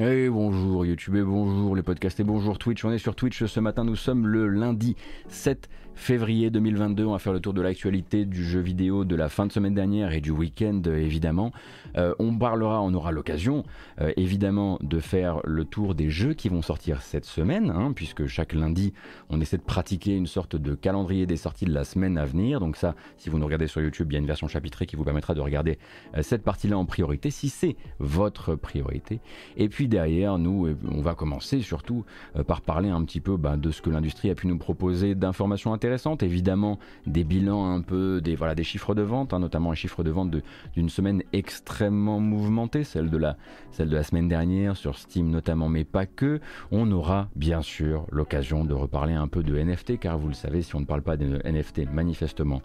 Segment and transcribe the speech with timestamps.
[0.00, 2.84] Et bonjour YouTube et bonjour les podcasts et bonjour Twitch.
[2.84, 4.96] On est sur Twitch ce matin, nous sommes le lundi
[5.28, 7.04] 7 février 2022.
[7.04, 9.74] On va faire le tour de l'actualité du jeu vidéo de la fin de semaine
[9.74, 11.52] dernière et du week-end évidemment.
[11.96, 13.64] Euh, on parlera, on aura l'occasion
[14.00, 18.26] euh, évidemment de faire le tour des jeux qui vont sortir cette semaine, hein, puisque
[18.26, 18.92] chaque lundi
[19.30, 22.60] on essaie de pratiquer une sorte de calendrier des sorties de la semaine à venir.
[22.60, 24.96] Donc ça, si vous nous regardez sur YouTube, il y a une version chapitrée qui
[24.96, 25.78] vous permettra de regarder
[26.16, 29.20] euh, cette partie-là en priorité, si c'est votre priorité.
[29.56, 32.04] Et puis derrière, nous, on va commencer surtout
[32.46, 35.72] par parler un petit peu bah, de ce que l'industrie a pu nous proposer d'informations
[35.72, 35.83] intéressantes,
[36.22, 40.02] évidemment des bilans un peu, des, voilà, des chiffres de vente, hein, notamment un chiffre
[40.02, 40.34] de vente
[40.74, 43.36] d'une semaine extrêmement mouvementée, celle de, la,
[43.70, 46.40] celle de la semaine dernière sur Steam notamment, mais pas que.
[46.70, 50.62] On aura bien sûr l'occasion de reparler un peu de NFT, car vous le savez,
[50.62, 52.62] si on ne parle pas de NFT, manifestement,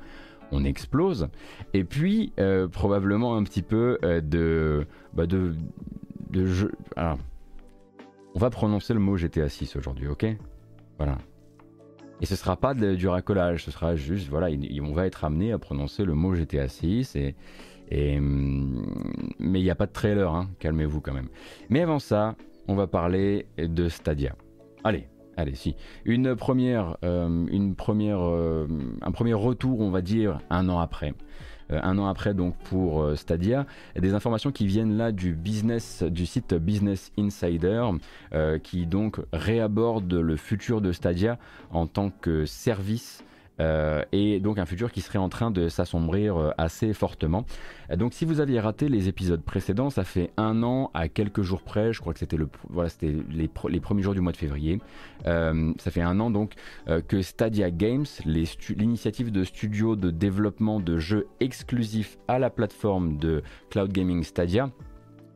[0.51, 1.27] on explose.
[1.73, 5.53] Et puis, euh, probablement un petit peu euh, de, bah de,
[6.31, 6.71] de jeu.
[6.97, 10.25] on va prononcer le mot GTA 6 aujourd'hui, ok?
[10.97, 11.17] Voilà.
[12.21, 14.49] Et ce sera pas du racolage, ce sera juste, voilà,
[14.81, 17.35] on va être amené à prononcer le mot GTA 6 et,
[17.91, 18.85] Hum,
[19.39, 21.29] mais il n'y a pas de trailer, hein, calmez-vous quand même.
[21.69, 22.35] Mais avant ça,
[22.67, 24.35] on va parler de Stadia.
[24.83, 25.75] Allez, allez, si.
[26.05, 28.67] Une première, euh, une première, euh,
[29.01, 31.13] un premier retour, on va dire, un an après.
[31.71, 33.65] Euh, un an après, donc, pour Stadia.
[33.97, 37.83] Des informations qui viennent là du business, du site Business Insider,
[38.63, 41.37] qui donc réaborde le futur de Stadia
[41.71, 43.23] en tant que service
[43.59, 47.45] euh, et donc un futur qui serait en train de s'assombrir euh, assez fortement.
[47.95, 51.61] Donc si vous aviez raté les épisodes précédents, ça fait un an à quelques jours
[51.61, 54.79] près, je crois que c'était le, voilà, les, premiers jours du mois de février.
[55.25, 56.53] Euh, ça fait un an donc
[57.07, 63.43] que Stadia Games, l'initiative de studio de développement de jeux exclusifs à la plateforme de
[63.69, 64.69] cloud gaming Stadia,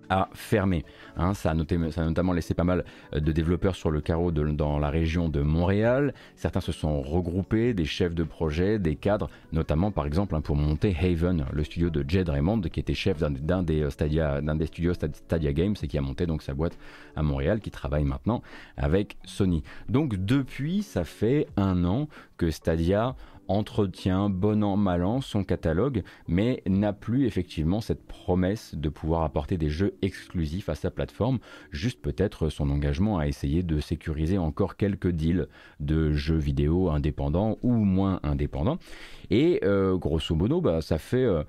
[0.09, 0.86] a fermé.
[1.18, 1.34] Hein.
[1.34, 5.30] ça, a notamment laissé pas mal euh, de développeurs sur le carreau dans la région
[5.30, 6.14] de Montréal.
[6.36, 10.56] Certains se sont regroupés, des chefs de projet, des cadres, notamment par exemple hein, pour
[10.56, 14.94] monter Haven, le studio de Jed Raymond, qui était chef d'un des, euh, des studios
[14.94, 16.78] Stadia Games et qui a monté donc sa boîte
[17.16, 18.42] à Montréal, qui travaille maintenant
[18.78, 19.63] avec Sony.
[19.90, 23.16] Donc depuis, ça fait un an que Stadia
[23.48, 29.24] entretient bon an mal an son catalogue, mais n'a plus effectivement cette promesse de pouvoir
[29.24, 31.40] apporter des jeux exclusifs à sa plateforme,
[31.72, 35.48] juste peut-être son engagement à essayer de sécuriser encore quelques deals
[35.80, 38.80] de jeux vidéo indépendants ou moins indépendants.
[39.33, 41.41] Et euh, grosso modo, bah, ça, fait, euh,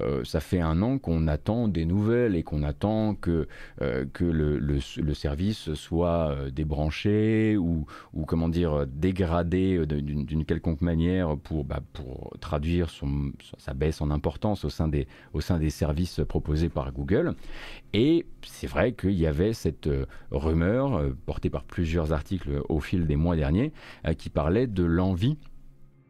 [0.00, 3.48] euh, ça fait un an qu'on attend des nouvelles et qu'on attend que,
[3.80, 11.64] que le, le, service soit débranché ou, ou comment dire, dégradé d'une quelconque manière pour,
[11.64, 16.20] bah, pour traduire son, sa baisse en importance au sein, des, au sein des services
[16.28, 17.34] proposés par Google.
[17.92, 19.90] Et c'est vrai qu'il y avait cette
[20.30, 23.72] rumeur, portée par plusieurs articles au fil des mois derniers,
[24.16, 25.38] qui parlait de l'envie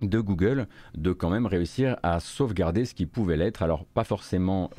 [0.02, 3.62] de Google de quand même réussir à sauvegarder ce qui pouvait l'être.
[3.62, 4.70] Alors pas forcément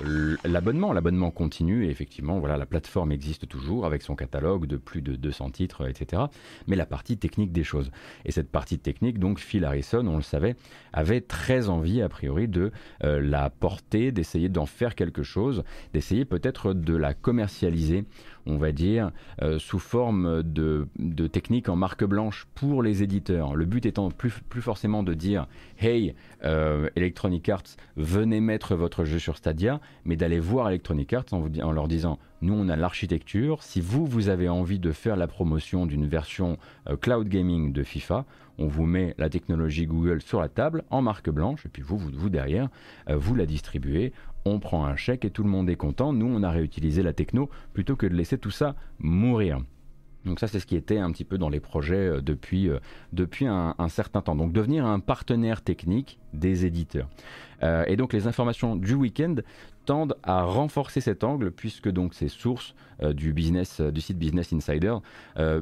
[0.44, 5.02] l'abonnement, l'abonnement continue et effectivement voilà la plateforme existe toujours avec son catalogue de plus
[5.02, 6.24] de 200 titres etc.
[6.68, 7.92] Mais la partie technique des choses.
[8.26, 10.56] Et cette partie technique donc Phil Harrison on le savait
[10.92, 12.72] avait très envie a priori de
[13.04, 15.64] euh, la porter, d'essayer d'en faire quelque chose,
[15.94, 18.06] d'essayer peut-être de la commercialiser
[18.46, 19.12] on va dire,
[19.42, 23.56] euh, sous forme de, de techniques en marque blanche pour les éditeurs.
[23.56, 24.32] Le but étant plus,
[24.62, 25.48] forcément de dire
[25.80, 27.64] Hey, euh, Electronic Arts,
[27.96, 32.54] venez mettre votre jeu sur Stadia, mais d'aller voir Electronic Arts en, leur disant nous,
[32.54, 33.64] on a l'architecture.
[33.64, 36.58] Si vous, vous avez envie de faire la promotion d'une version
[36.90, 38.26] euh, cloud gaming de FIFA,
[38.58, 41.98] on vous met la technologie Google sur la table en marque blanche, et puis vous,
[41.98, 42.70] vous derrière,
[43.10, 44.14] vous la distribuez
[44.46, 46.14] on prend un chèque et tout le monde est content.
[46.14, 49.62] Nous, on a réutilisé la techno plutôt que de laisser tout ça mourir.
[50.26, 52.80] Donc ça, c'est ce qui était un petit peu dans les projets euh, depuis, euh,
[53.78, 54.36] un, certain temps.
[54.36, 57.10] Donc devenir un partenaire technique des éditeurs.
[57.62, 59.36] Euh, et donc les informations du week-end
[59.86, 63.34] tendent à renforcer cet angle puisque ces sources du
[64.00, 64.96] site Business Insider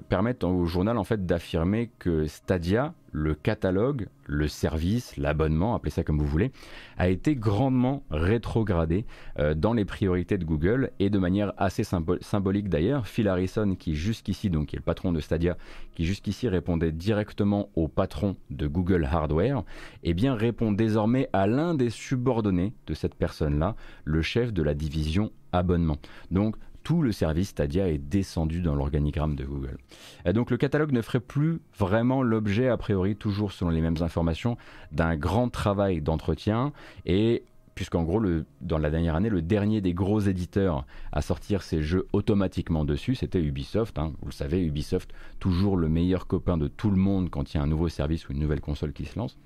[0.09, 6.03] permettent au journal en fait d'affirmer que Stadia le catalogue, le service, l'abonnement, appelez ça
[6.03, 6.51] comme vous voulez,
[6.97, 9.05] a été grandement rétrogradé
[9.39, 13.07] euh, dans les priorités de Google et de manière assez symbolique d'ailleurs.
[13.07, 15.57] Phil Harrison, qui jusqu'ici, donc qui est le patron de Stadia,
[15.93, 19.63] qui jusqu'ici répondait directement au patron de Google Hardware,
[20.03, 23.75] eh répond désormais à l'un des subordonnés de cette personne-là,
[24.05, 25.97] le chef de la division abonnement.
[26.29, 29.77] Donc tout le service Stadia est descendu dans l'organigramme de Google.
[30.25, 34.01] Et donc le catalogue ne ferait plus vraiment l'objet, a priori toujours selon les mêmes
[34.01, 34.57] informations,
[34.91, 36.73] d'un grand travail d'entretien
[37.05, 37.43] et
[37.75, 38.21] puisqu'en gros,
[38.61, 43.15] dans la dernière année, le dernier des gros éditeurs à sortir ses jeux automatiquement dessus,
[43.15, 43.97] c'était Ubisoft.
[43.97, 44.13] Hein.
[44.21, 47.59] Vous le savez, Ubisoft, toujours le meilleur copain de tout le monde quand il y
[47.59, 49.37] a un nouveau service ou une nouvelle console qui se lance.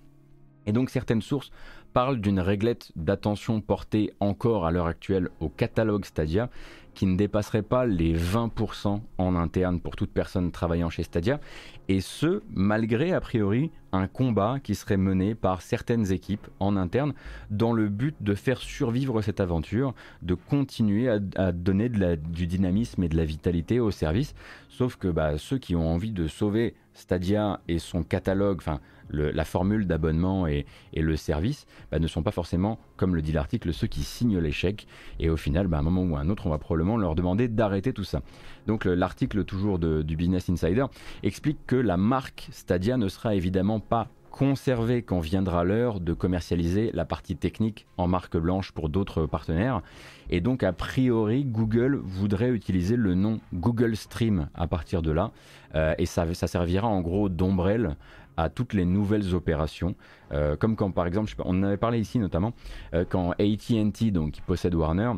[0.66, 1.52] Et donc certaines sources
[1.94, 6.50] parlent d'une réglette d'attention portée encore à l'heure actuelle au catalogue Stadia
[6.96, 11.40] qui ne dépasserait pas les 20% en interne pour toute personne travaillant chez Stadia,
[11.88, 17.14] et ce, malgré a priori un combat qui serait mené par certaines équipes en interne
[17.52, 23.10] dans le but de faire survivre cette aventure, de continuer à, donner du dynamisme et
[23.10, 24.34] de la vitalité au service,
[24.70, 28.80] sauf que bah, ceux qui ont envie de sauver Stadia et son catalogue, enfin
[29.12, 30.66] la formule d'abonnement et,
[30.96, 34.88] le service bah, ne sont pas forcément, comme le dit l'article, ceux qui signent l'échec.
[35.20, 37.14] Et au final, bah, à un moment ou à un autre, on va probablement leur
[37.14, 38.22] demander d'arrêter tout ça.
[38.66, 40.86] Donc l'article toujours du Business Insider
[41.22, 46.92] explique que la marque Stadia ne sera évidemment pas conservée quand viendra l'heure de commercialiser
[46.94, 49.82] la partie technique en marque blanche pour d'autres partenaires.
[50.30, 55.32] Et donc, a priori, Google voudrait utiliser le nom Google Stream à partir de là.
[55.76, 57.96] Euh, et ça, ça servira en gros d'ombrelle
[58.36, 59.96] à toutes les nouvelles opérations,
[60.34, 62.52] euh, comme quand par exemple, on en avait parlé ici notamment,
[62.94, 65.14] euh, quand AT&T, donc qui possède Warner,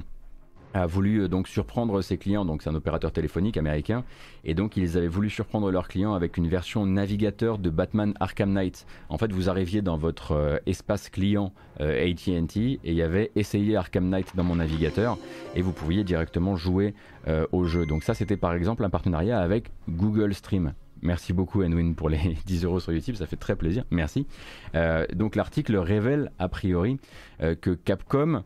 [0.74, 4.04] a voulu euh, donc surprendre ses clients, donc c'est un opérateur téléphonique américain,
[4.44, 8.52] et donc ils avaient voulu surprendre leurs clients avec une version navigateur de Batman Arkham
[8.52, 8.86] Knight.
[9.10, 14.10] En fait, vous arriviez dans votre espace client AT&T et il y avait essayé Arkham
[14.10, 15.18] Knight dans mon navigateur
[15.56, 16.94] et vous pouviez directement jouer
[17.52, 17.86] au jeu.
[17.86, 20.74] Donc ça, c'était par exemple un partenariat avec Google Stream.
[21.02, 24.26] Merci beaucoup Enwin pour les 10 euros sur YouTube, ça fait très plaisir, merci.
[24.76, 27.00] Euh, donc l'article révèle a priori
[27.42, 28.42] euh, que Capcom euh,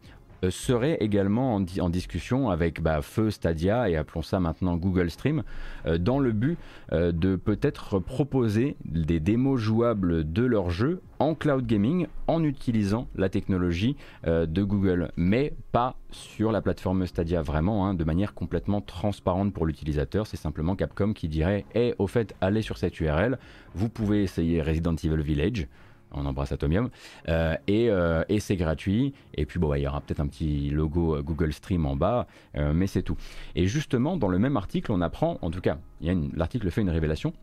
[0.50, 5.44] serait également en, discussion avec bah, Feu Stadia et appelons ça maintenant Google Stream
[5.86, 6.58] euh, dans le but
[6.92, 13.08] euh, de peut-être proposer des démos jouables de leur jeu en cloud gaming en utilisant
[13.16, 13.96] la technologie
[14.26, 19.68] de Google, mais pas sur la plateforme Stadia vraiment, hein, de manière complètement transparente pour
[19.68, 20.26] l'utilisateur.
[20.26, 23.38] C'est simplement Capcom qui dirait "Eh, au fait, allez sur cette URL,
[23.76, 25.68] vous pouvez essayer Resident Evil Village."
[26.14, 26.90] On embrasse Atomium,
[27.30, 29.14] euh, euh, et, c'est gratuit.
[29.34, 31.96] Et puis bon, bah, il y aura peut-être un petit logo euh, Google Stream en
[31.96, 33.18] bas, mais c'est tout.
[33.56, 37.34] Et justement, dans le même article, on apprend, en tout cas, l'article fait une révélation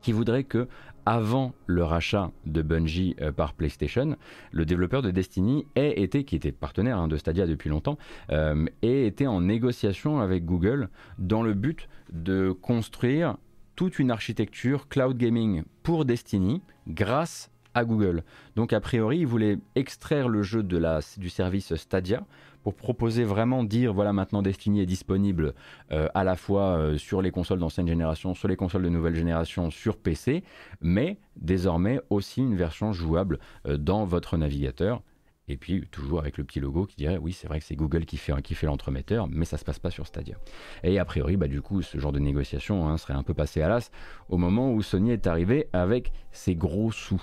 [0.00, 0.66] qui voudrait que,
[1.04, 4.16] avant le rachat de Bungie par PlayStation,
[4.50, 7.98] le développeur de Destiny ait été, qui était partenaire hein, de Stadia depuis longtemps,
[8.30, 10.88] ait été en négociation avec Google
[11.18, 13.36] dans le but de construire
[13.76, 18.24] toute une architecture cloud gaming pour Destiny grâce à Google.
[18.56, 22.24] Donc a priori, ils voulaient extraire le jeu de la, du service Stadia
[22.62, 25.54] pour proposer vraiment dire voilà maintenant Destiny est disponible
[25.92, 29.14] euh, à la fois euh, sur les consoles d'ancienne génération, sur les consoles de nouvelle
[29.14, 30.44] génération, sur PC,
[30.80, 35.02] mais désormais aussi une version jouable euh, dans votre navigateur.
[35.48, 38.04] Et puis toujours avec le petit logo qui dirait oui c'est vrai que c'est Google
[38.04, 40.36] qui fait, qui fait l'entremetteur, mais ça se passe pas sur Stadia.
[40.84, 43.60] Et a priori bah, du coup ce genre de négociation hein, serait un peu passé
[43.60, 43.90] à l'as
[44.28, 47.20] au moment où Sony est arrivé avec ses gros sous.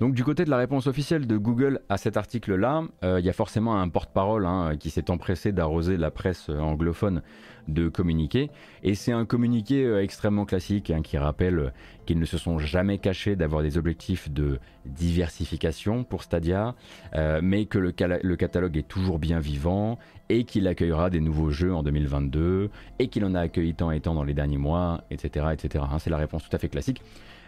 [0.00, 3.28] Donc du côté de la réponse officielle de Google à cet article-là, euh, il y
[3.28, 7.20] a forcément un porte-parole hein, qui s'est empressé d'arroser la presse anglophone
[7.68, 8.50] de communiquer.
[8.82, 11.74] Et c'est un communiqué euh, extrêmement classique hein, qui rappelle
[12.06, 16.74] qu'ils ne se sont jamais cachés d'avoir des objectifs de diversification pour Stadia,
[17.14, 19.98] euh, mais que le, catalogue est toujours bien vivant
[20.30, 24.00] et qu'il accueillera des nouveaux jeux en 2022 et qu'il en a accueilli tant et
[24.00, 25.48] tant dans les derniers mois, etc.
[25.52, 25.84] etc.
[25.92, 27.02] Hein, c'est la réponse tout à fait classique.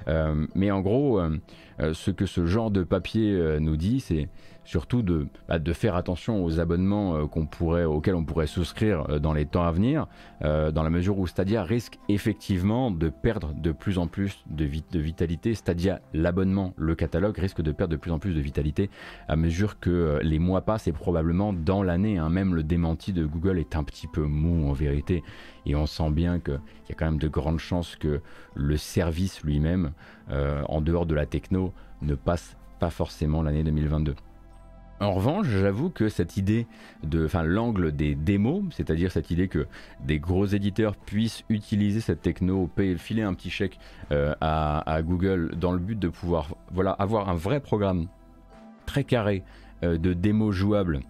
[0.09, 1.37] Euh, mais en gros, euh,
[1.81, 4.29] euh, ce que ce genre de papier nous dit, c'est
[4.65, 9.65] surtout de, bah, faire attention aux abonnements pourrait, auxquels on pourrait souscrire dans les temps
[9.65, 10.07] à venir,
[10.41, 14.99] dans la mesure où Stadia risque effectivement de perdre de plus en plus de, de
[15.01, 15.55] vitalité.
[15.55, 18.89] Stadia, l'abonnement, le catalogue risque de perdre de plus en plus de vitalité
[19.27, 22.19] à mesure que les mois passent et probablement dans l'année.
[22.19, 25.23] Hein, même le démenti de Google est un petit peu mou en vérité
[25.67, 28.21] et on sent bien qu'il y a quand même de grandes chances que
[28.55, 29.93] le service lui-même,
[30.33, 34.15] euh, en dehors de la techno, ne passe pas forcément l'année 2022.
[35.01, 36.67] En revanche, j'avoue que cette idée
[37.03, 39.67] de, enfin, l'angle des démos, c'est-à-dire cette idée que
[40.05, 43.79] des gros éditeurs puissent utiliser cette techno, payer, filer un petit chèque
[44.13, 48.07] euh, à, Google dans le but de pouvoir, voilà, avoir un vrai programme
[48.87, 49.43] très carré
[49.83, 51.01] euh, de démos jouables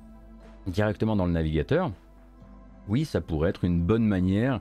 [0.67, 1.93] directement dans le navigateur,
[2.89, 4.61] oui, ça pourrait être une bonne manière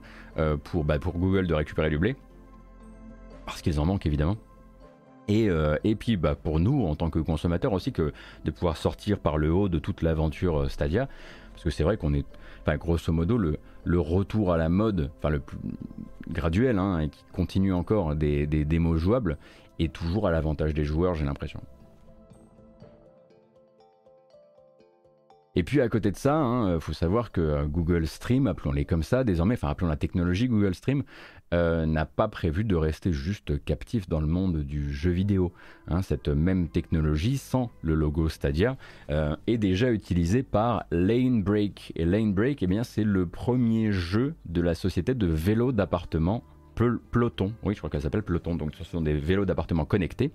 [0.64, 2.16] pour, bah, pour Google de récupérer du blé,
[3.46, 4.36] parce qu'ils en manquent évidemment.
[5.28, 8.12] Et, euh, et puis bah, pour nous, en tant que consommateurs aussi, que
[8.44, 11.08] de pouvoir sortir par le haut de toute l'aventure euh, Stadia,
[11.52, 12.26] parce que c'est vrai qu'on est,
[12.62, 15.42] enfin, grosso modo, le, le retour à la mode, enfin, le,
[16.28, 19.38] graduelle hein, et qui continue encore des, des démos jouables
[19.78, 21.60] est toujours à l'avantage des joueurs, j'ai l'impression.
[25.54, 28.86] Et puis à côté de ça, il hein, faut savoir que euh, Google Stream, appelons-les
[28.86, 31.02] comme ça désormais, enfin appelons la technologie Google Stream,
[31.52, 35.52] euh, n'a pas prévu de rester juste captif dans le monde du jeu vidéo.
[35.88, 36.02] Hein.
[36.02, 38.76] cette même technologie, sans le logo Stadia,
[39.10, 41.92] euh, est déjà utilisée par Lane Break.
[41.96, 46.42] Et Lane Break, eh bien, c'est le premier jeu de la société de vélos d'appartement
[47.10, 50.30] Peloton, oui je crois qu'elle s'appelle Peloton, donc ce sont des vélos d'appartement connectés.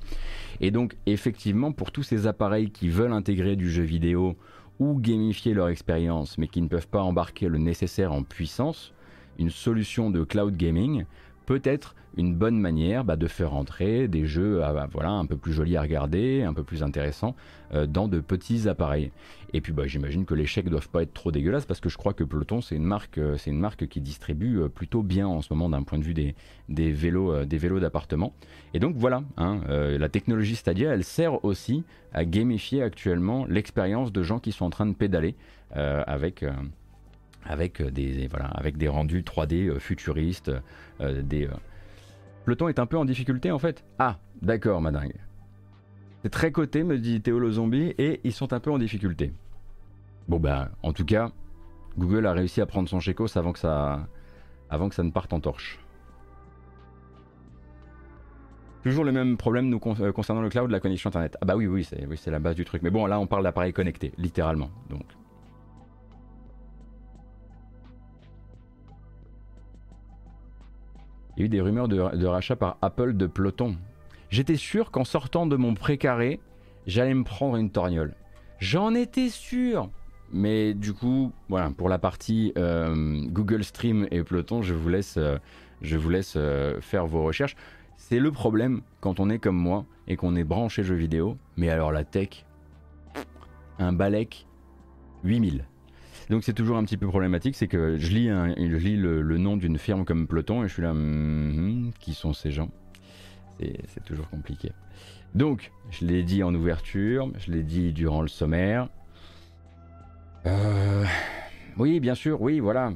[0.61, 4.37] Et donc effectivement pour tous ces appareils qui veulent intégrer du jeu vidéo
[4.79, 8.93] ou gamifier leur expérience mais qui ne peuvent pas embarquer le nécessaire en puissance,
[9.37, 11.05] une solution de cloud gaming
[11.45, 15.25] peut être une bonne manière bah, de faire entrer des jeux ah, bah, voilà, un
[15.25, 17.35] peu plus jolis à regarder, un peu plus intéressants
[17.73, 19.11] euh, dans de petits appareils.
[19.53, 21.97] Et puis bah, j'imagine que les chèques doivent pas être trop dégueulasses parce que je
[21.97, 25.41] crois que Peloton c'est une marque, euh, une marque qui distribue euh, plutôt bien en
[25.41, 26.35] ce moment d'un point de vue des,
[26.69, 28.33] des vélos, des vélos d'appartement.
[28.73, 34.23] Et donc voilà, hein, la technologie Stadia elle sert aussi à gamifier actuellement l'expérience de
[34.23, 35.35] gens qui sont en train de pédaler
[35.71, 36.43] avec
[37.47, 40.51] avec des, voilà, avec des rendus 3D futuristes,
[40.99, 41.47] des,
[42.47, 43.83] Peloton est un peu en difficulté en fait.
[43.99, 45.15] Ah, d'accord, madingue.
[46.23, 49.33] C'est très coté, me dit Théo zombie, et ils sont un peu en difficulté.
[50.27, 51.31] Bon bah, en tout cas,
[51.97, 54.07] Google a réussi à prendre son chécos avant que ça,
[54.69, 55.79] avant que ça ne parte en torche.
[58.83, 61.35] Toujours le même problème nous euh, concernant le cloud, la connexion internet.
[61.41, 62.81] Ah bah oui, oui, c'est oui, la base du truc.
[62.81, 64.69] Mais bon, là, on parle d'appareils connectés, littéralement.
[64.89, 65.03] Donc,
[71.37, 73.77] Il y a eu des rumeurs de, rachat par Apple de Peloton.
[74.31, 76.39] J'étais sûr qu'en sortant de mon précaré,
[76.87, 78.15] j'allais me prendre une torgnole.
[78.59, 79.89] J'en étais sûr
[80.31, 85.15] mais du coup, voilà, pour la partie euh, Google Stream et Peloton, je vous laisse,
[85.15, 85.37] euh,
[86.35, 87.55] euh, faire vos recherches.
[87.95, 91.37] C'est le problème quand on est comme moi et qu'on est branché jeux vidéo.
[91.55, 92.45] Mais alors la tech,
[93.79, 94.47] un Balek
[95.23, 95.65] 8000.
[96.29, 100.03] Donc c'est toujours un petit peu problématique, c'est que je lis, le, nom d'une firme
[100.03, 102.69] comme Peloton et je suis là, hmm, qui sont ces gens?
[103.59, 104.71] C'est toujours compliqué.
[105.33, 108.87] Donc, je l'ai dit en ouverture, je l'ai dit durant le sommaire.
[110.45, 111.05] Euh,
[111.77, 112.93] oui, bien sûr, oui, voilà.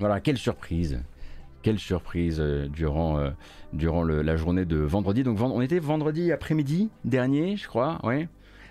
[0.00, 1.00] Voilà, quelle surprise.
[1.62, 3.30] Quelle surprise euh, durant, euh,
[3.72, 5.22] durant la journée de vendredi.
[5.22, 8.28] Donc on était vendredi après-midi dernier, je crois, ouais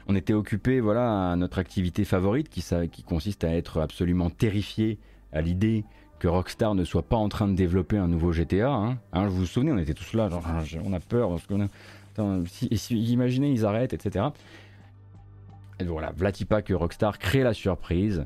[0.07, 2.63] on était occupé voilà, à notre activité favorite qui,
[3.03, 4.97] consiste à être absolument terrifié
[5.33, 5.83] à l'idée
[6.19, 8.71] que Rockstar ne soit pas en train de développer un nouveau GTA.
[8.71, 8.97] Hein.
[9.13, 10.29] Hein, vous vous souvenez, on était tous là,
[10.83, 11.37] on a peur,
[12.91, 14.25] imaginez, ils arrêtent, etc.
[15.79, 18.25] Et voilà, Vlatipa que Rockstar crée la surprise.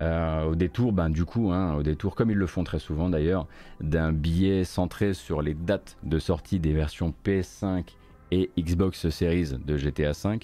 [0.00, 3.08] Euh, au détour, ben, du coup, hein, au détour, comme ils le font très souvent
[3.08, 3.46] d'ailleurs,
[3.80, 7.84] d'un billet centré sur les dates de sortie des versions PS5
[8.30, 10.38] et Xbox Series de GTA V.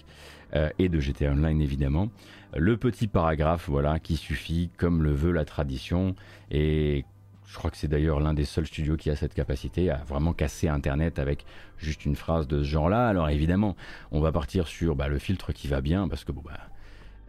[0.55, 2.11] Euh, et de GTA Online évidemment.
[2.57, 6.15] Le petit paragraphe voilà qui suffit comme le veut la tradition
[6.51, 7.05] et
[7.47, 10.33] je crois que c'est d'ailleurs l'un des seuls studios qui a cette capacité à vraiment
[10.33, 11.45] casser Internet avec
[11.77, 13.09] juste une phrase de ce genre-là.
[13.09, 13.77] Alors évidemment,
[14.13, 16.53] on va partir sur bah, le filtre qui va bien parce que bon, bah,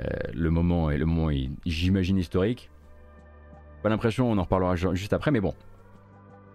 [0.02, 2.70] euh, le moment est le moment, j'imagine historique.
[3.82, 5.54] Pas l'impression, on en reparlera juste après, mais bon,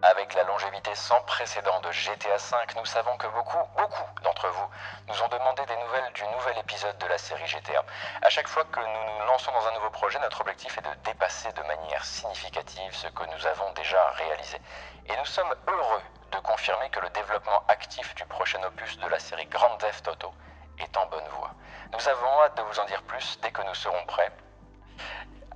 [0.03, 4.69] avec la longévité sans précédent de GTA V, nous savons que beaucoup, beaucoup d'entre vous
[5.09, 7.85] nous ont demandé des nouvelles du nouvel épisode de la série GTA.
[8.23, 10.95] À chaque fois que nous nous lançons dans un nouveau projet, notre objectif est de
[11.05, 14.59] dépasser de manière significative ce que nous avons déjà réalisé.
[15.07, 16.03] Et nous sommes heureux
[16.33, 20.33] de confirmer que le développement actif du prochain opus de la série Grand Theft Auto
[20.79, 21.51] est en bonne voie.
[21.93, 24.33] Nous avons hâte de vous en dire plus dès que nous serons prêts.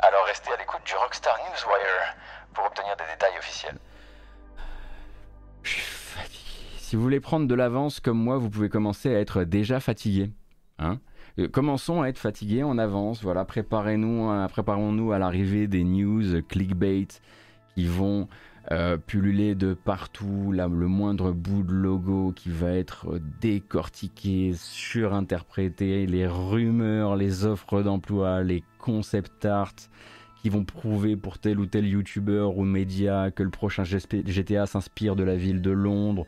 [0.01, 2.15] Alors restez à l'écoute du Rockstar Newswire
[2.53, 3.79] pour obtenir des détails officiels.
[6.79, 10.31] Si vous voulez prendre de l'avance comme moi, vous pouvez commencer à être déjà fatigué.
[10.79, 11.01] Hein
[11.39, 13.23] euh, Commençons à être fatigués en avance.
[13.23, 17.09] Voilà, préparez-nous, euh, préparons-nous à l'arrivée des news clickbait
[17.75, 18.29] qui vont
[18.71, 20.53] euh, pulluler de partout.
[20.53, 28.43] Le moindre bout de logo qui va être décortiqué, surinterprété, les rumeurs, les offres d'emploi,
[28.43, 29.75] les concept art
[30.45, 35.17] qui vont prouver pour tel ou tel youtubeur ou média que le prochain GTA s'inspire
[35.17, 36.27] de la ville de Londres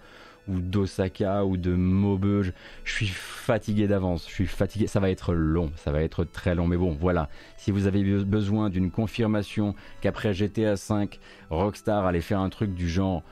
[0.49, 2.55] ou d'Osaka ou de Maubeuge.
[2.85, 6.55] Je suis fatigué d'avance, je suis fatigué, ça va être long, ça va être très
[6.55, 6.67] long.
[6.67, 11.21] Mais bon, voilà, si vous avez besoin d'une confirmation qu'après GTA 5,
[11.51, 13.23] Rockstar allait faire un truc du genre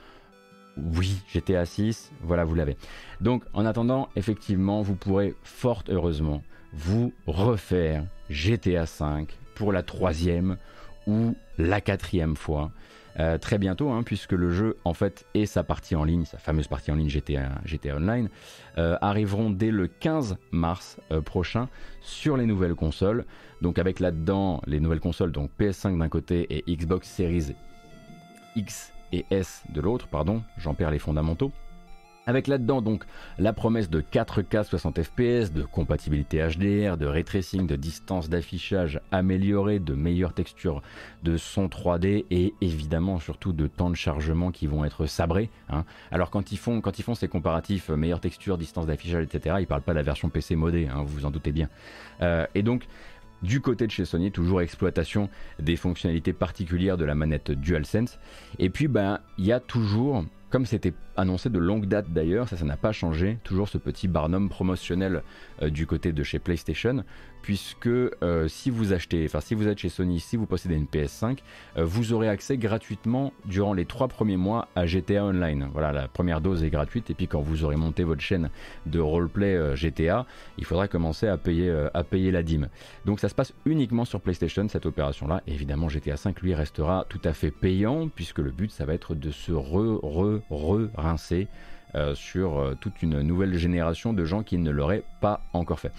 [0.76, 2.76] oui, GTA 6, voilà, vous l'avez.
[3.22, 6.42] Donc en attendant, effectivement, vous pourrez fort heureusement
[6.74, 10.56] vous refaire GTA 5 pour la troisième
[11.06, 12.70] ou la quatrième fois.
[13.40, 16.66] très bientôt, hein, puisque le jeu en fait et sa partie en ligne, sa fameuse
[16.66, 18.28] partie en ligne GTA, GTA Online,
[18.76, 21.68] arriveront dès le 15 mars prochain
[22.00, 23.24] sur les nouvelles consoles.
[23.62, 27.54] Donc avec là-dedans les nouvelles consoles, donc PS5 d'un côté et Xbox Series
[28.56, 31.52] X et S de l'autre, pardon, j'en perds les fondamentaux.
[32.26, 33.04] Avec là-dedans donc
[33.38, 39.00] la promesse de 4K 60 fps, de compatibilité HDR, de ray tracing, de distance d'affichage
[39.12, 40.82] améliorée, de meilleures textures
[41.22, 45.50] de son 3D et évidemment surtout de temps de chargement qui vont être sabrés.
[45.68, 45.84] Hein.
[46.10, 49.56] Alors quand ils, font, quand ils font ces comparatifs, euh, meilleure texture, distance d'affichage, etc.,
[49.60, 51.68] ils parlent pas de la version PC modée, hein, vous vous en doutez bien.
[52.22, 52.86] Euh, et donc
[53.42, 55.28] du côté de chez Sony, toujours exploitation
[55.58, 58.18] des fonctionnalités particulières de la manette DualSense.
[58.58, 62.56] Et puis, ben, il y a toujours comme c'était annoncé de longue date d'ailleurs, ça
[62.56, 65.24] ça n'a pas changé, toujours ce petit barnum promotionnel
[65.62, 67.04] du côté de chez PlayStation,
[67.44, 70.86] puisque euh, si vous achetez, enfin si vous êtes chez Sony, si vous possédez une
[70.86, 71.40] PS5,
[71.76, 75.68] euh, vous aurez accès gratuitement durant les trois premiers mois à GTA Online.
[75.72, 78.48] Voilà, la première dose est gratuite, et puis quand vous aurez monté votre chaîne
[78.86, 82.68] de roleplay GTA, il faudra commencer à payer, à payer la dîme.
[83.04, 85.42] Donc ça se passe uniquement sur PlayStation cette opération-là.
[85.46, 89.14] Évidemment, GTA 5 lui restera tout à fait payant, puisque le but ça va être
[89.14, 91.48] de se re, re re-rincer
[91.94, 95.92] euh, sur euh, toute une nouvelle génération de gens qui ne l'auraient pas encore fait.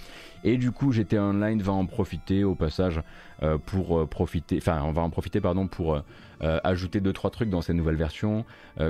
[0.44, 3.02] Et du coup, GTA Online va en profiter au passage
[3.44, 6.02] euh, pour profiter, enfin, on va en profiter pardon pour
[6.42, 8.46] ajouter deux trois trucs dans ces nouvelles versions,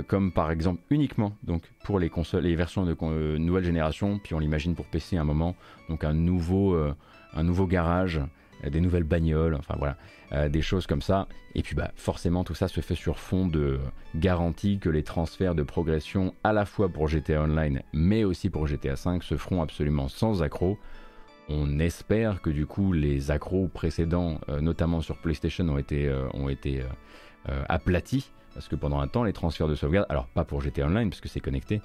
[0.07, 4.39] comme par exemple uniquement donc pour les consoles, les versions de nouvelle génération, puis on
[4.39, 5.55] l'imagine pour PC à un moment,
[5.88, 8.19] donc un nouveau, un nouveau garage
[8.67, 9.95] des nouvelles bagnoles, enfin voilà,
[10.32, 11.27] euh, des choses comme ça.
[11.53, 13.79] Et puis bah forcément tout ça se fait sur fond de
[14.15, 18.67] garantie que les transferts de progression à la fois pour GTA Online mais aussi pour
[18.67, 20.77] GTA 5 se feront absolument sans accroc.
[21.48, 26.27] On espère que du coup les accros précédents, euh, notamment sur PlayStation, ont été, euh,
[26.34, 26.84] ont été
[27.70, 28.32] aplatis.
[28.55, 31.20] Parce que pendant un temps, les transferts de sauvegarde, alors pas pour GTA Online parce
[31.20, 31.82] que c'est connecté,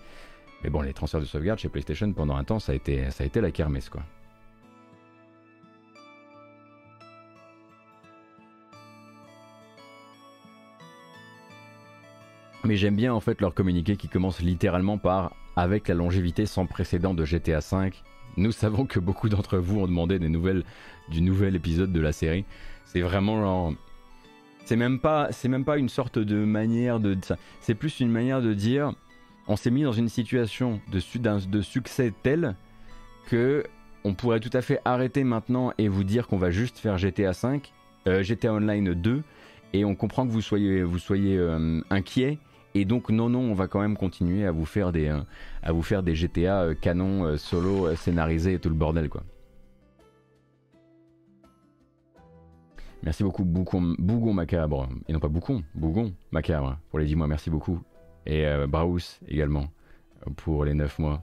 [0.62, 3.24] mais bon, les transferts de sauvegarde chez PlayStation pendant un temps, ça a été, ça
[3.24, 4.02] a été la kermesse quoi.
[12.64, 16.66] Mais j'aime bien en fait leur communiqué qui commence littéralement par avec la longévité sans
[16.66, 17.90] précédent de GTA V.
[18.36, 20.64] Nous savons que beaucoup d'entre vous ont demandé des nouvelles
[21.10, 22.44] du nouvel épisode de la série.
[22.84, 23.74] C'est vraiment genre
[24.64, 27.16] c'est même pas même pas une sorte de manière de
[27.60, 28.92] c'est plus une manière de dire
[29.48, 32.54] on s'est mis dans une situation de, succès tel
[33.26, 33.64] que
[34.04, 37.32] on pourrait tout à fait arrêter maintenant et vous dire qu'on va juste faire GTA
[37.32, 37.72] 5,
[38.06, 39.22] euh, GTA Online 2
[39.72, 42.38] et on comprend que vous soyez vous euh, inquiet
[42.74, 45.20] et donc non non, on va quand même continuer à vous faire des euh,
[45.62, 49.22] à vous faire des GTA euh, canon euh, solo scénarisés et tout le bordel quoi.
[53.02, 57.26] Merci beaucoup Bougon, Bougon Macabre, et non pas Boucon, Bougon Macabre pour les 10 mois,
[57.26, 57.80] merci beaucoup.
[58.26, 58.66] Et euh,
[59.26, 59.64] également
[60.36, 61.22] pour les 9 mois.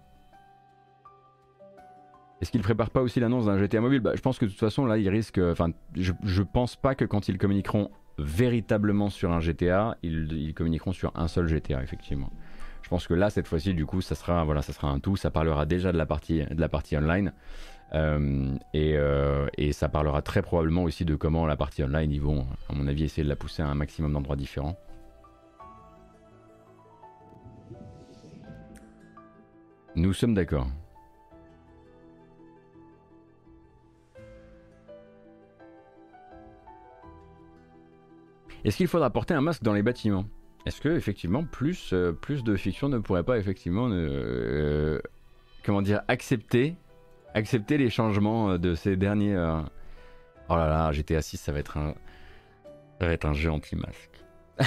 [2.41, 3.99] Est-ce qu'il prépare pas aussi l'annonce d'un GTA mobile?
[3.99, 6.95] Bah, Je pense que de toute façon là il risque, enfin je, je pense pas
[6.95, 12.31] que quand ils communiqueront véritablement sur un GTA, ils, communiqueront sur un seul GTA, effectivement.
[12.81, 15.17] Je pense que là, cette fois-ci, du coup, ça sera, voilà, ça sera un tout.
[15.17, 17.33] Ça parlera déjà de la partie, de la partie online.
[17.93, 22.47] Euh, euh, et, ça parlera très probablement aussi de comment la partie online, ils vont,
[22.69, 24.77] à mon avis, essayer de la pousser à un maximum d'endroits différents.
[29.95, 30.67] Nous sommes d'accord.
[38.67, 40.25] Est-ce qu'il faudra porter un masque dans les bâtiments?
[40.65, 44.99] Est-ce que effectivement plus, euh, plus de fiction ne pourrait pas effectivement euh,
[45.63, 46.75] comment dire accepter
[47.33, 49.37] accepter les changements euh, de ces derniers
[50.49, 51.93] Oh là là, GTA 6 ça va être un
[52.99, 54.25] ça va être un jeu anti-masque.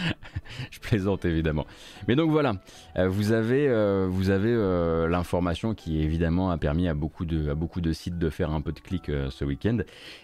[0.70, 1.66] je plaisante évidemment.
[2.08, 2.56] Mais donc voilà,
[2.96, 7.54] euh, vous avez, euh, avez euh, l'information qui évidemment a permis à beaucoup, de, à
[7.54, 9.78] beaucoup de sites de faire un peu de clic ce week-end.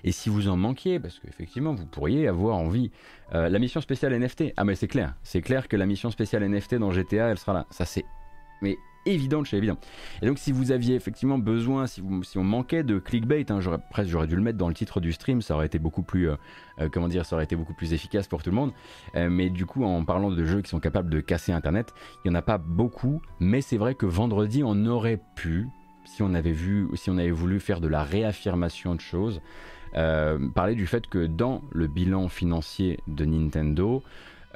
[0.05, 2.91] Et si vous en manquiez, parce qu'effectivement vous pourriez avoir envie,
[3.33, 6.77] la mission spéciale NFT, ah mais c'est clair, c'est clair que la mission spéciale NFT
[6.77, 7.67] dans GTA elle sera là.
[7.71, 8.05] Ça c'est
[8.63, 8.77] mais
[9.09, 9.77] évident de chez évident.
[10.23, 12.03] Et donc si vous aviez effectivement besoin, si,
[12.37, 15.43] on manquait de clickbait, hein, presque j'aurais dû le mettre dans le titre du stream,
[15.43, 16.37] ça aurait été beaucoup plus, euh,
[16.81, 18.73] euh, comment dire, ça aurait été beaucoup plus efficace pour tout le monde.
[19.17, 21.93] Euh, mais du coup, en parlant de jeux qui sont capables de casser Internet,
[22.25, 25.69] il y en a pas beaucoup, mais c'est vrai que vendredi on aurait pu,
[26.05, 29.41] si on avait vu, si on avait voulu faire de la réaffirmation de choses.
[29.93, 34.03] parler du fait que dans le bilan financier de Nintendo,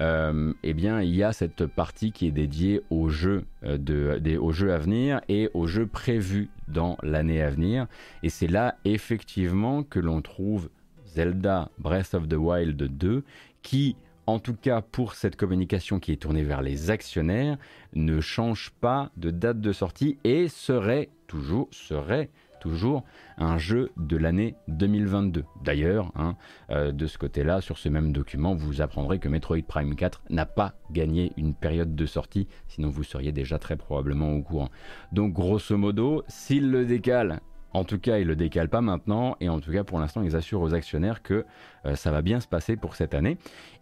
[0.02, 4.50] euh, eh bien, il y a cette partie qui est dédiée aux jeux, euh, aux
[4.50, 7.86] jeux à venir et aux jeux prévus dans l'année à venir.
[8.24, 10.70] Et c'est là, effectivement, que l'on trouve
[11.06, 13.22] Zelda Breath of the Wild 2,
[13.62, 13.94] qui,
[14.26, 17.56] en tout cas pour cette communication qui est tournée vers les actionnaires,
[17.94, 22.28] ne change pas de date de sortie et serait toujours, serait
[22.62, 23.02] toujours
[23.38, 25.44] un jeu de l'année 2022.
[25.64, 26.36] D'ailleurs, hein,
[26.70, 30.46] euh, de ce côté-là, sur ce même document, vous apprendrez que Metroid Prime 4 n'a
[30.46, 34.70] pas gagné une période de sortie, sinon vous seriez déjà très probablement au courant.
[35.10, 37.40] Donc grosso modo, s'il le décale
[37.74, 40.36] en tout cas, ils le décalent pas maintenant, et en tout cas, pour l'instant, ils
[40.36, 41.46] assurent aux actionnaires que
[41.86, 43.38] euh, ça va bien se passer pour cette année.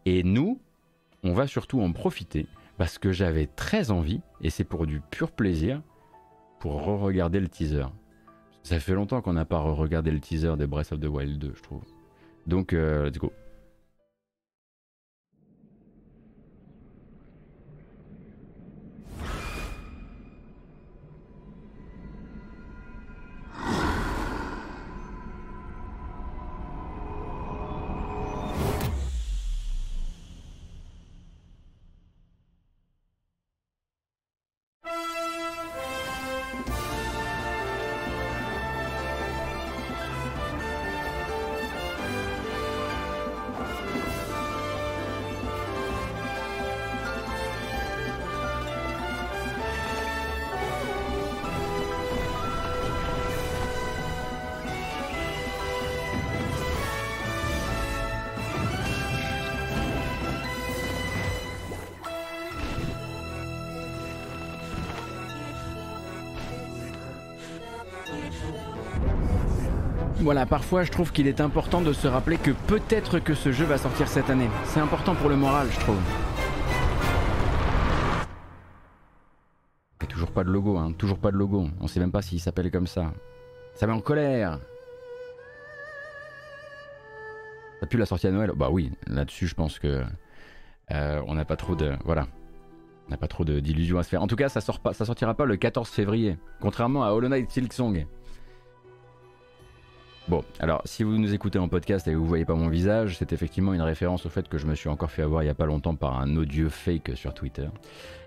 [0.06, 0.60] Et nous,
[1.24, 2.46] on va surtout en profiter,
[2.78, 5.82] parce que j'avais très envie, et c'est pour du pur plaisir,
[6.60, 7.86] pour re-regarder le teaser.
[8.62, 11.53] Ça fait longtemps qu'on n'a pas re-regardé le teaser de Breath of the Wild 2,
[11.57, 11.83] je trouve.
[12.46, 13.33] Donc, euh, let's go.
[70.22, 73.64] Voilà, parfois je trouve qu'il est important de se rappeler que peut-être que ce jeu
[73.64, 74.50] va sortir cette année.
[74.64, 75.96] C'est important pour le moral, je trouve.
[80.02, 80.92] Et toujours pas de logo, hein.
[80.98, 81.68] Toujours pas de logo.
[81.80, 83.14] On sait même pas s'il s'appelle comme ça.
[83.74, 84.59] Ça met en colère.
[87.80, 90.04] Ça pue la sortie à Noël Bah oui, là-dessus je pense que
[90.90, 92.26] euh, on n'a pas trop de voilà,
[93.09, 94.22] on n'a pas trop d'illusions à se faire.
[94.22, 98.06] En tout cas, ça sort sortira pas le 14 février, contrairement à Hollow Knight Silksong
[100.30, 103.16] Bon, alors si vous nous écoutez en podcast et que vous voyez pas mon visage,
[103.18, 105.48] c'est effectivement une référence au fait que je me suis encore fait avoir il y
[105.48, 107.66] a pas longtemps par un odieux fake sur Twitter.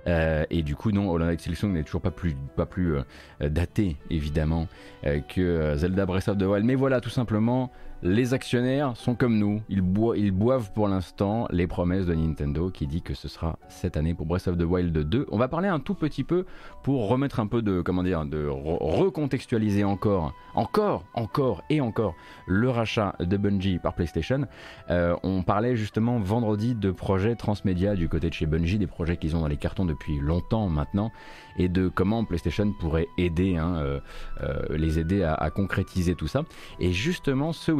[0.07, 3.03] Euh, et du coup, non, Knight Silksong n'est toujours pas plus, pas plus euh,
[3.49, 4.67] daté, évidemment,
[5.05, 6.65] euh, que Zelda Breath of the Wild.
[6.65, 7.71] Mais voilà, tout simplement,
[8.03, 13.01] les actionnaires sont comme nous, ils, boivent pour l'instant les promesses de Nintendo qui dit
[13.01, 15.27] que ce sera cette année pour Breath of the Wild 2.
[15.31, 16.45] On va parler un tout petit peu
[16.83, 22.13] pour remettre un peu de, comment dire, de recontextualiser encore, encore, encore et encore
[22.45, 24.47] le rachat de Bungie par PlayStation.
[24.89, 29.15] Euh, on parlait justement vendredi de projets transmédia du côté de chez Bungie, des projets
[29.15, 31.09] qu'ils ont dans les cartons depuis longtemps maintenant
[31.57, 33.99] et de comment PlayStation pourrait aider, hein, euh,
[34.41, 36.43] euh, les aider à, concrétiser tout ça.
[36.79, 37.71] Et justement, ce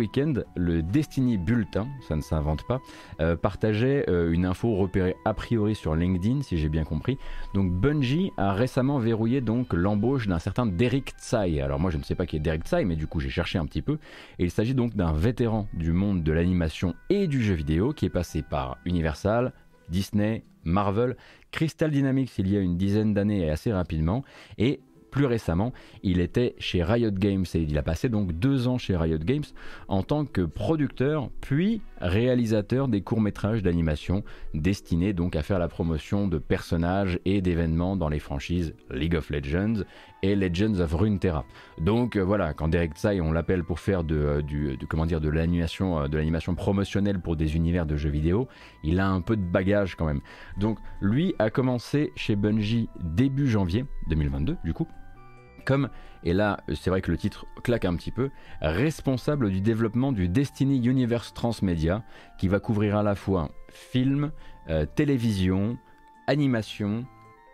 [0.55, 2.81] le Destiny Bulletin, ça ne s'invente pas,
[3.21, 7.17] euh, partageait une info repérée a priori sur LinkedIn, si j'ai bien compris.
[7.53, 11.61] Donc Bungie a récemment verrouillé donc l'embauche d'un certain Derek Tsai.
[11.61, 13.57] Alors moi, je ne sais pas qui est Derek Tsai, mais du coup, j'ai cherché
[13.57, 13.97] un petit peu.
[14.39, 18.05] Et il s'agit donc d'un vétéran du monde de l'animation et du jeu vidéo qui
[18.05, 19.53] est passé par Universal,
[19.89, 21.15] Disney, Marvel,
[21.51, 24.23] Crystal Dynamics il y a une dizaine d'années et assez rapidement,
[24.57, 24.81] et
[25.13, 28.97] plus récemment, il était chez Riot Games et il a passé donc deux ans chez
[28.97, 29.43] Riot Games
[29.87, 34.23] en tant que producteur puis réalisateur des courts-métrages d'animation
[34.55, 39.29] destinés donc à faire la promotion de personnages et d'événements dans les franchises League of
[39.29, 39.83] Legends
[40.23, 41.45] et Legends of Runeterra.
[41.79, 46.17] Donc euh, voilà, quand Derek Tsai on l'appelle pour faire de, euh, l'animation euh, de
[46.17, 48.47] l'animation promotionnelle pour des univers de jeux vidéo,
[48.83, 50.21] il a un peu de bagage quand même.
[50.57, 54.87] Donc lui a commencé chez Bungie début janvier 2022 du coup
[55.63, 55.89] comme,
[56.23, 58.29] et là c'est vrai que le titre claque un petit peu,
[58.61, 62.03] responsable du développement du Destiny Universe Transmedia,
[62.37, 64.31] qui va couvrir à la fois film,
[64.69, 65.77] euh, télévision,
[66.27, 67.05] animation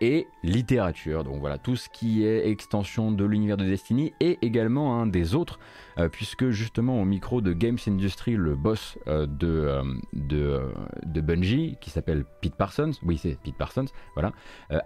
[0.02, 1.24] et littérature.
[1.24, 5.36] Donc voilà, tout ce qui est extension de l'univers de Destiny et également un des
[5.36, 5.60] autres
[5.98, 9.82] euh, puisque justement au micro de Games Industry, le boss euh, de,
[10.14, 10.62] de,
[11.04, 14.32] de, Bungie, qui s'appelle Pete Parsons, oui c'est Pete Parsons, voilà,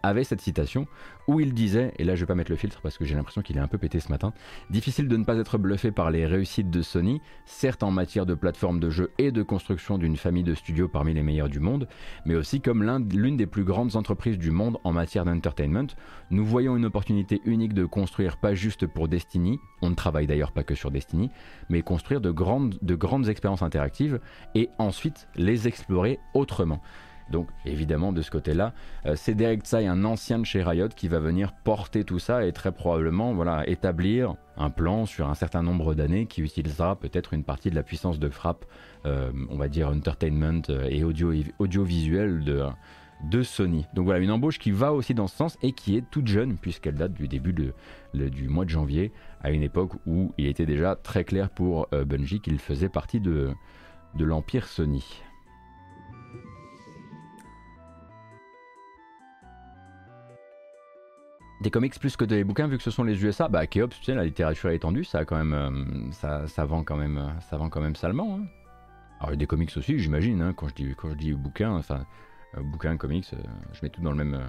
[0.02, 0.88] avait cette citation
[1.28, 3.42] où il disait, et là je vais pas mettre le filtre parce que j'ai l'impression
[3.42, 4.34] qu'il est un peu pété ce matin,
[4.70, 8.34] difficile de ne pas être bluffé par les réussites de Sony, certes en matière de
[8.34, 11.88] plateforme de jeu et de construction d'une famille de studios parmi les meilleurs du monde,
[12.26, 15.88] mais aussi comme l'une des plus grandes entreprises du monde en matière d'entertainment,
[16.32, 20.52] nous voyons une opportunité unique de construire pas juste pour Destiny, on ne travaille d'ailleurs
[20.52, 21.30] pas que sur Destiny,
[21.70, 24.20] mais construire de grandes, de grandes expériences interactives
[24.56, 26.82] et ensuite les explorer autrement.
[27.30, 28.74] Donc évidemment de ce côté-là,
[29.06, 32.46] euh, c'est Derek Tsai, un ancien de chez Riot, qui va venir porter tout ça
[32.46, 37.34] et très probablement voilà, établir un plan sur un certain nombre d'années qui utilisera peut-être
[37.34, 38.66] une partie de la puissance de frappe,
[39.06, 43.86] euh, on va dire entertainment euh, et audio, audiovisuel de, Sony.
[43.94, 46.58] Donc voilà, une embauche qui va aussi dans ce sens et qui est toute jeune
[46.58, 47.54] puisqu'elle date du début
[48.14, 52.42] du mois de janvier, à une époque où il était déjà très clair pour Bungie
[52.42, 53.56] qu'il faisait partie de
[54.20, 55.24] l'empire Sony.
[61.62, 64.04] Des comics plus que des bouquins vu que ce sont les USA bah Keops tu
[64.04, 65.70] sais la littérature étendue ça quand euh,
[66.66, 68.46] vend quand même ça vend quand même salement hein.
[69.20, 72.06] alors des comics aussi j'imagine hein, quand je dis quand je dis bouquin enfin
[72.58, 73.38] euh, bouquin comics euh,
[73.74, 74.42] je mets tout dans le même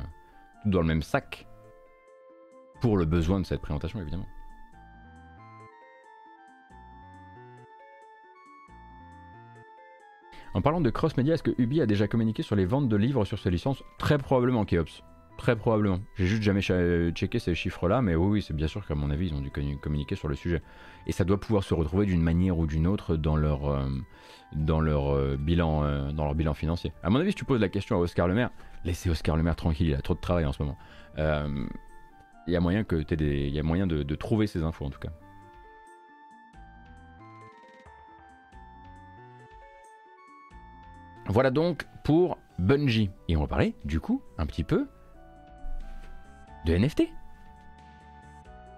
[0.62, 1.46] tout dans le même sac
[2.80, 4.26] pour le besoin de cette présentation évidemment
[10.56, 13.24] En parlant de cross-média, est-ce que Ubi a déjà communiqué sur les ventes de livres
[13.24, 13.82] sur ses licences?
[13.98, 15.02] Très probablement, Keops.
[15.36, 16.00] Très probablement.
[16.14, 19.34] J'ai juste jamais checké ces chiffres-là, mais oui, c'est bien sûr qu'à mon avis, ils
[19.34, 20.62] ont dû communiquer sur le sujet.
[21.06, 23.88] Et ça doit pouvoir se retrouver d'une manière ou d'une autre dans leur, euh,
[24.54, 26.92] dans, leur, euh, bilan, euh, dans leur bilan financier.
[27.02, 28.50] À mon avis, si tu poses la question à Oscar Le Maire,
[28.84, 30.78] laissez Oscar Le Maire tranquille, il a trop de travail en ce moment.
[32.46, 34.90] Il y a moyen, que des, y a moyen de, de trouver ces infos en
[34.90, 35.10] tout cas.
[41.26, 43.10] Voilà donc pour Bungie.
[43.28, 44.86] Et on va parler, du coup, un petit peu
[46.66, 47.02] de NFT.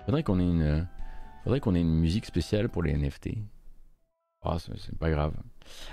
[0.05, 0.87] Faudrait qu'on ait une,
[1.45, 3.31] faudrait qu'on ait une musique spéciale pour les NFT.
[4.45, 5.35] Oh, c'est pas grave.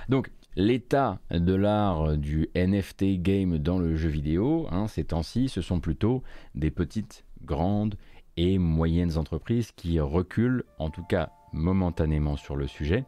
[0.10, 5.62] Donc, l'état de l'art du NFT game dans le jeu vidéo, hein, ces temps-ci, ce
[5.62, 7.96] sont plutôt des petites, grandes
[8.38, 13.06] et moyennes entreprises qui reculent, en tout cas momentanément sur le sujet,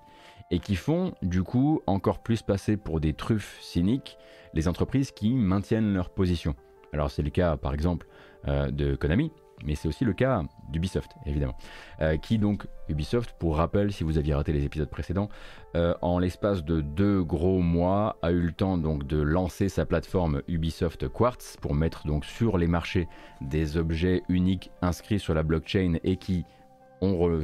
[0.52, 4.18] et qui font du coup encore plus passer pour des truffes cyniques
[4.54, 6.56] les entreprises qui maintiennent leur position.
[6.94, 8.15] Alors c'est le cas par exemple euh,
[8.48, 9.32] de Konami,
[9.64, 11.58] mais c'est aussi le cas d'Ubisoft, évidemment.
[12.02, 15.30] Euh, qui donc, Ubisoft, pour rappel, si vous aviez raté les épisodes précédents,
[15.76, 19.86] euh, en l'espace de deux gros mois, a eu le temps donc de lancer sa
[19.86, 23.08] plateforme Ubisoft Quartz pour mettre donc sur les marchés
[23.42, 26.46] des objets uniques inscrits sur la blockchain et qui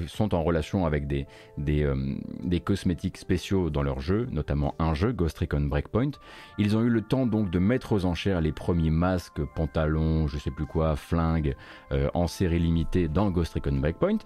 [0.08, 1.28] sont en relation avec des,
[1.60, 6.12] euh, des, cosmétiques spéciaux dans leur jeu, notamment un jeu, Ghost Recon Breakpoint.
[6.58, 10.38] Ils ont eu le temps donc de mettre aux enchères les premiers masques, pantalons, je
[10.38, 11.56] sais plus quoi, flingues
[11.92, 14.20] euh, en série limitée dans Ghost Recon Breakpoint,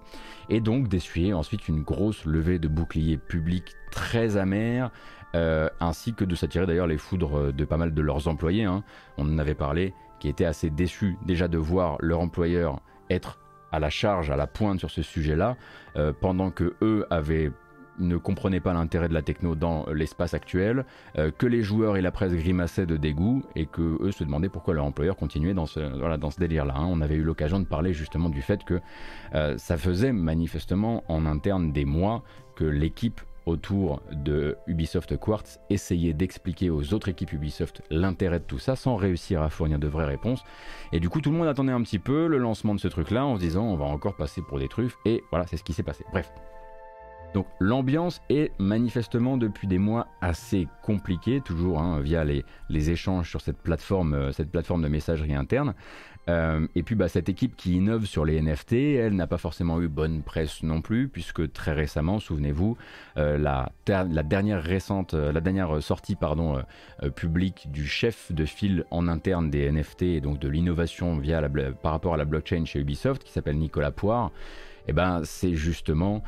[0.49, 4.91] et donc d'essuyer ensuite une grosse levée de boucliers publics très amère,
[5.35, 8.63] euh, ainsi que de s'attirer d'ailleurs les foudres de pas mal de leurs employés.
[8.63, 8.83] Hein.
[9.17, 13.39] On en avait parlé, qui étaient assez déçus déjà de voir leur employeur être
[13.71, 15.57] à la charge, à la pointe sur ce sujet-là,
[15.95, 17.51] euh, pendant que eux avaient
[17.99, 20.85] ne comprenaient pas l'intérêt de la techno dans l'espace actuel,
[21.17, 24.49] euh, que les joueurs et la presse grimaçaient de dégoût et que eux se demandaient
[24.49, 26.73] pourquoi leur employeur continuait dans ce, voilà, délire-là.
[26.75, 26.87] Hein.
[26.89, 28.81] On avait eu l'occasion de parler justement du fait que
[29.33, 32.23] euh, ça faisait manifestement en interne des mois
[32.55, 38.59] que l'équipe autour de Ubisoft Quartz, essayer d'expliquer aux autres équipes Ubisoft l'intérêt de tout
[38.59, 40.43] ça sans réussir à fournir de vraies réponses.
[40.91, 43.25] Et du coup, tout le monde attendait un petit peu le lancement de ce truc-là
[43.25, 44.97] en se disant on va encore passer pour des truffes.
[45.05, 46.03] Et voilà, c'est ce qui s'est passé.
[46.11, 46.31] Bref.
[47.35, 53.29] Donc l'ambiance est manifestement depuis des mois assez compliquée, toujours hein, via les, les, échanges
[53.29, 55.73] sur cette plateforme, euh, cette plateforme de messagerie interne.
[56.27, 59.81] Euh, et puis bah, cette équipe qui innove sur les NFT, elle n'a pas forcément
[59.81, 62.77] eu bonne presse non plus, puisque très récemment, souvenez-vous,
[63.17, 64.63] euh, la, dernière
[65.13, 66.17] euh, la dernière sortie
[67.15, 71.47] publique du chef de file en interne des NFT et donc de l'innovation via
[71.81, 74.31] par rapport à la blockchain chez Ubisoft, qui s'appelle Nicolas Poire,
[74.87, 76.23] et eh ben, c'est justement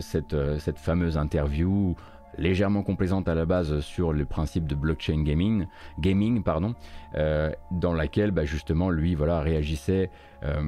[0.00, 1.96] cette fameuse interview
[2.38, 5.66] légèrement complaisante à la base sur le principe de blockchain gaming,
[5.98, 6.74] gaming pardon,
[7.14, 10.10] euh, dans laquelle bah, justement lui voilà réagissait,
[10.44, 10.62] euh,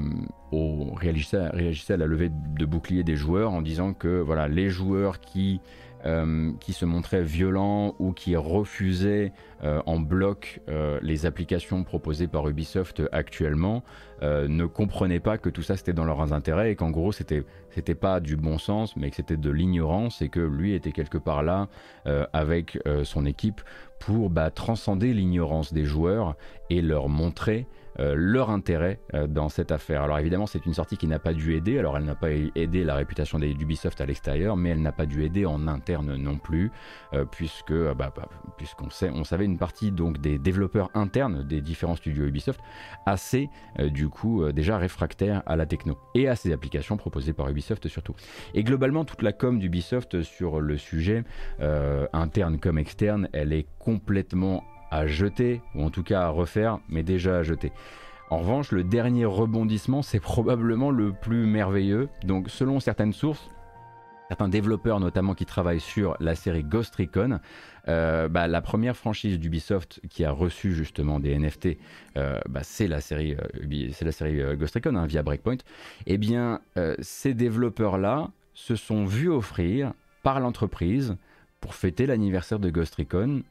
[0.53, 4.71] au, réagissait, réagissait à la levée de bouclier des joueurs en disant que voilà les
[4.71, 5.61] joueurs qui
[6.07, 9.33] euh, qui se montraient violents ou qui refusaient
[9.65, 13.83] euh, en bloc euh, les applications proposées par Ubisoft actuellement
[14.23, 17.95] ne comprenaient pas que tout ça c'était dans leurs intérêts et qu'en gros c'était c'était
[17.95, 21.43] pas du bon sens mais que c'était de l'ignorance et que lui était quelque part
[21.43, 21.69] là
[22.33, 23.61] avec son équipe
[23.99, 26.35] pour bah, transcender l'ignorance des joueurs
[26.71, 27.67] et leur montrer
[27.99, 30.03] leur intérêt euh, dans cette affaire.
[30.03, 31.79] Alors évidemment, c'est une sortie qui n'a pas dû aider.
[31.79, 35.25] Alors elle n'a pas aidé la réputation d'Ubisoft à l'extérieur, mais elle n'a pas dû
[35.25, 36.71] aider en interne non plus,
[37.15, 41.61] euh, puisque bah, bah, puisqu'on sait, on savait une partie donc des développeurs internes des
[41.61, 42.61] différents studios Ubisoft
[43.07, 47.89] assez du coup déjà réfractaires à la techno et à ces applications proposées par Ubisoft
[47.89, 48.15] surtout.
[48.55, 51.25] Et globalement, toute la com d'Ubisoft sur le sujet
[52.13, 54.65] interne comme externe, elle est complètement
[54.97, 57.73] à jeter, ou en tout cas à refaire, mais déjà à jeter.
[58.31, 62.09] En revanche, le dernier rebondissement, c'est probablement le plus merveilleux.
[62.25, 63.49] Donc, selon certaines sources,
[64.29, 67.39] certains développeurs notamment qui travaillent sur la série Ghost Recon,
[67.89, 71.79] euh, bah, la première franchise d'Ubisoft qui a reçu justement des NFT,
[72.17, 75.59] euh, bah, c'est la série, euh, c'est la série Ghost Recon hein, via Breakpoint.
[76.07, 76.61] Eh bien,
[77.01, 79.93] ces développeurs-là se sont vus offrir
[80.25, 81.17] par l'entreprise
[81.61, 83.43] pour fêter l'anniversaire de Ghost Recon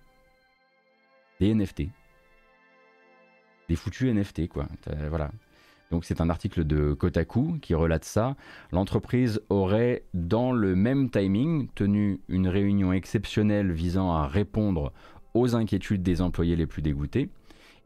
[1.39, 1.83] des NFT.
[3.69, 4.67] Des foutus NFT, quoi.
[5.09, 5.31] Voilà.
[5.91, 8.35] Donc c'est un article de Kotaku qui relate ça.
[8.71, 14.91] L'entreprise aurait, dans le même timing, tenu une réunion exceptionnelle visant à répondre
[15.33, 17.29] aux inquiétudes des employés les plus dégoûtés,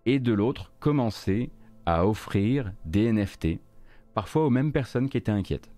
[0.05, 1.49] et de l'autre, commencé
[1.85, 3.59] à offrir des NFT,
[4.13, 5.69] parfois aux mêmes personnes qui étaient inquiètes.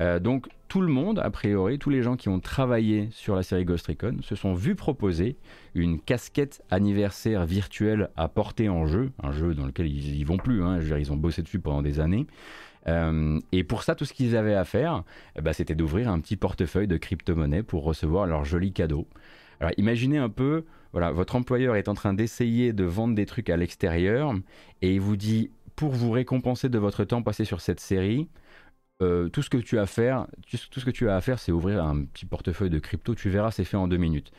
[0.00, 3.42] Euh, donc tout le monde, a priori, tous les gens qui ont travaillé sur la
[3.42, 5.36] série Ghost Recon se sont vus proposer
[5.74, 10.36] une casquette anniversaire virtuelle à porter en jeu, un jeu dans lequel ils, y vont
[10.36, 12.26] plus, hein, ils ont bossé dessus pendant des années.
[12.86, 15.04] Euh, et pour ça, tout ce qu'ils avaient à faire,
[15.36, 19.06] eh ben, c'était d'ouvrir un petit portefeuille de crypto-monnaie pour recevoir leur joli cadeau.
[19.60, 23.50] Alors imaginez un peu, voilà, votre employeur est en train d'essayer de vendre des trucs
[23.50, 24.34] à l'extérieur
[24.82, 28.28] et il vous dit, pour vous récompenser de votre temps passé sur cette série,
[29.00, 31.38] euh, tout ce que tu as à faire, tout ce que tu as à faire,
[31.38, 33.14] c'est ouvrir un petit portefeuille de crypto.
[33.14, 34.32] Tu verras, c'est fait en deux minutes.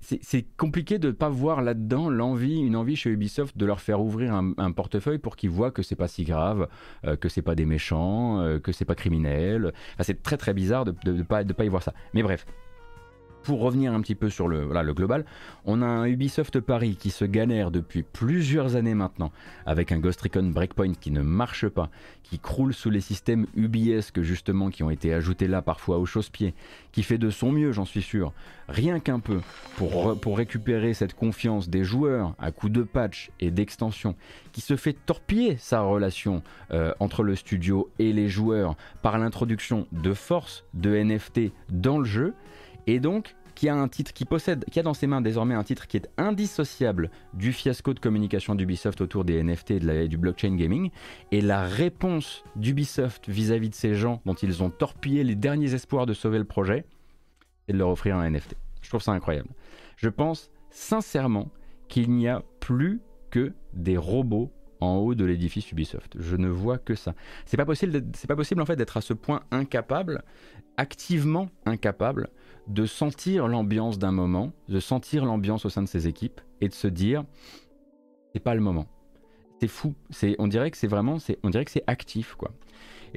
[0.00, 4.02] C'est compliqué de ne pas voir là-dedans l'envie, une envie chez Ubisoft de leur faire
[4.02, 6.68] ouvrir un, portefeuille pour qu'ils voient que c'est pas si grave,
[7.06, 9.72] euh, que c'est pas des méchants, euh, que c'est pas criminel.
[10.00, 11.94] c'est très très bizarre de ne pas, de pas y voir ça.
[12.12, 12.44] Mais bref,
[13.44, 15.24] pour revenir un petit peu sur le, global,
[15.66, 19.30] on a un Ubisoft Paris qui se galère depuis plusieurs années maintenant,
[19.66, 21.90] avec un Ghost Recon Breakpoint qui ne marche pas,
[22.22, 26.06] qui croule sous les systèmes UBS que justement qui ont été ajoutés là parfois au
[26.06, 26.54] chausse-pied,
[26.90, 28.32] qui fait de son mieux, j'en suis sûr,
[28.68, 29.40] rien qu'un peu,
[29.76, 34.16] pour, récupérer cette confiance des joueurs à coup de patch et d'extension,
[34.52, 39.86] qui se fait torpiller sa relation euh, entre le studio et les joueurs par l'introduction
[39.92, 42.34] de force de NFT dans le jeu,
[42.86, 45.62] et donc qui a un titre qui possède, qui a dans ses mains désormais un
[45.62, 50.18] titre qui est indissociable du fiasco de communication d'Ubisoft autour des NFT et, de du
[50.18, 50.90] blockchain gaming.
[51.30, 56.06] Et la réponse d'Ubisoft vis-à-vis de ces gens dont ils ont torpillé les derniers espoirs
[56.06, 56.84] de sauver le projet,
[57.66, 58.56] c'est de leur offrir un NFT.
[58.82, 59.48] Je trouve ça incroyable.
[59.96, 61.50] Je pense sincèrement
[61.88, 66.16] qu'il n'y a plus que des robots en haut de l'édifice Ubisoft.
[66.18, 67.14] Je ne vois que ça.
[67.46, 70.22] C'est pas possible, c'est pas possible en fait d'être à ce point incapable,
[70.76, 72.28] activement incapable
[72.68, 76.74] de sentir l'ambiance d'un moment, de sentir l'ambiance au sein de ses équipes et de
[76.74, 77.24] se dire
[78.32, 78.86] c'est pas le moment.
[79.60, 82.50] C'est fou, c'est on dirait que c'est vraiment c'est on dirait que c'est actif quoi.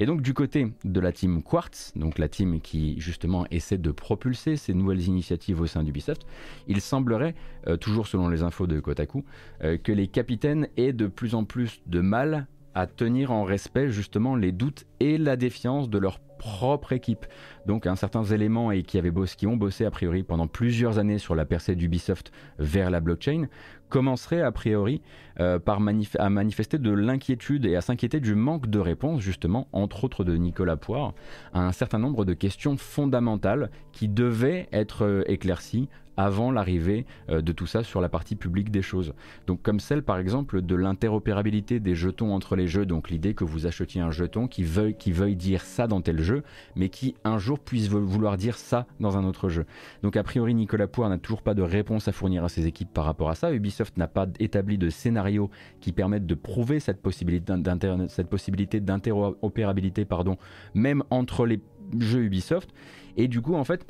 [0.00, 3.90] Et donc du côté de la team Quartz, donc la team qui justement essaie de
[3.90, 6.24] propulser ces nouvelles initiatives au sein d'Ubisoft,
[6.68, 7.34] il semblerait,
[7.66, 9.24] euh, toujours selon les infos de Kotaku,
[9.64, 13.90] euh, que les capitaines aient de plus en plus de mal à tenir en respect
[13.90, 17.26] justement les doutes et la défiance de leur propre équipe.
[17.66, 20.98] Donc un certains éléments et qui, avaient bossé, qui ont bossé a priori pendant plusieurs
[20.98, 23.48] années sur la percée d'Ubisoft vers la blockchain
[23.88, 25.02] commenceraient a priori
[25.40, 25.80] euh, par
[26.18, 30.36] à manifester de l'inquiétude et à s'inquiéter du manque de réponse justement, entre autres de
[30.36, 31.14] Nicolas Poire,
[31.52, 37.40] à un certain nombre de questions fondamentales qui devaient être euh, éclaircies avant l'arrivée euh,
[37.40, 39.14] de tout ça sur la partie publique des choses.
[39.46, 43.44] Donc comme celle par exemple de l'interopérabilité des jetons entre les jeux, donc l'idée que
[43.44, 46.42] vous achetiez un jeton qui veuille, qui veuille dire ça dans tel jeu,
[46.74, 49.64] mais qui un jour puisse vouloir dire ça dans un autre jeu.
[50.02, 52.92] Donc a priori Nicolas Poire n'a toujours pas de réponse à fournir à ses équipes
[52.92, 53.52] par rapport à ça.
[53.52, 55.50] Ubisoft n'a pas établi de scénario
[55.80, 60.36] qui permette de prouver cette possibilité d'interopérabilité pardon,
[60.74, 61.60] même entre les
[61.96, 62.70] jeux Ubisoft.
[63.16, 63.86] Et du coup en fait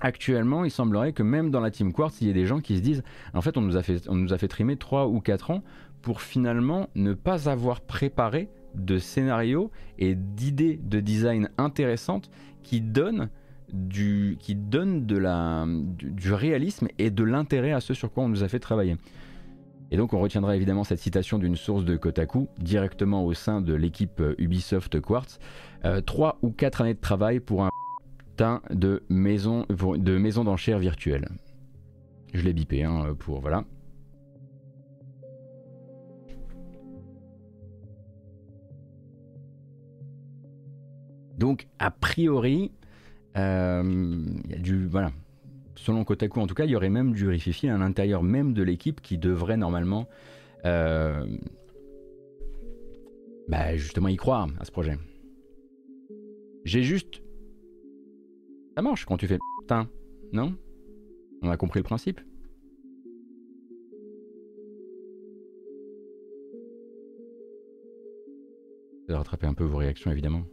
[0.00, 2.76] actuellement, il semblerait que même dans la Team Quartz, il y ait des gens qui
[2.76, 3.02] se disent
[3.32, 5.62] en fait, on nous a fait, on nous a fait trimer 3 ou 4 ans
[6.02, 12.30] pour finalement ne pas avoir préparé de scénarios et d'idées de design intéressantes
[12.62, 13.30] qui donnent
[13.72, 18.44] du, qui de la, du, réalisme et de l'intérêt à ce sur quoi on nous
[18.44, 18.96] a fait travailler.
[19.90, 23.74] Et donc on retiendra évidemment cette citation d'une source de Kotaku directement au sein de
[23.74, 25.38] l'équipe Ubisoft Quartz.
[25.84, 27.70] Euh, 3 ou 4 années de travail pour un
[28.36, 31.28] de maison, de maison d'enchères virtuelle.
[32.32, 33.64] Je l'ai bipé hein, pour voilà.
[41.38, 42.72] Donc a priori,
[43.36, 43.82] euh,
[44.44, 45.10] il y a du voilà.
[45.76, 48.62] Selon Kotaku en tout cas, il y aurait même du Rififi à l'intérieur même de
[48.62, 50.08] l'équipe qui devrait normalement
[50.64, 51.26] euh,
[53.48, 54.96] bah, justement y croire à ce projet.
[56.64, 57.20] J'ai juste
[58.76, 59.88] ça marche quand tu fais putain,
[60.32, 60.56] non?
[61.42, 62.20] On a compris le principe
[69.08, 70.44] de rattraper un peu vos réactions évidemment.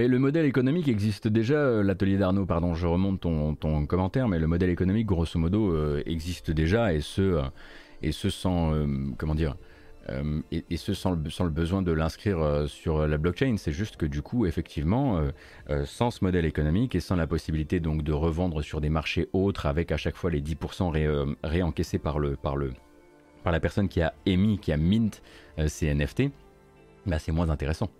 [0.00, 4.28] Mais le modèle économique existe déjà, euh, l'atelier d'Arnaud, pardon, je remonte ton, ton, commentaire,
[4.28, 7.42] mais le modèle économique, grosso modo, euh, existe déjà, et ce, euh,
[8.00, 8.72] et ce sans,
[9.18, 9.58] comment dire,
[10.50, 13.56] et, ce sans le, sans le besoin de l'inscrire sur la blockchain.
[13.58, 15.20] C'est juste que du coup, effectivement,
[15.84, 19.66] sans ce modèle économique et sans la possibilité donc de revendre sur des marchés autres
[19.66, 22.72] avec à chaque fois les 10% réencaissés par, le, par, le,
[23.44, 25.22] par la personne qui a émis, qui a mint
[25.66, 26.30] ces NFT,
[27.06, 27.90] bah, c'est moins intéressant.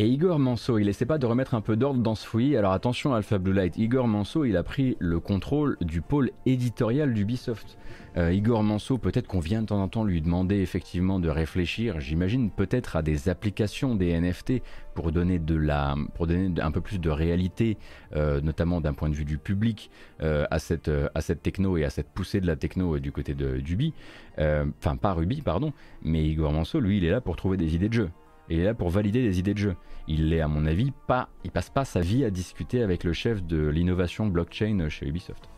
[0.00, 2.56] Et Igor Manso, il essaie pas de remettre un peu d'ordre dans ce fouillis.
[2.56, 7.12] Alors attention Alpha Blue Light, Igor Manso, il a pris le contrôle du pôle éditorial
[7.12, 7.76] d'Ubisoft.
[8.16, 11.98] Euh, Igor Manso, peut-être qu'on vient de temps en temps lui demander effectivement de réfléchir,
[11.98, 14.62] j'imagine peut-être à des applications des NFT
[14.94, 17.76] pour donner, de la, pour donner un peu plus de réalité,
[18.14, 19.90] euh, notamment d'un point de vue du public,
[20.22, 23.34] euh, à, cette, à cette techno et à cette poussée de la techno du côté
[23.34, 23.92] d'Ubi.
[24.38, 25.72] Enfin, pas Ruby, pardon,
[26.02, 28.10] mais Igor Manso, lui, il est là pour trouver des idées de jeu
[28.50, 29.76] et il est là pour valider des idées de jeu.
[30.06, 33.12] Il est, à mon avis, pas, il passe pas sa vie à discuter avec le
[33.12, 35.48] chef de l'innovation blockchain chez Ubisoft.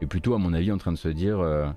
[0.00, 1.68] Et plutôt, à mon avis, en train de se dire, euh,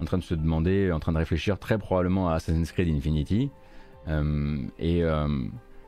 [0.00, 3.50] en train de se demander, en train de réfléchir très probablement à Assassin's Creed Infinity
[4.08, 5.28] euh, et euh,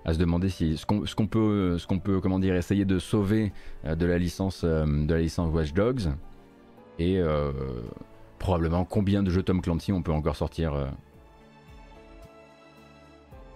[0.05, 3.53] à se demander si ce qu'on peut, ce qu'on peut, comment dire, essayer de sauver
[3.85, 6.13] de la licence, de la licence Watch Dogs
[6.99, 7.21] et
[8.39, 10.89] probablement combien de jeux Tom Clancy on peut encore sortir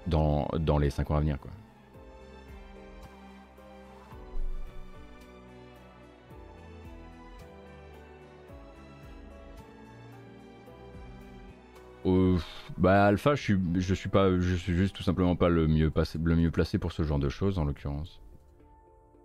[0.07, 1.39] dans, dans les 5 ans à venir.
[1.39, 1.51] Quoi.
[12.05, 12.37] Euh,
[12.79, 15.93] bah Alpha, je suis, je suis pas, je suis juste tout simplement pas le mieux,
[16.25, 18.21] le mieux placé pour ce genre de choses en l'occurrence.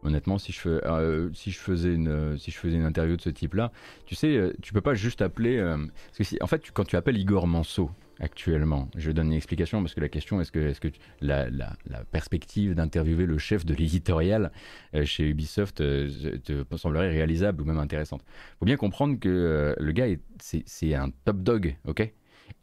[0.03, 3.21] Honnêtement, si je, fais, euh, si, je faisais une, si je faisais une interview de
[3.21, 3.71] ce type-là,
[4.05, 5.75] tu sais, euh, tu peux pas juste appeler.
[6.11, 7.89] si, en fait, quand tu appelles Igor Manso,
[8.20, 8.89] actuellement.
[8.95, 10.89] Je donne une explication parce que la question est-ce que, est
[11.22, 11.70] la,
[12.11, 14.51] perspective d'interviewer le chef de l'éditorial
[14.95, 18.24] euh, chez Ubisoft euh, te semblerait réalisable ou même intéressante.
[18.59, 20.07] Faut bien comprendre que euh, le gars,
[20.39, 22.11] c'est un top dog, ok?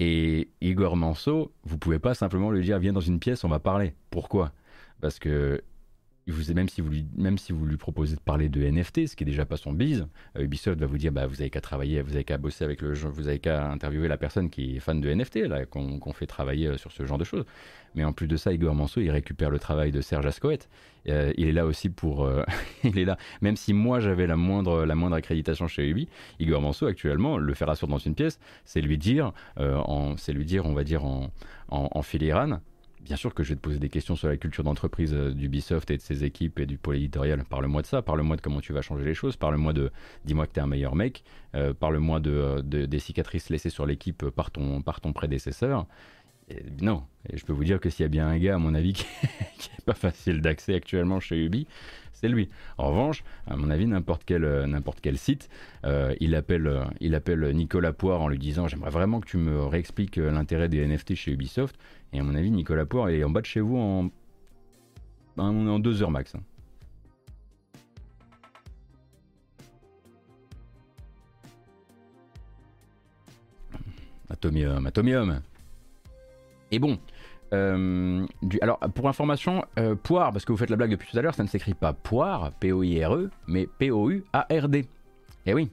[0.00, 3.60] Et Igor Manso, vous pouvez pas simplement lui dire viens dans une pièce, on va
[3.60, 3.94] parler.
[4.10, 4.52] Pourquoi?
[5.00, 5.62] Parce que
[6.26, 9.24] même, si vous lui, même si vous lui proposez de parler de NFT, ce qui
[9.24, 10.06] est déjà pas son bise,
[10.36, 12.80] euh, Ubisoft va vous dire bah, vous avez qu'à travailler, vous avez qu'à bosser avec
[12.80, 16.26] le jeu, vous avez qu'à interviewer la personne qui est fan de NFT, qu'on fait
[16.26, 17.44] travailler euh, sur ce genre de choses.
[17.94, 20.68] Mais en plus de ça, Igor Manso, il récupère le travail de Serge Ascoët.
[21.08, 22.28] Euh, il est là aussi pour.
[22.84, 23.18] il est là.
[23.42, 26.08] Même si moi j'avais la moindre, la moindre accréditation chez Ubi,
[26.40, 29.32] Igor Manso actuellement, le faire asseoir dans une pièce, c'est lui dire,
[30.16, 31.30] c'est lui dire, on va dire en,
[31.68, 32.60] en, en filigrane,
[33.04, 35.90] Bien sûr que je vais te poser des questions sur la culture d'entreprise euh, d'Ubisoft
[35.90, 37.44] et de ses équipes et du pôle éditorial.
[37.44, 39.92] Parle-moi de ça, parle-moi de comment tu vas changer les choses, parle-moi de
[40.24, 41.22] dis-moi que tu es un meilleur mec,
[41.54, 44.82] euh, parle-moi de, des cicatrices laissées sur l'équipe par ton,
[45.12, 45.86] prédécesseur.
[46.80, 48.74] non, et je peux vous dire que s'il y a bien un gars, à mon
[48.74, 48.94] avis,
[49.58, 51.66] qui n'est pas facile d'accès actuellement chez Ubi,
[52.14, 52.48] c'est lui.
[52.78, 55.48] En revanche, à mon avis, n'importe quel, euh, site,
[56.20, 60.16] il, appelle, il appelle Nicolas Poire en lui disant J'aimerais vraiment que tu me réexpliques
[60.16, 61.76] l'intérêt des NFT chez Ubisoft.
[62.12, 64.10] Et à mon avis, Nicolas Poire est en bas de chez vous en,
[65.36, 66.34] en deux heures max.
[66.34, 66.40] Hein.
[74.30, 75.40] Atomium, Atomium.
[76.70, 76.98] Et bon,
[77.54, 78.26] euh,
[78.60, 81.34] alors pour information, euh, poire, parce que vous faites la blague depuis tout à l'heure,
[81.34, 84.78] ça ne s'écrit pas poire, P-O-I-R-E, mais P-O-U-A-R-D.
[84.78, 84.86] Et
[85.46, 85.70] eh oui,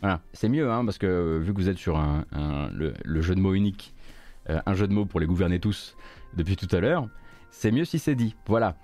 [0.00, 2.24] voilà, c'est mieux, hein, parce que vu que vous êtes sur un,
[2.72, 3.94] le, jeu de mots unique,
[4.48, 5.96] euh, un jeu de mots pour les gouverner tous
[6.36, 7.08] depuis tout à l'heure,
[7.50, 8.34] c'est mieux si c'est dit.
[8.46, 8.76] Voilà.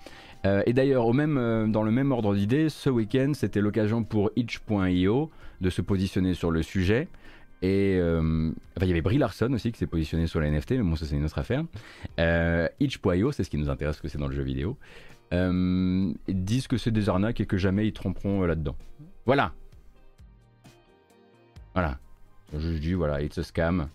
[0.67, 5.31] Et d'ailleurs, dans le même ordre d'idée, ce week-end, c'était l'occasion pour itch.io
[5.63, 7.09] de se positionner sur le sujet.
[7.65, 10.97] Et il y avait Brie Larson aussi qui s'est positionné sur la NFT, mais bon,
[10.97, 11.65] ça c'est une autre affaire.
[12.81, 14.77] itch.io, c'est ce qui nous intéresse, que c'est dans le jeu vidéo.
[16.29, 18.77] disent que c'est des arnaques et que jamais ils tromperont là-dedans.
[19.25, 19.53] Voilà.
[21.75, 21.99] Voilà.
[22.57, 23.89] Je dis, voilà, it's a scam.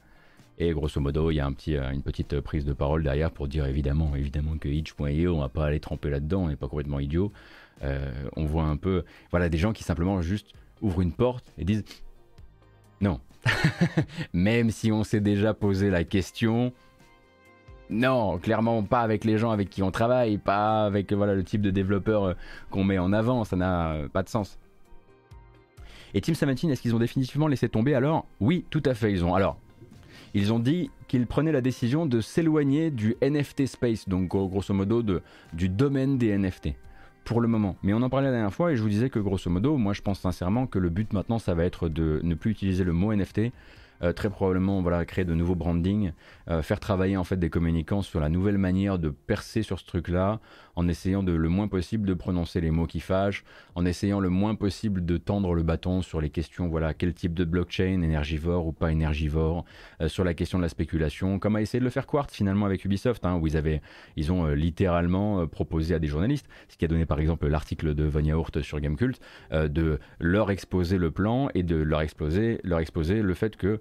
[0.62, 3.66] Et grosso modo, il y a euh, une petite prise de parole derrière pour dire
[3.66, 7.32] évidemment, évidemment que itch.io, on va pas aller tremper là-dedans, on n'est pas complètement idiot.
[7.82, 10.48] Euh, on voit un peu, voilà, des gens qui simplement juste
[10.82, 11.86] ouvrent une porte et disent
[13.02, 13.20] non.
[14.34, 16.74] Même si on s'est déjà posé la question,
[17.90, 21.62] non, clairement pas avec les gens avec qui on travaille, pas avec voilà le type
[21.62, 22.34] de développeur euh,
[22.70, 24.60] qu'on met en avant, ça n'a pas de sens.
[26.14, 27.94] Et Team 17, est-ce qu'ils ont définitivement laissé tomber?
[27.94, 29.36] Alors Oui, tout à fait, ils ont.
[29.36, 29.58] Alors,
[30.34, 35.04] ils ont dit qu'ils prenaient la décision de s'éloigner du NFT space, donc grosso modo
[35.54, 36.70] du domaine des NFT.
[37.30, 37.76] Pour le moment.
[37.84, 39.94] Mais on en parlait la dernière fois et je vous disais que grosso modo, moi
[39.94, 42.92] je pense sincèrement que le but maintenant ça va être de ne plus utiliser le
[42.92, 43.52] mot NFT
[44.02, 46.14] euh, très probablement voilà, créer de nouveaux brandings,
[46.50, 49.86] euh, faire travailler en fait des communicants sur la nouvelle manière de percer sur ce
[49.86, 50.40] truc-là,
[50.76, 53.44] en essayant de, le moins possible de prononcer les mots qui fâchent,
[53.76, 57.34] en essayant le moins possible de tendre le bâton sur les questions, voilà, quel type
[57.34, 59.66] de blockchain, énergivore ou pas énergivore,
[60.02, 62.66] euh, sur la question de la spéculation, comme a essayé de le faire Quartz finalement
[62.66, 63.82] avec Ubisoft, hein, où ils, avaient,
[64.16, 68.06] ils ont littéralement proposé à des journalistes, ce qui a donné par exemple l'article de
[68.06, 69.20] Von Yaourt sur Gamecult,
[69.52, 73.80] de leur exposer le plan et de leur exposer, leur exposer le fait que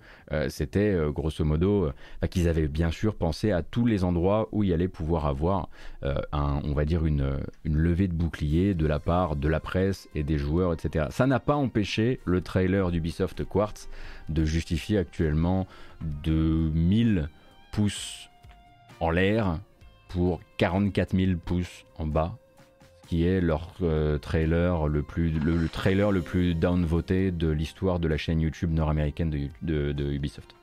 [0.48, 4.64] c'était euh, grosso modo euh, qu'ils avaient bien sûr pensé à tous les endroits où
[4.64, 5.68] il allait pouvoir avoir
[6.02, 10.08] un, on va dire une, une levée de bouclier de la part de la presse
[10.14, 11.06] et des joueurs, etc.
[11.10, 13.88] Ça n'a pas empêché le trailer d'Ubisoft Quartz
[14.28, 15.66] de justifier actuellement
[16.22, 17.28] de 1000
[17.72, 18.28] pouces
[19.00, 19.58] en l'air
[20.08, 22.36] pour 44 000 pouces en bas
[23.08, 28.06] qui est leur euh, trailer le plus le, trailer le plus downvoté de l'histoire de
[28.06, 29.30] la chaîne YouTube nord-américaine
[29.62, 30.54] de, Ubisoft.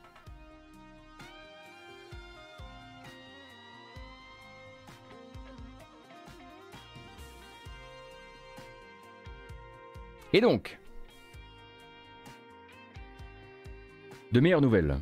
[10.32, 10.78] Et donc,
[14.30, 14.98] de meilleures nouvelles.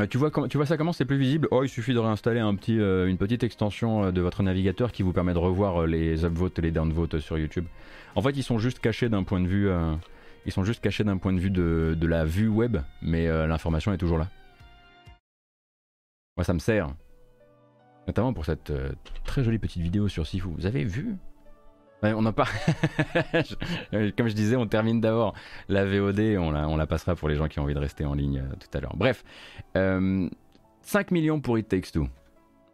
[0.00, 0.92] Euh, tu vois, ça comment?
[0.92, 1.48] C'est plus visible?
[1.50, 5.12] Oh, il suffit de réinstaller euh, une petite extension euh, de votre navigateur qui vous
[5.12, 7.66] permet de revoir les upvotes et les downvotes sur YouTube.
[8.14, 9.70] En fait, ils sont juste cachés d'un point de vue,
[10.44, 13.98] ils sont juste cachés d'un point de vue de, la vue web, mais l'information est
[13.98, 14.28] toujours là.
[16.36, 16.88] Moi, ça me sert,
[18.08, 18.72] notamment pour cette
[19.24, 20.48] très jolie petite vidéo sur Sifu.
[20.56, 21.16] Vous avez vu
[22.02, 22.48] on en parle.
[24.16, 25.34] Comme je disais, on termine d'abord
[25.68, 28.04] la VOD, on la, on la passera pour les gens qui ont envie de rester
[28.04, 28.96] en ligne euh, tout à l'heure.
[28.96, 29.24] Bref,
[29.74, 30.28] 5 euh,
[31.10, 32.08] millions pour It Takes Two.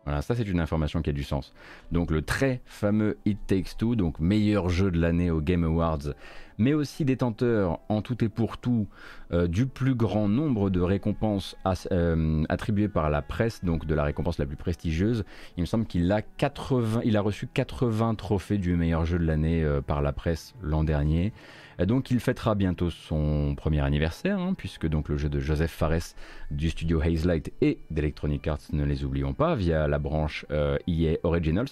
[0.07, 1.53] Voilà, ça c'est une information qui a du sens.
[1.91, 6.15] Donc le très fameux It Takes Two, donc meilleur jeu de l'année aux Game Awards,
[6.59, 8.87] mais aussi détenteur en tout et pour tout
[9.33, 11.57] euh, du plus grand nombre de récompenses
[11.91, 15.25] euh, attribuées par la presse, donc de la récompense la plus prestigieuse.
[15.57, 19.25] Il me semble qu'il a, 80, il a reçu 80 trophées du meilleur jeu de
[19.25, 21.33] l'année euh, par la presse l'an dernier.
[21.79, 26.15] Donc il fêtera bientôt son premier anniversaire, hein, puisque donc le jeu de Joseph Fares
[26.51, 31.19] du studio Hazelight et d'Electronic Arts, ne les oublions pas, via la branche EA e
[31.23, 31.69] Originals,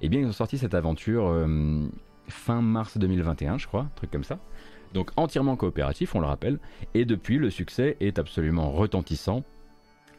[0.00, 1.86] eh bien ils ont sorti cette aventure euh,
[2.28, 4.38] fin mars 2021, je crois, un truc comme ça.
[4.92, 6.58] Donc entièrement coopératif, on le rappelle,
[6.94, 9.44] et depuis le succès est absolument retentissant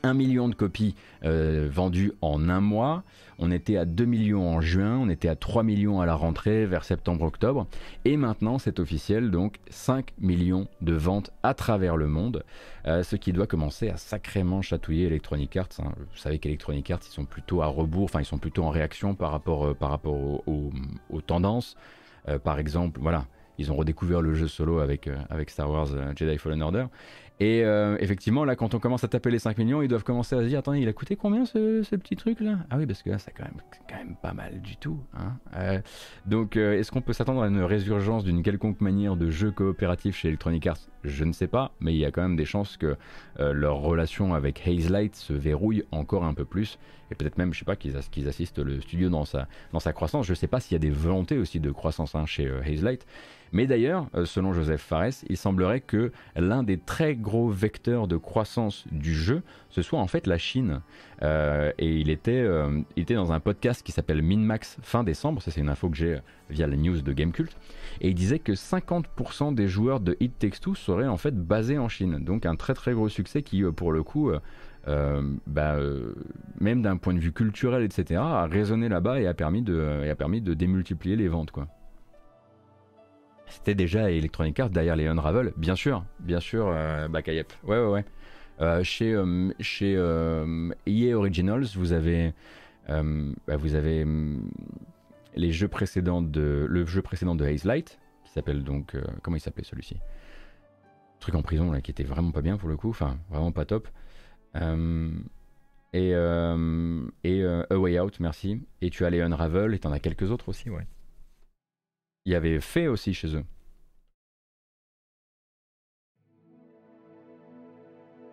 [0.06, 3.04] 1 million de copies euh, vendues en un mois.
[3.40, 6.66] On était à 2 millions en juin, on était à 3 millions à la rentrée
[6.66, 7.68] vers septembre-octobre.
[8.06, 12.44] Et maintenant, c'est officiel, donc 5 millions de ventes à travers le monde.
[12.86, 15.70] Euh, ce qui doit commencer à sacrément chatouiller Electronic Arts.
[15.80, 15.92] Hein.
[15.98, 19.16] Vous savez qu'Electronic Arts, ils sont plutôt à rebours, enfin, ils sont plutôt en réaction
[19.16, 20.14] par rapport, euh, par rapport
[20.48, 20.72] aux,
[21.26, 21.76] tendances.
[22.44, 23.26] par exemple, voilà,
[23.58, 26.86] ils ont redécouvert le jeu solo avec, avec Star Wars Jedi Fallen Order.
[27.42, 30.36] Et euh, effectivement, là, quand on commence à taper les 5 millions, ils doivent commencer
[30.36, 33.04] à se dire Attendez, il a coûté combien ce, petit truc là Ah oui, parce
[33.04, 33.60] que là, c'est quand même,
[33.90, 35.00] quand même pas mal du tout.
[35.18, 35.82] Hein euh,
[36.26, 40.16] donc, euh, est-ce qu'on peut s'attendre à une résurgence d'une quelconque manière de jeu coopératif
[40.16, 40.80] chez Electronic Arts?
[41.04, 42.96] Je ne sais pas, mais il y a quand même des chances que
[43.38, 46.80] leur relation avec Hazelight se verrouille encore un peu plus.
[47.12, 50.26] Et peut-être même, je sais pas, qu'ils assistent le studio dans sa, dans sa croissance.
[50.26, 53.06] Je ne sais pas s'il y a des volontés aussi de croissance hein, chez Hazelight.
[53.56, 58.18] Mais d'ailleurs, euh, selon Joseph Fares, il semblerait que l'un des très gros vecteurs de
[58.18, 60.82] croissance du jeu, ce soit en fait la Chine.
[61.22, 65.42] Euh, et il était, euh, il était dans un podcast qui s'appelle Minmax fin décembre,
[65.42, 67.56] ça c'est une info que j'ai via les news de Gamecult,
[68.02, 71.78] et il disait que 50% des joueurs de Hit Takes Two seraient en fait basés
[71.78, 72.20] en Chine.
[72.20, 74.34] Donc un très très gros succès qui, pour le coup,
[74.86, 75.78] bah,
[76.60, 80.10] même d'un point de vue culturel, etc., a résonné là-bas et a permis de, et
[80.10, 81.52] a permis de démultiplier les ventes.
[81.52, 81.70] quoi.
[83.48, 87.08] C'était déjà Electronic Arts derrière les Unravel, bien sûr, bien sûr, euh,
[87.64, 88.06] Ouais, ouais, ouais.
[88.62, 92.34] Euh, chez euh, chez EA euh, Originals, vous avez,
[92.88, 94.06] bah, vous avez
[95.36, 97.64] les jeux précédents de, le jeu précédent de Haze
[98.24, 99.98] qui s'appelle donc, comment il s'appelait celui-ci?
[101.20, 103.66] Truc en prison, là, qui était vraiment pas bien pour le coup, enfin, vraiment pas
[103.66, 103.88] top.
[104.56, 108.62] et, et A Way Out, merci.
[108.82, 110.86] Et tu as les Unravel, et t'en as quelques autres aussi, ouais.
[112.26, 113.44] Il y avait fait aussi chez eux.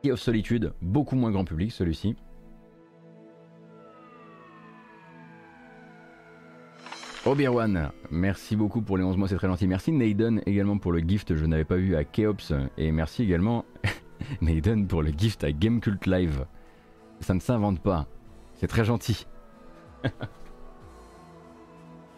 [0.05, 2.17] Et of Solitude, beaucoup moins grand public celui-ci.
[7.25, 9.69] Obi-Wan, merci beaucoup pour les 11 mois, c'est très gentil.
[9.69, 12.53] Merci Naden également pour le gift, je n'avais pas vu à Keops.
[12.79, 13.65] Et merci également
[14.41, 16.47] Naden pour le gift à Gamecult Live.
[17.21, 18.09] Ça ne s'invente pas,
[18.55, 19.27] c'est très gentil.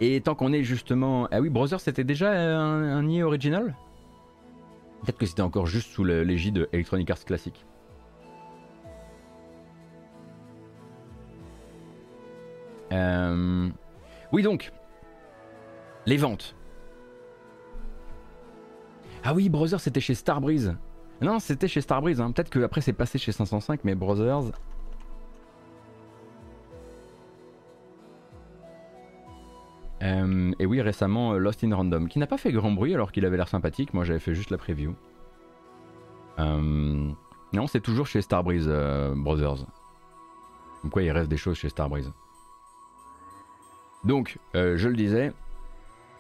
[0.01, 1.29] Et tant qu'on est justement.
[1.31, 3.75] Ah oui, Brother, c'était déjà un, un original?
[5.03, 7.67] Peut-être que c'était encore juste sous l'égide Electronic Arts classique.
[12.93, 13.69] Euh,
[14.33, 14.73] oui donc,
[16.07, 16.55] les ventes.
[19.25, 20.75] Ah oui, Brothers c'était chez Starbreeze.
[21.21, 22.21] Non, c'était chez Starbreeze.
[22.21, 22.33] Hein.
[22.33, 24.53] Peut-être que après c'est passé chez 505, mais Brothers.
[30.65, 33.37] Et oui, récemment Lost in Random, qui n'a pas fait grand bruit alors qu'il avait
[33.37, 33.93] l'air sympathique.
[33.93, 34.95] Moi j'avais fait juste la preview.
[36.39, 37.11] Euh,
[37.53, 38.69] non, c'est toujours chez Starbreeze
[39.15, 39.67] Brothers.
[40.81, 42.11] Comme quoi il reste des choses chez Starbreeze.
[44.05, 45.33] Donc, euh, je le disais,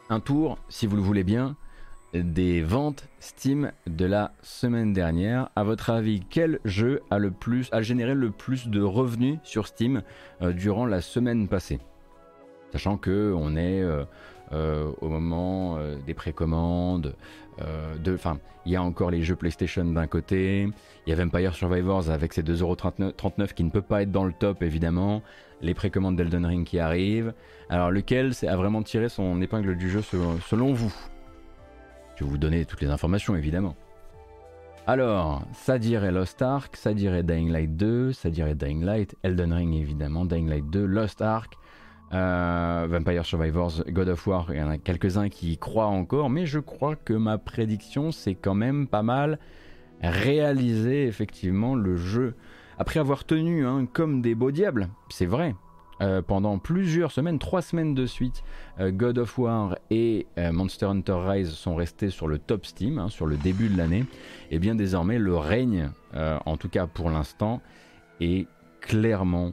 [0.09, 1.57] un tour, si vous le voulez bien,
[2.15, 5.51] des ventes Steam de la semaine dernière.
[5.57, 9.67] À votre avis, quel jeu a le plus, a généré le plus de revenus sur
[9.67, 10.03] Steam
[10.43, 11.81] euh, durant la semaine passée?
[12.73, 14.05] Sachant que on est euh,
[14.53, 17.15] au moment des précommandes,
[18.09, 20.69] enfin, il y a encore les jeux PlayStation d'un côté,
[21.07, 24.33] il y a Vampire Survivors avec ses 2,39€ qui ne peut pas être dans le
[24.33, 25.23] top évidemment,
[25.61, 27.35] les précommandes d'Elden Ring qui arrivent.
[27.69, 30.95] Alors lequel a vraiment tiré son épingle du jeu selon, vous?
[32.17, 33.77] Je vais vous donner toutes les informations évidemment.
[34.87, 39.53] Alors, ça dirait Lost Ark, ça dirait Dying Light 2, ça dirait Dying Light, Elden
[39.53, 41.55] Ring évidemment, Dying Light 2, Lost Ark,
[42.15, 46.31] euh, Vampire Survivors, God of War, il y en a quelques-uns qui y croient encore,
[46.31, 49.41] mais je crois que ma prédiction c'est quand même pas mal
[50.01, 52.35] réalisé effectivement le jeu.
[52.79, 55.57] Après avoir tenu hein, comme des beaux diables, c'est vrai,
[56.03, 58.45] euh, pendant plusieurs semaines, trois semaines de suite,
[58.79, 63.09] euh, God of War et Monster Hunter Rise sont restés sur le top Steam, hein,
[63.09, 64.05] sur le début de l'année,
[64.53, 67.61] et bien désormais le règne, en tout cas pour l'instant,
[68.21, 68.47] est
[68.81, 69.53] clairement,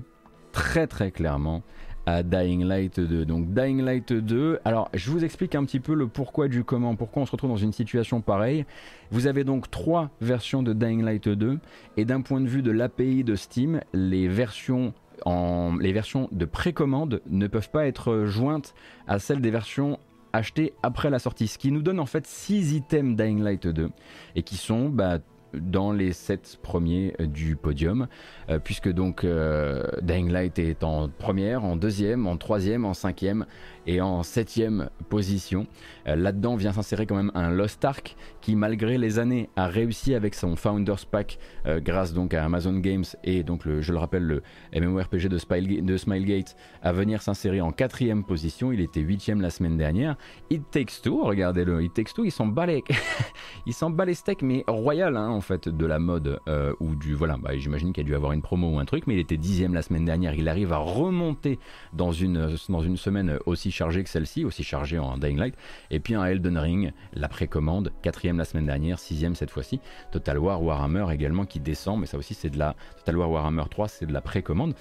[0.52, 1.64] très très clairement,
[2.06, 3.26] à Dying Light 2.
[3.26, 6.96] Donc Dying Light 2, alors je vous explique un petit peu le pourquoi du comment,
[6.96, 8.66] pourquoi on se retrouve dans une situation pareille.
[9.12, 11.60] Vous avez donc trois versions de Dying Light 2
[11.98, 14.94] et d'un point de vue de l'API de Steam, les versions
[15.26, 18.74] en, les versions de précommande ne peuvent pas être jointes
[19.08, 20.00] à celles des versions
[20.34, 23.90] achetées après la sortie, ce qui nous donne en fait 6 items Dying Light 2
[24.36, 25.20] et qui sont bah,
[25.54, 28.08] dans les 7 premiers euh, du podium,
[28.50, 33.46] euh, puisque donc euh, Dying Light est en première, en deuxième, en troisième, en cinquième
[33.88, 35.68] et en septième position.
[36.08, 40.14] Euh, là-dedans vient s'insérer quand même un Lost Ark qui, malgré les années, a réussi
[40.14, 44.24] avec son Founders Pack euh, grâce donc à Amazon Games et donc, je le rappelle,
[44.24, 48.72] le MMORPG de, Smilegate à venir s'insérer en quatrième position.
[48.72, 50.16] Il était huitième la semaine dernière.
[50.50, 52.84] It Takes Two, regardez-le, It Takes Two, ils s'en bat les,
[53.72, 57.38] s'en bat steaks, mais royal hein, en fait de la mode euh, ou du voilà,
[57.38, 59.74] bah, j'imagine qu'il a dû avoir une promo ou un truc, mais il était dixième
[59.74, 60.34] la semaine dernière.
[60.34, 61.60] Il arrive à remonter
[61.94, 65.56] dans une dans une semaine aussi chargé que celle-ci, aussi chargée en Dying Light.
[65.90, 69.80] Et puis un Elden Ring, la précommande, quatrième la semaine dernière, sixième cette fois-ci.
[70.12, 73.64] Total War Warhammer également qui descend, mais ça aussi c'est de la Total War Warhammer
[73.70, 74.74] 3, c'est de la précommande.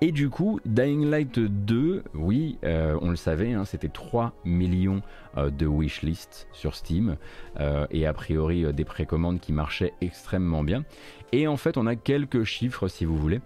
[0.00, 5.02] Et du coup, Dying Light 2, oui, euh, on le savait, hein, c'était 3 millions
[5.36, 7.16] euh, de wishlist sur Steam
[7.60, 10.84] euh, et a priori des précommandes qui marchaient extrêmement bien.
[11.32, 13.40] Et en fait, on a quelques chiffres si vous voulez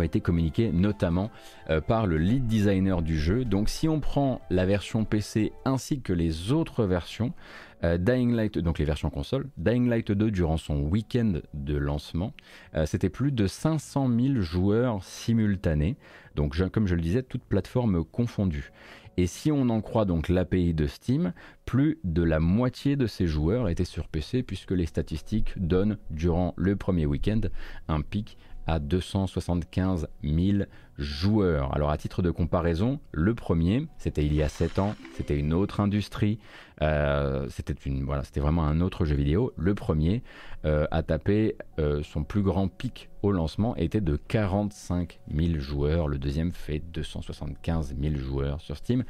[0.00, 1.30] qui été communiqués notamment
[1.70, 3.44] euh, par le lead designer du jeu.
[3.44, 7.32] Donc si on prend la version PC ainsi que les autres versions,
[7.84, 12.34] euh, Dying Light, donc les versions console, Dying Light 2 durant son week-end de lancement,
[12.74, 15.96] euh, c'était plus de 500 000 joueurs simultanés,
[16.34, 18.72] donc comme je le disais, toutes plateformes confondues.
[19.18, 21.32] Et si on en croit donc l'API de Steam,
[21.64, 26.52] plus de la moitié de ces joueurs étaient sur PC puisque les statistiques donnent durant
[26.58, 27.40] le premier week-end
[27.88, 28.36] un pic
[28.66, 30.64] à 275 000
[30.98, 31.74] joueurs.
[31.74, 35.52] Alors à titre de comparaison, le premier, c'était il y a 7 ans, c'était une
[35.52, 36.38] autre industrie,
[36.82, 39.52] euh, c'était une vraiment un autre jeu vidéo.
[39.56, 40.22] Le premier
[40.64, 46.06] euh, a tapé euh, son plus grand pic au lancement était de 45 000 joueurs.
[46.06, 49.04] Le deuxième fait 275 000 joueurs sur Steam.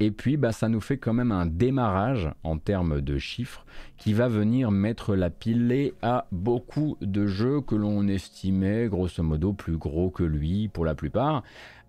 [0.00, 3.66] et puis bah, ça nous fait quand même un démarrage en termes de chiffres
[3.98, 9.52] qui va venir mettre la pilée à beaucoup de jeux que l'on estimait grosso modo
[9.52, 11.42] plus gros que lui pour la plupart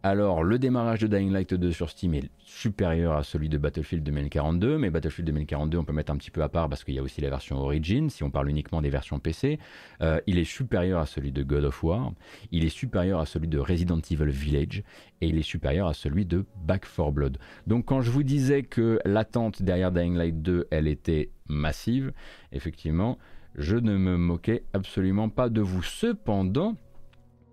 [0.06, 4.04] Alors, le démarrage de Dying Light 2 sur Steam est supérieur à celui de Battlefield
[4.04, 7.00] 2042, mais Battlefield 2042, on peut mettre un petit peu à part parce qu'il y
[7.00, 9.60] a aussi la version Origin, si on parle uniquement des versions PC.
[10.02, 12.12] Euh, il est supérieur à celui de God of War,
[12.52, 14.84] il est supérieur à celui de Resident Evil Village,
[15.22, 17.38] et il est supérieur à celui de Back 4 Blood.
[17.66, 22.12] Donc, quand je vous disais que l'attente derrière Dying Light 2, elle était massive,
[22.52, 23.18] effectivement,
[23.56, 25.82] je ne me moquais absolument pas de vous.
[25.82, 26.76] Cependant,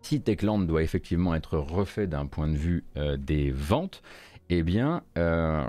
[0.03, 4.03] si Techland doit effectivement être refait d'un point de vue euh, des ventes,
[4.49, 5.65] eh bien, euh,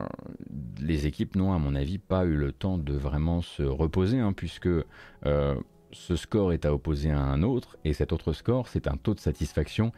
[0.79, 4.33] les équipes n'ont, à mon avis, pas eu le temps de vraiment se reposer, hein,
[4.33, 5.55] puisque euh,
[5.91, 9.13] ce score est à opposer à un autre, et cet autre score, c'est un taux
[9.13, 9.91] de satisfaction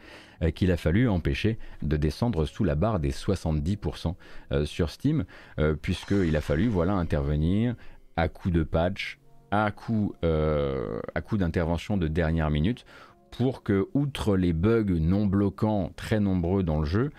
[0.54, 4.16] qu'il a fallu empêcher de descendre sous la barre des 70%
[4.64, 5.24] sur Steam,
[5.80, 7.76] puisqu'il a fallu voilà, intervenir
[8.16, 9.20] à coup de patch,
[9.52, 12.84] à coup, à coup d'intervention de dernière minute,
[13.36, 17.10] pour que, outre les bugs non bloquants très nombreux dans le jeu,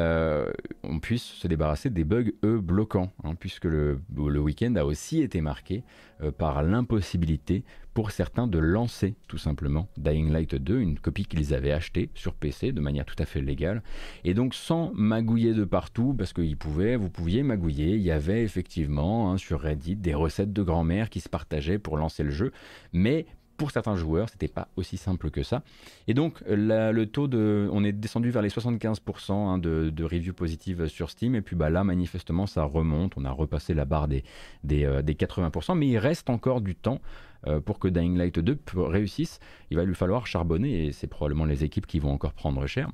[0.00, 0.50] euh,
[0.82, 5.40] on puisse se débarrasser des bugs, eux, bloquants, hein, puisque le, week-end a aussi été
[5.40, 5.84] marqué
[6.20, 7.62] euh, par l'impossibilité
[7.92, 12.34] pour certains de lancer tout simplement Dying Light 2, une copie qu'ils avaient achetée sur
[12.34, 13.84] PC de manière tout à fait légale,
[14.24, 18.42] et donc sans magouiller de partout, parce qu'ils pouvaient, vous pouviez magouiller, il y avait
[18.42, 22.50] effectivement hein, sur Reddit des recettes de grand-mère qui se partageaient pour lancer le jeu,
[22.92, 23.26] mais
[23.56, 25.62] pour certains joueurs, c'était pas aussi simple que ça.
[26.08, 27.68] Et donc, le taux de.
[27.72, 31.34] On est descendu vers les 75% hein, de, reviews positives sur Steam.
[31.34, 33.14] Et puis bah, là, manifestement, ça remonte.
[33.16, 34.24] On a repassé la barre des,
[34.62, 35.72] des, 80%.
[35.72, 37.00] Euh, Mais il reste encore du temps
[37.46, 39.38] euh, pour que Dying Light 2 réussisse.
[39.70, 40.86] Il va lui falloir charbonner.
[40.86, 42.90] Et c'est probablement les équipes qui vont encore prendre cher.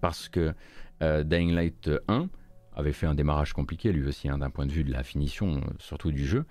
[0.00, 0.54] Parce que
[1.02, 2.28] euh, Dying Light 1
[2.74, 5.60] avait fait un démarrage compliqué, lui aussi, hein, d'un point de vue de la finition,
[5.78, 6.46] surtout du jeu.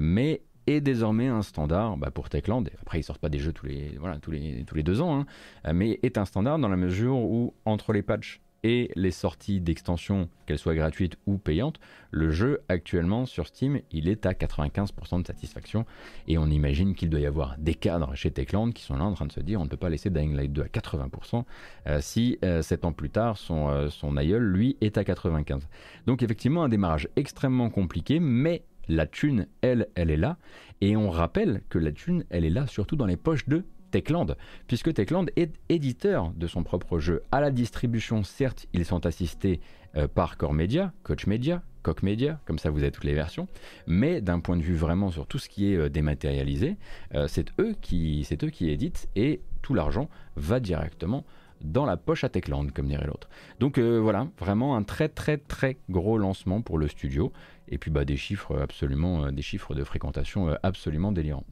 [0.00, 2.64] mais est désormais un standard bah, pour Techland.
[2.82, 5.20] Après, ils sortent pas des jeux tous les, voilà, tous les, deux ans,
[5.64, 5.72] hein.
[5.72, 10.28] mais est un standard dans la mesure où, entre les patchs et les sorties d'extensions,
[10.46, 11.78] qu'elles soient gratuites ou payantes,
[12.10, 15.84] le jeu actuellement sur Steam, il est à 95% de satisfaction.
[16.26, 19.12] Et on imagine qu'il doit y avoir des cadres chez Techland qui sont là en
[19.12, 21.44] train de se dire on ne peut pas laisser Dying Light 2 à 80%
[21.86, 25.60] euh, si euh, 7 ans plus tard son, euh, son aïeul, lui, est à 95%.
[26.06, 30.38] Donc effectivement un démarrage extrêmement compliqué, mais la thune, elle, elle est là.
[30.80, 34.36] Et on rappelle que la thune, elle est là surtout dans les poches de Techland,
[34.66, 37.22] puisque Techland est éditeur de son propre jeu.
[37.32, 39.60] À la distribution, certes, ils sont assistés
[39.96, 43.48] euh, par Core Media, Coach Media, Coq Media, comme ça vous avez toutes les versions,
[43.86, 46.76] mais d'un point de vue vraiment sur tout ce qui est euh, dématérialisé,
[47.14, 51.24] euh, c'est eux qui, c'est eux qui éditent et tout l'argent va directement
[51.60, 53.28] dans la poche à Techland, comme dirait l'autre.
[53.60, 57.32] Donc voilà, vraiment un très très très gros lancement pour le studio
[57.68, 61.44] et puis bah, des chiffres absolument, euh, des chiffres de fréquentation euh, absolument délirants.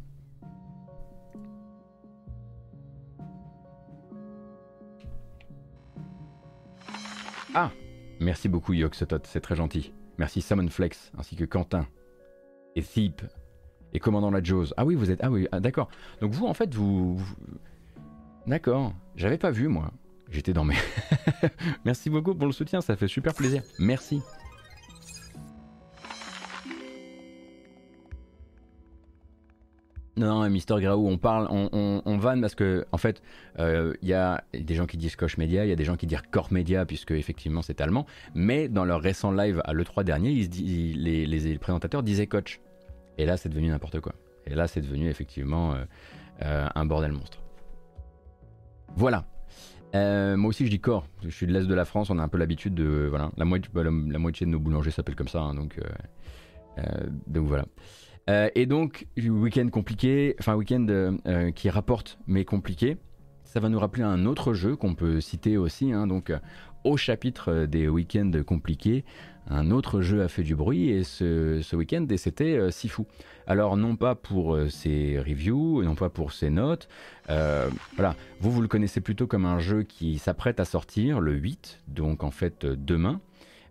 [7.54, 7.70] Ah
[8.20, 9.92] Merci beaucoup Yoxotot, c'est très gentil.
[10.18, 11.86] Merci Flex ainsi que Quentin
[12.74, 13.22] et Thiep
[13.92, 14.72] et Commandant la Jaws.
[14.76, 15.20] Ah oui, vous êtes.
[15.22, 15.88] Ah oui, ah, d'accord.
[16.20, 17.18] Donc vous, en fait, vous.
[18.46, 18.92] D'accord.
[19.16, 19.90] J'avais pas vu, moi.
[20.30, 20.76] J'étais dans mes.
[21.84, 23.62] Merci beaucoup pour le soutien, ça fait super plaisir.
[23.78, 24.22] Merci.
[30.18, 33.22] Non, Mister Graou, on parle, on, vanne parce que, en fait,
[33.58, 35.96] il euh, y a des gens qui disent Koch Media, il y a des gens
[35.96, 40.04] qui disent Core Media, puisque effectivement c'est allemand, mais dans leur récent live à l'E3
[40.04, 42.60] dernier, les, présentateurs disaient Coach.
[43.18, 44.14] Et là, c'est devenu n'importe quoi.
[44.46, 45.84] Et là, c'est devenu effectivement euh,
[46.42, 47.42] euh, un bordel monstre.
[48.94, 49.26] Voilà.
[49.94, 51.06] moi aussi, je dis Core.
[51.22, 53.06] Je suis de l'Est de la France, on a un peu l'habitude de.
[53.08, 55.78] Voilà, la moitié, moitié de nos boulangers s'appellent comme ça, hein, donc,
[57.26, 57.64] donc voilà.
[58.28, 62.96] Euh, et donc, week-end compliqué, enfin week-end euh, euh, qui rapporte mais compliqué.
[63.44, 65.92] Ça va nous rappeler un autre jeu qu'on peut citer aussi.
[65.92, 66.32] Hein, donc,
[66.84, 69.04] au chapitre des week-ends compliqués,
[69.48, 73.02] un autre jeu a fait du bruit et ce, week-end, c'était Sifu.
[73.46, 76.88] Alors, non pas pour ses reviews, non pas pour ses notes.
[77.28, 81.80] voilà, vous, vous le connaissez plutôt comme un jeu qui s'apprête à sortir le 8,
[81.88, 83.20] donc en fait demain.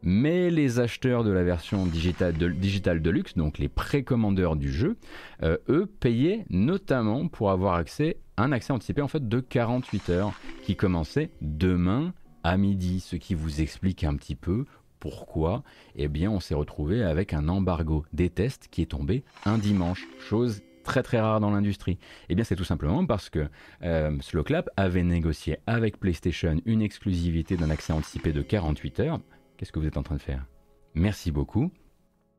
[0.07, 4.97] Mais les acheteurs de la version digitale de, digital Deluxe, donc les précommandeurs du jeu,
[5.41, 10.39] euh, eux payaient notamment pour avoir accès, un accès anticipé en fait de 48 heures
[10.61, 12.13] qui commençait demain
[12.43, 14.65] à midi, ce qui vous explique un petit peu
[15.05, 15.61] pourquoi
[15.95, 20.07] Eh bien, on s'est retrouvé avec un embargo des tests qui est tombé un dimanche,
[20.19, 21.99] chose très très rare dans l'industrie.
[22.27, 23.47] Eh bien c'est tout simplement parce que
[23.83, 29.19] euh, Slowclap avait négocié avec PlayStation une exclusivité d'un accès anticipé de 48 heures.
[29.57, 30.47] Qu'est-ce que vous êtes en train de faire?
[30.95, 31.69] Merci beaucoup.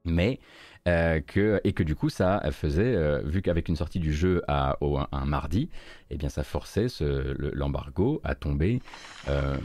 [0.04, 0.40] Mais
[0.88, 4.42] euh, que, et que du coup, ça faisait, euh, vu qu'avec une sortie du jeu
[4.48, 4.76] à,
[5.12, 5.68] un mardi,
[6.10, 8.80] eh bien, ça forçait l'embargo à tomber
[9.28, 9.56] euh,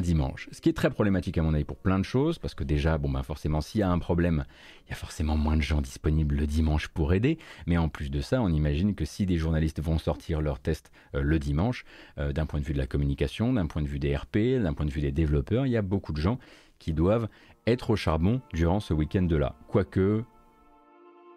[0.00, 0.48] dimanche.
[0.52, 2.98] Ce qui est très problématique à mon avis pour plein de choses, parce que déjà,
[2.98, 4.44] bon ben forcément, s'il y a un problème,
[4.86, 7.38] il y a forcément moins de gens disponibles le dimanche pour aider.
[7.66, 10.90] Mais en plus de ça, on imagine que si des journalistes vont sortir leurs tests
[11.14, 11.84] euh, le dimanche,
[12.18, 14.74] euh, d'un point de vue de la communication, d'un point de vue des RP, d'un
[14.74, 16.38] point de vue des développeurs, il y a beaucoup de gens
[16.78, 17.28] qui doivent
[17.66, 19.56] être au charbon durant ce week-end-là.
[19.68, 20.24] Quoique,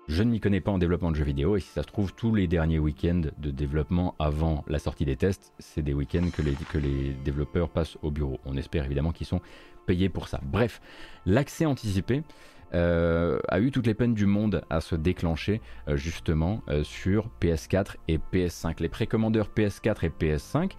[0.08, 2.14] je ne m'y connais pas en développement de jeux vidéo et si ça se trouve,
[2.14, 6.42] tous les derniers week-ends de développement avant la sortie des tests, c'est des week-ends que
[6.78, 8.40] les, développeurs passent au bureau.
[8.46, 9.42] On espère évidemment qu'ils sont
[9.86, 10.40] payés pour ça.
[10.44, 10.82] Bref,
[11.26, 12.24] l'accès anticipé,
[12.74, 17.30] euh, a eu toutes les peines du monde à se déclencher euh, justement euh, sur
[17.42, 18.82] PS4 et PS5.
[18.82, 20.72] Les précommandeurs PS4 et PS5,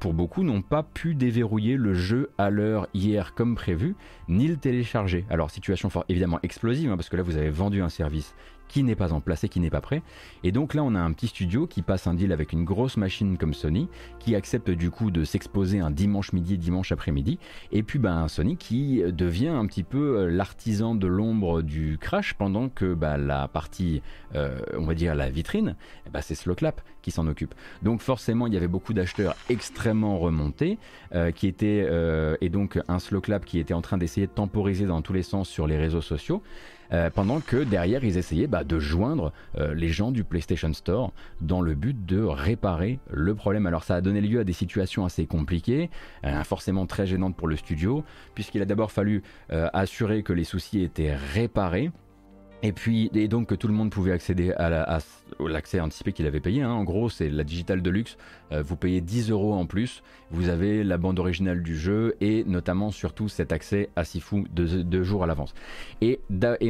[0.00, 3.94] pour beaucoup, n'ont pas pu déverrouiller le jeu à l'heure hier comme prévu,
[4.28, 5.24] ni le télécharger.
[5.30, 8.34] Alors situation fort évidemment explosive, hein, parce que là vous avez vendu un service
[8.72, 10.00] qui n'est pas en place et qui n'est pas prêt.
[10.44, 12.96] Et donc là, on a un petit studio qui passe un deal avec une grosse
[12.96, 17.38] machine comme Sony, qui accepte du coup de s'exposer un dimanche midi, dimanche après-midi.
[17.70, 22.32] Et puis ben, Sony qui devient un petit peu euh, l'artisan de l'ombre du crash,
[22.32, 24.00] pendant que bah, la partie,
[24.34, 27.54] euh, on va dire la vitrine, eh ben, c'est Slowclap qui s'en occupe.
[27.82, 30.78] Donc forcément, il y avait beaucoup d'acheteurs extrêmement remontés,
[31.14, 31.86] euh, qui étaient,
[32.40, 35.46] et donc un Slowclap qui était en train d'essayer de temporiser dans tous les sens
[35.48, 36.42] sur les réseaux sociaux.
[36.92, 41.12] Euh, pendant que derrière ils essayaient bah, de joindre euh, les gens du PlayStation Store
[41.40, 43.66] dans le but de réparer le problème.
[43.66, 45.90] Alors ça a donné lieu à des situations assez compliquées,
[46.24, 50.82] euh, forcément très gênantes pour le studio, puisqu'il a d'abord fallu assurer que les soucis
[50.82, 51.90] étaient réparés.
[52.64, 54.98] Et puis, et donc que tout le monde pouvait accéder à
[55.40, 56.62] l'accès anticipé qu'il avait payé.
[56.62, 56.70] Hein.
[56.70, 58.16] En gros, c'est la Digital Deluxe.
[58.52, 60.02] Euh, vous payez 10 euros en plus.
[60.30, 65.02] Vous avez la bande originale du jeu et notamment surtout cet accès à Sifu deux,
[65.02, 65.54] jours à l'avance.
[66.00, 66.20] Et,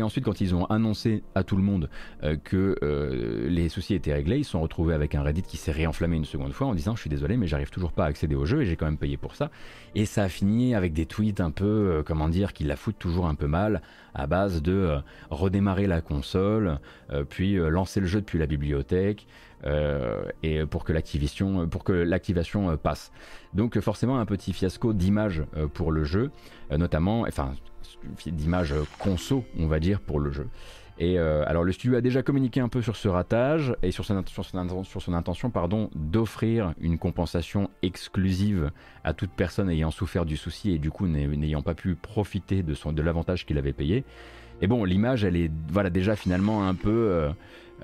[0.02, 1.90] ensuite, quand ils ont annoncé à tout le monde
[2.22, 5.58] euh, que euh, les soucis étaient réglés, ils se sont retrouvés avec un Reddit qui
[5.58, 8.08] s'est réenflammé une seconde fois en disant Je suis désolé, mais j'arrive toujours pas à
[8.08, 9.50] accéder au jeu et j'ai quand même payé pour ça.
[9.94, 13.26] Et ça a fini avec des tweets un peu, comment dire, qui la foutent toujours
[13.26, 13.82] un peu mal
[14.14, 14.98] à base de euh,
[15.86, 16.78] la console,
[17.10, 19.26] euh, puis euh, lancer le jeu depuis la bibliothèque,
[20.42, 23.12] et pour que l'activation, pour que l'activation passe.
[23.54, 26.32] Donc forcément un petit fiasco d'image pour le jeu,
[26.76, 27.54] notamment, enfin
[28.26, 30.48] d'image conso, on va dire, pour le jeu.
[30.98, 34.04] Et euh, alors le studio a déjà communiqué un peu sur ce ratage et sur
[34.04, 38.70] son, intention pardon, d'offrir une compensation exclusive
[39.02, 43.02] à toute personne ayant souffert du souci et du coup n'ayant pas pu profiter de
[43.02, 44.04] l'avantage qu'il avait payé.
[44.62, 47.30] Et bon, l'image, elle est voilà déjà finalement un peu, euh,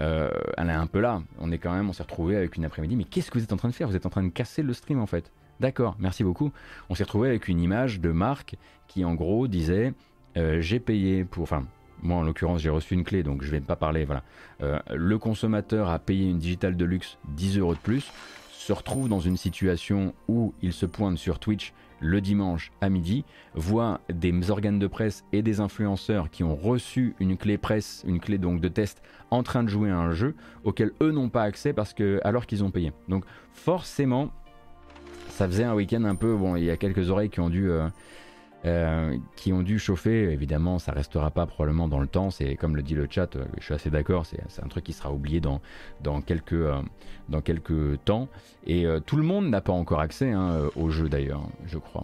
[0.01, 1.23] euh, elle est un peu là.
[1.41, 2.97] On est quand même, on s'est retrouvé avec une après-midi.
[2.97, 3.89] Mais qu'est-ce que vous êtes en train de faire?
[3.89, 5.31] Vous êtes en train de casser le stream en fait.
[5.61, 6.53] D'accord, merci beaucoup.
[6.89, 8.55] On s'est retrouvé avec une image de marque
[8.87, 9.93] qui en gros disait
[10.61, 11.67] j'ai payé pour, enfin
[12.03, 14.23] moi en l'occurrence j'ai reçu une clé donc je vais pas parler voilà
[14.63, 18.11] euh, le consommateur a payé une digitale de luxe 10 euros de plus
[18.53, 23.25] se retrouve dans une situation où il se pointe sur Twitch le dimanche à midi,
[23.55, 28.21] voit des organes de presse et des influenceurs qui ont reçu une clé presse, une
[28.21, 30.35] clé donc de test, en train de jouer à un jeu
[30.65, 32.93] auquel eux n'ont pas accès parce que alors qu'ils ont payé.
[33.09, 34.31] Donc forcément,
[35.29, 36.57] ça faisait un week-end un peu bon.
[36.57, 37.89] Il y a quelques oreilles qui ont dû euh,
[38.65, 40.33] euh, qui ont dû chauffer.
[40.33, 42.31] Évidemment, ça restera pas probablement dans le temps.
[42.31, 44.27] C'est comme le dit le chat, euh, je suis assez d'accord.
[44.27, 45.61] C'est un truc qui sera oublié dans,
[46.05, 46.21] euh,
[47.41, 48.27] quelques temps.
[48.67, 52.03] Et tout le monde n'a pas encore accès hein, au jeu d'ailleurs, je crois.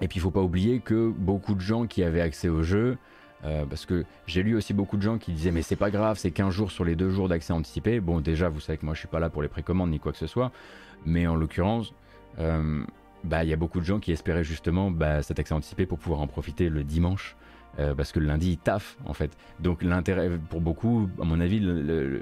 [0.00, 2.96] Et puis il faut pas oublier que beaucoup de gens qui avaient accès au jeu,
[3.42, 6.30] parce que j'ai lu aussi beaucoup de gens qui disaient mais c'est pas grave, c'est
[6.30, 8.00] 15 jours sur les deux jours d'accès anticipé.
[8.00, 10.10] Bon déjà vous savez que moi je suis pas là pour les précommandes ni quoi
[10.12, 10.50] que ce soit,
[11.04, 11.92] mais en l'occurrence
[13.24, 15.98] bah, il y a beaucoup de gens qui espéraient justement bah, cet accès anticipé pour
[15.98, 17.36] pouvoir en profiter le dimanche.
[17.80, 19.36] Euh, parce que le lundi il taffe en fait.
[19.58, 21.60] Donc l'intérêt pour beaucoup, à mon avis,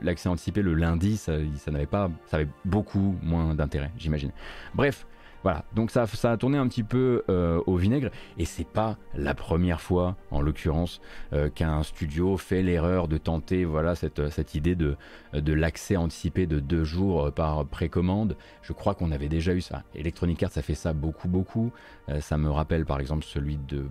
[0.01, 4.31] l'accès anticipé le lundi, ça, ça n'avait pas, ça avait beaucoup moins d'intérêt, j'imagine.
[4.75, 5.07] Bref,
[5.43, 8.97] voilà, donc ça, ça a tourné un petit peu euh, au vinaigre et c'est pas
[9.15, 11.01] la première fois, en l'occurrence,
[11.33, 14.97] euh, qu'un studio fait l'erreur de tenter voilà cette, idée de,
[15.33, 18.37] l'accès anticipé de deux jours par précommande.
[18.63, 19.83] Je crois qu'on avait déjà eu ça.
[19.95, 21.73] Electronic Arts a fait ça beaucoup beaucoup.
[22.09, 23.89] Euh, ça me rappelle par exemple celui de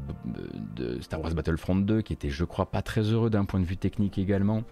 [1.01, 3.77] Star Wars Battlefront 2 qui était, je crois, pas très heureux d'un point de vue
[3.77, 4.63] technique également.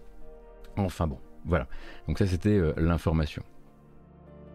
[0.78, 1.68] Enfin bon, voilà.
[2.08, 3.44] Donc ça c'était l'information.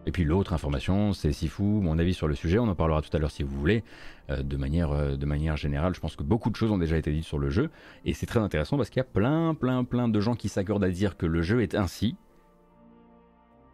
[0.07, 3.15] Et puis l'autre information, c'est Sifu, mon avis sur le sujet, on en parlera tout
[3.15, 3.83] à l'heure si vous voulez.
[4.29, 6.97] Euh, de, manière, euh, de manière générale, je pense que beaucoup de choses ont déjà
[6.97, 7.69] été dites sur le jeu,
[8.05, 10.83] et c'est très intéressant parce qu'il y a plein, plein, plein de gens qui s'accordent
[10.83, 12.15] à dire que le jeu est ainsi,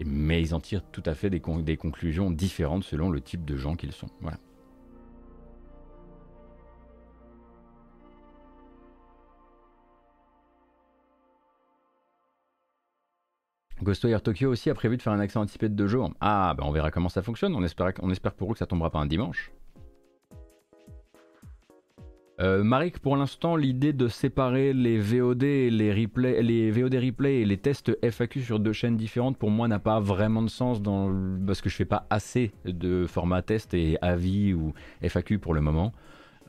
[0.05, 3.55] mais ils en tirent tout à fait des, des conclusions différentes selon le type de
[3.55, 4.09] gens qu'ils sont.
[13.83, 16.11] Ghostwire Tokyo aussi a prévu de faire un accès anticipé de deux jours.
[16.21, 17.55] Ah, ben on verra comment ça fonctionne.
[17.55, 17.93] On espère,
[18.33, 19.51] pour eux que ça tombera pas un dimanche.
[22.39, 27.45] Euh, Marik, pour l'instant, l'idée de séparer les VOD, les, replay, les VOD replay et
[27.45, 30.81] les tests FAQ sur deux chaînes différentes, pour moi, n'a pas vraiment de sens
[31.45, 34.73] parce que je fais pas assez de format test et avis ou
[35.03, 35.91] FAQ pour le moment.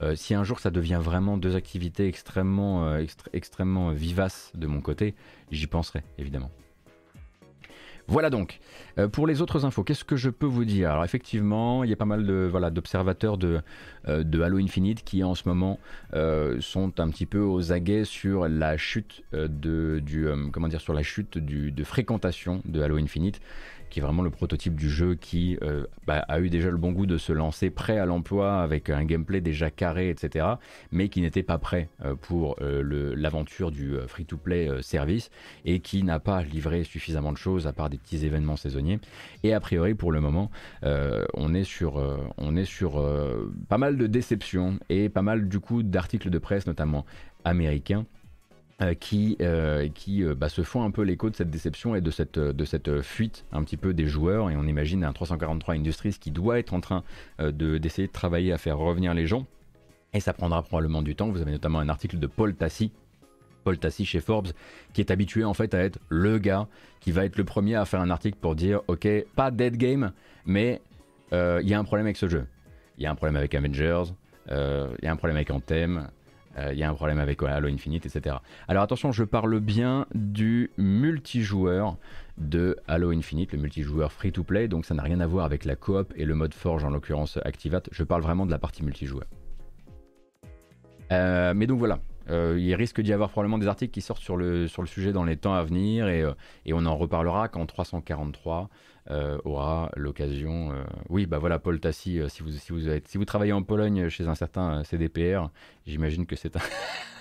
[0.00, 4.80] Euh, si un jour ça devient vraiment deux activités extrêmement, euh, extrêmement vivaces de mon
[4.80, 5.14] côté,
[5.50, 6.50] j'y penserai évidemment.
[8.08, 8.60] Voilà donc.
[8.98, 10.90] Euh, pour les autres infos, qu'est-ce que je peux vous dire?
[10.90, 13.60] Alors effectivement, il y a pas mal de voilà d'observateurs de,
[14.08, 15.78] euh, Halo Infinite qui en ce moment
[16.14, 20.94] euh, sont un petit peu aux aguets sur la chute de du comment dire sur
[20.94, 23.40] la chute du, de fréquentation de Halo Infinite
[23.92, 26.92] qui est vraiment le prototype du jeu qui euh, bah, a eu déjà le bon
[26.92, 30.46] goût de se lancer prêt à l'emploi avec un gameplay déjà carré, etc.,
[30.92, 35.30] mais qui n'était pas prêt euh, pour euh, l'aventure du free-to-play service
[35.66, 38.98] et qui n'a pas livré suffisamment de choses à part des petits événements saisonniers.
[39.42, 40.50] Et a priori, pour le moment,
[40.82, 42.02] on est sur,
[42.38, 43.04] on est sur
[43.68, 47.04] pas mal de déceptions et pas mal du coup d'articles de presse, notamment
[47.44, 48.06] américains
[48.98, 52.10] qui, euh, qui euh, bah, se font un peu l'écho de cette déception et de
[52.10, 54.50] cette, de cette fuite un petit peu des joueurs.
[54.50, 57.04] Et on imagine un 343 Industries qui doit être en train
[57.38, 59.46] d'essayer de, travailler à faire revenir les gens.
[60.14, 61.30] Et ça prendra probablement du temps.
[61.30, 62.92] Vous avez notamment un article de Paul Tassi,
[63.64, 64.48] Paul Tassi chez Forbes,
[64.92, 66.66] qui est habitué en fait à être le gars
[67.00, 70.12] qui va être le premier à faire un article pour dire ok, pas dead game,
[70.44, 70.82] mais
[71.32, 72.46] il y a un problème avec ce jeu.
[72.98, 74.12] Il y a un problème avec Avengers,
[74.48, 76.08] il y a un problème avec Anthem,
[76.56, 78.36] il euh, y a un problème avec Halo Infinite, etc.
[78.68, 81.96] Alors attention, je parle bien du multijoueur
[82.38, 86.12] de Halo Infinite, le multijoueur free-to-play, donc ça n'a rien à voir avec la coop
[86.16, 89.24] et le mode Forge, en l'occurrence Activate, je parle vraiment de la partie multijoueur.
[91.10, 91.98] Euh, mais donc voilà,
[92.30, 95.12] euh, il risque d'y avoir probablement des articles qui sortent sur le, sur le sujet
[95.12, 96.24] dans les temps à venir et,
[96.64, 98.66] et on en reparlera quand 343 euh,
[99.44, 100.72] aura l'occasion.
[100.72, 103.62] Euh, oui, bah voilà, Paul Tassi, euh, si, vous, si, vous si vous travaillez en
[103.62, 105.50] Pologne chez un certain CDPR,
[105.86, 106.60] j'imagine que c'est un.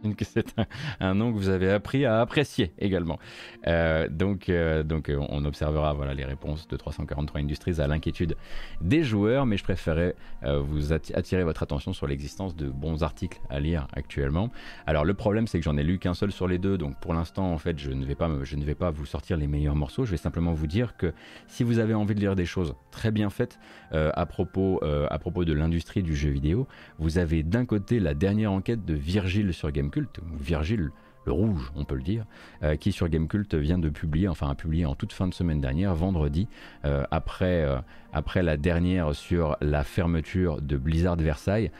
[0.16, 0.54] que c'est
[1.00, 3.18] un, nom que vous avez appris à apprécier également.
[3.66, 8.36] Euh, donc, euh, donc euh, on observera voilà, les réponses de 343 Industries à l'inquiétude
[8.80, 13.60] des joueurs, mais je préférais vous attirer votre attention sur l'existence de bons articles à
[13.60, 14.50] lire actuellement.
[14.86, 17.12] Alors le problème c'est que j'en ai lu qu'un seul sur les deux, donc pour
[17.12, 19.76] l'instant en fait je ne, vais pas, je ne vais pas vous sortir les meilleurs
[19.76, 21.12] morceaux, je vais simplement vous dire que
[21.46, 23.58] si vous avez envie de lire des choses très bien faites
[23.92, 26.66] à, propos, à propos de l'industrie du jeu vidéo,
[26.98, 30.92] vous avez d'un côté la dernière enquête de Virgile sur Game culte, Virgile le
[31.30, 32.24] rouge, on peut le dire,
[32.62, 35.60] euh, qui sur Gamecult vient de publier, enfin a publié en toute fin de semaine
[35.60, 36.48] dernière, vendredi,
[36.84, 37.78] euh, après, euh,
[38.12, 41.70] après la dernière sur la fermeture de Blizzard Versailles,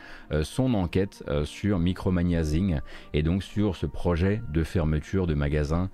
[0.42, 2.80] son enquête sur Micromania Zing
[3.12, 5.90] et donc sur ce projet de fermeture de magasins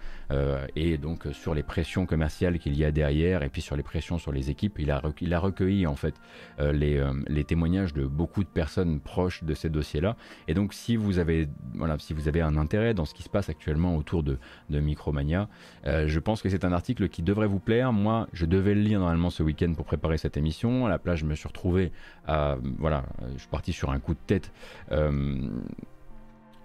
[0.75, 4.19] et donc sur les pressions commerciales qu'il y a derrière et puis sur les pressions
[4.19, 4.79] sur les équipes.
[4.79, 6.17] Il a, il a recueilli en fait
[6.59, 10.17] les, les, témoignages de beaucoup de personnes proches de ces dossiers-là.
[10.49, 13.31] Et donc si vous avez, voilà, si vous avez un intérêt dans ce qui se
[13.31, 14.39] passe actuellement autour de,
[14.71, 15.49] Micromania.
[15.87, 17.93] Euh, je pense que c'est un article qui devrait vous plaire.
[17.93, 20.87] Moi, je devais le lire normalement ce week-end pour préparer cette émission.
[20.87, 21.93] À la place, je me suis retrouvé
[22.27, 22.57] à.
[22.79, 24.53] Voilà, je suis parti sur un coup de tête.
[24.93, 25.49] Euh,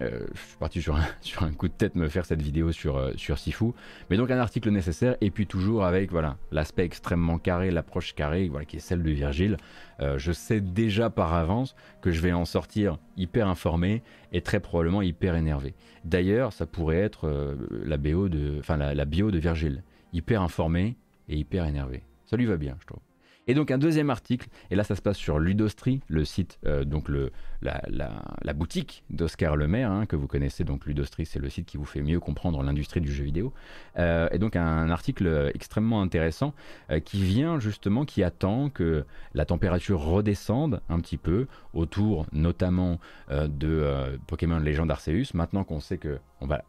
[0.02, 0.82] euh, je suis parti
[1.22, 3.72] sur un, coup de tête me faire cette vidéo sur, euh, sur Sifu.
[4.10, 8.48] Mais donc un article nécessaire et puis toujours avec voilà l'aspect extrêmement carré, l'approche carrée
[8.50, 9.58] voilà, qui est celle de Virgile.
[10.00, 14.60] Euh, je sais déjà par avance que je vais en sortir hyper informé et très
[14.60, 15.76] probablement hyper énervé.
[16.06, 19.84] D'ailleurs, ça pourrait être la, BO de, enfin, la bio de Virgile.
[20.14, 20.98] Hyper informé
[21.30, 22.04] et hyper énervé.
[22.26, 23.11] Ça lui va bien, je trouve.
[23.48, 26.86] Et donc un deuxième article, et là ça se passe sur Ludostri, le site, euh,
[26.86, 27.32] donc le,
[27.62, 31.86] la, boutique d'Oscar Lemaire, hein, que vous connaissez, donc Ludostri c'est le site qui vous
[31.86, 33.52] fait mieux comprendre l'industrie du jeu vidéo.
[33.98, 36.54] Euh, et donc un, article extrêmement intéressant
[36.92, 43.00] euh, qui vient justement, qui attend que la température redescende un petit peu autour notamment
[43.30, 46.20] de Pokémon Légende Arceus, maintenant qu'on sait que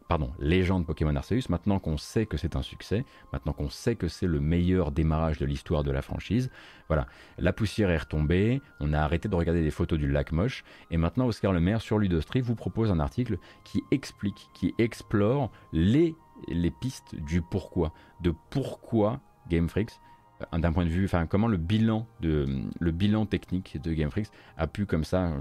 [0.07, 4.07] pardon, légende Pokémon Arceus, maintenant qu'on sait que c'est un succès, maintenant qu'on sait que
[4.07, 6.49] c'est le meilleur démarrage de l'histoire de la franchise,
[6.87, 7.07] voilà,
[7.37, 10.97] la poussière est retombée, on a arrêté de regarder des photos du lac moche, et
[10.97, 16.15] maintenant Oscar Le Maire sur Ludostri vous propose un article qui explique, qui explore les,
[16.81, 19.19] pistes du pourquoi, de pourquoi
[19.49, 19.99] Game Freaks
[20.51, 22.47] d'un point de vue, enfin comment le bilan de
[22.79, 25.31] le bilan technique de Game Freaks a pu comme ça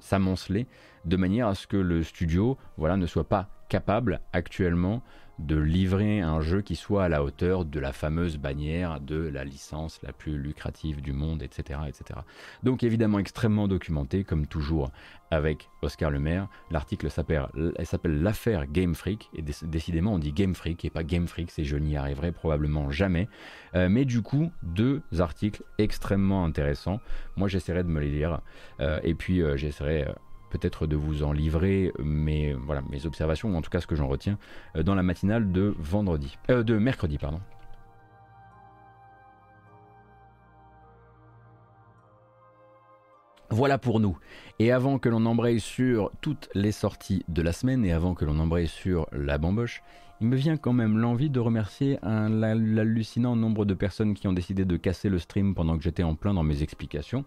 [0.00, 0.66] s'amonceler
[1.04, 5.02] de manière à ce que le studio, voilà, ne soit pas capable actuellement
[5.38, 9.44] de livrer un jeu qui soit à la hauteur de la fameuse bannière de la
[9.44, 11.80] licence la plus lucrative du monde, etc.
[11.88, 12.20] etc.
[12.64, 14.90] Donc évidemment extrêmement documenté, comme toujours
[15.30, 16.48] avec Oscar Le Maire.
[16.70, 17.48] L'article s'appelle
[18.04, 21.78] L'affaire Game Freak, et décidément on dit Game Freak et pas Game Freak, et je
[21.78, 23.26] n'y arriverai probablement jamais.
[23.74, 27.00] Euh, mais du coup, deux articles extrêmement intéressants.
[27.36, 28.42] Moi j'essaierai de me les lire,
[28.80, 30.08] euh, et puis euh, j'essaierai
[30.52, 33.96] peut-être de vous en livrer mes, voilà, mes observations, ou en tout cas ce que
[33.96, 34.38] j'en retiens,
[34.74, 36.36] dans la matinale de vendredi.
[36.48, 37.40] de mercredi, pardon.
[43.52, 44.16] Voilà pour nous.
[44.58, 48.24] Et avant que l'on embraye sur toutes les sorties de la semaine et avant que
[48.24, 49.82] l'on embraye sur la bamboche,
[50.22, 54.64] il me vient quand même l'envie de remercier l'hallucinant nombre de personnes qui ont décidé
[54.64, 57.24] de casser le stream pendant que j'étais en plein dans mes explications.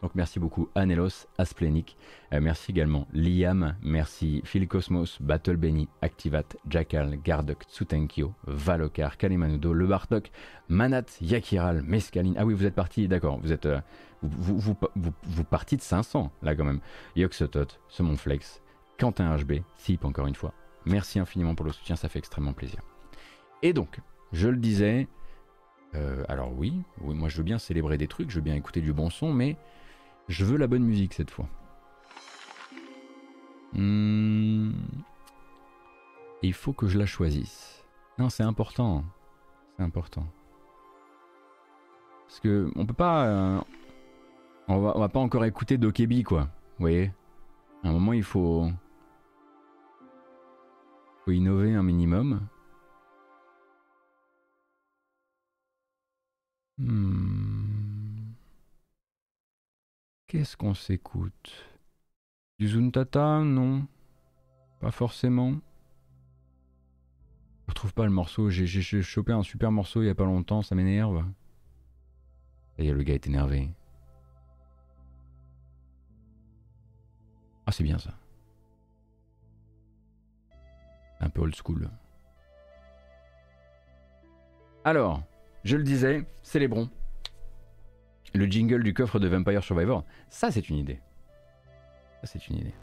[0.00, 1.98] Donc merci beaucoup Anelos, Asplenic,
[2.32, 9.74] euh, merci également Liam, merci Phil Cosmos, Battle Benny, Activat, Jackal, Garduk, Tsutenkyo, Valokar, Kalimanudo,
[9.74, 10.30] Le Bartok,
[10.70, 12.36] Manat, Yakiral, Mescaline.
[12.38, 13.66] Ah oui, vous êtes parti, d'accord, vous êtes...
[13.66, 13.80] Euh,
[14.22, 16.80] vous, vous, de 500 là quand même.
[17.14, 18.62] Yoxotot, Semonflex,
[18.98, 20.54] Quentin HB, Sip encore une fois.
[20.88, 22.80] Merci infiniment pour le soutien, ça fait extrêmement plaisir.
[23.62, 24.00] Et donc,
[24.32, 25.06] je le disais,
[25.94, 28.92] euh, alors oui, moi je veux bien célébrer des trucs, je veux bien écouter du
[28.92, 29.56] bon son, mais
[30.28, 31.46] je veux la bonne musique cette fois.
[33.74, 34.72] Hmm.
[36.42, 37.84] Il faut que je la choisisse.
[38.18, 39.04] Non, c'est important.
[39.76, 40.26] C'est important.
[42.26, 43.26] Parce que on peut pas.
[43.26, 43.60] Euh,
[44.68, 46.42] on, va, va, pas encore écouter Dokebi, quoi.
[46.42, 47.12] Vous voyez?
[47.82, 48.70] À un moment, il faut.
[51.34, 52.48] Innover un minimum.
[56.78, 58.32] Hmm.
[60.28, 61.66] Qu'est-ce qu'on s'écoute?
[62.58, 63.86] Du Zuntata Non.
[64.80, 65.52] Pas forcément.
[67.66, 68.48] Je retrouve pas le morceau.
[68.50, 71.24] J'ai chopé un super morceau il y a pas longtemps, ça m'énerve.
[72.76, 73.70] Ça y est, le gars est énervé.
[77.66, 78.14] Ah, c'est bien ça.
[81.20, 81.88] Un peu old school.
[84.84, 85.22] Alors,
[85.64, 86.88] je le disais, célébrons
[88.34, 91.00] le jingle du coffre de Vampire Survivor, ça c'est une idée.
[92.22, 92.74] Ça c'est une idée.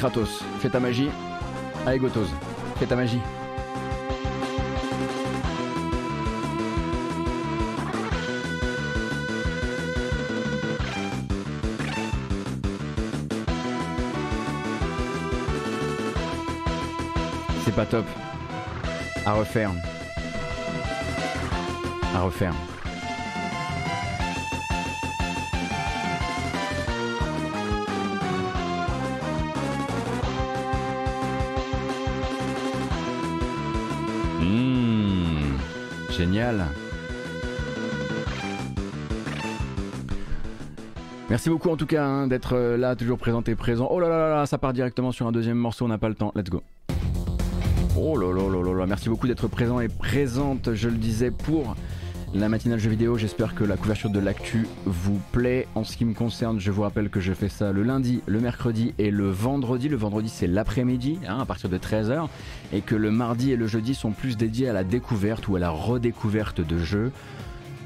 [0.00, 1.10] Kratos, fais ta magie.
[1.86, 2.28] Allez Gotos,
[2.78, 3.20] fais ta magie.
[17.66, 18.06] C'est pas top.
[19.26, 19.70] À refaire.
[22.14, 22.54] À refaire.
[36.20, 36.66] Génial.
[41.30, 43.88] Merci beaucoup en tout cas hein, d'être euh, là, toujours présent et présent.
[43.90, 46.14] Oh là là là, ça part directement sur un deuxième morceau, on n'a pas le
[46.14, 46.30] temps.
[46.34, 46.60] Let's go.
[47.96, 51.30] Oh là là là là là, merci beaucoup d'être présent et présente, je le disais,
[51.30, 51.74] pour
[52.34, 53.16] la matinale jeu vidéo.
[53.18, 55.66] J'espère que la couverture de l'actu vous plaît.
[55.74, 58.40] En ce qui me concerne, je vous rappelle que je fais ça le lundi, le
[58.40, 59.88] mercredi et le vendredi.
[59.88, 62.28] Le vendredi, c'est l'après-midi, hein, à partir de 13h.
[62.72, 65.58] Et que le mardi et le jeudi sont plus dédiés à la découverte ou à
[65.58, 67.10] la redécouverte de jeux.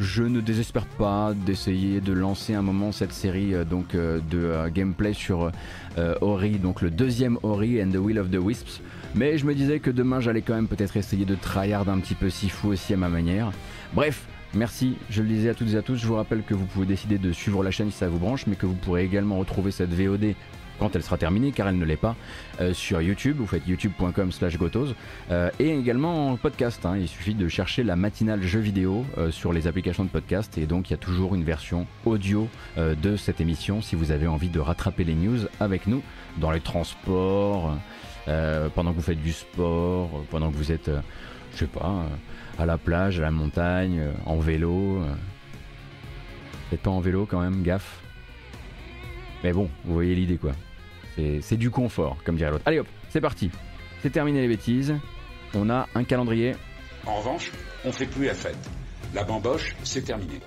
[0.00, 4.38] Je ne désespère pas d'essayer de lancer un moment cette série euh, donc euh, de
[4.38, 5.52] euh, gameplay sur
[6.20, 8.80] Ori, donc le deuxième Ori and the Will of the Wisps.
[9.14, 12.16] Mais je me disais que demain j'allais quand même peut-être essayer de tryhard un petit
[12.16, 13.52] peu si fou aussi à ma manière.
[13.94, 16.66] Bref, Merci, je le disais à toutes et à tous, je vous rappelle que vous
[16.66, 19.36] pouvez décider de suivre la chaîne si ça vous branche, mais que vous pourrez également
[19.36, 20.34] retrouver cette VOD
[20.78, 22.16] quand elle sera terminée, car elle ne l'est pas,
[22.60, 23.36] euh, sur YouTube.
[23.38, 24.88] Vous faites youtube.com slash gotos.
[25.30, 26.84] Euh, et également en podcast.
[26.86, 26.96] Hein.
[26.98, 30.56] il suffit de chercher la matinale jeu vidéo euh, sur les applications de podcast.
[30.58, 34.26] Et donc il y a toujours une version audio de cette émission si vous avez
[34.26, 36.02] envie de rattraper les news avec nous
[36.38, 37.76] dans les transports,
[38.74, 40.90] pendant que vous faites du sport, pendant que vous êtes,
[41.52, 42.06] je sais pas
[42.58, 45.02] à la plage, à la montagne, euh, en vélo.
[46.68, 48.02] Peut-être pas en vélo quand même, gaffe.
[49.42, 50.52] Mais bon, vous voyez l'idée quoi.
[51.16, 52.64] C'est du confort, comme dirait l'autre.
[52.66, 53.50] Allez hop, c'est parti.
[54.02, 54.94] C'est terminé les bêtises.
[55.54, 56.56] On a un calendrier.
[57.06, 57.52] En revanche,
[57.84, 58.58] on fait plus la fête.
[59.14, 60.40] La bamboche, c'est terminé.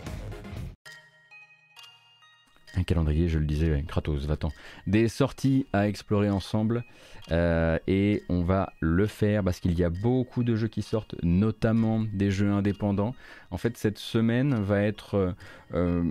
[2.75, 4.49] Un calendrier, je le disais, Kratos, va-t'en.
[4.85, 6.84] Des sorties à explorer ensemble.
[7.31, 11.15] Euh, et on va le faire parce qu'il y a beaucoup de jeux qui sortent,
[11.23, 13.15] notamment des jeux indépendants.
[13.51, 15.35] En fait, cette semaine va être...
[15.73, 16.03] Euh,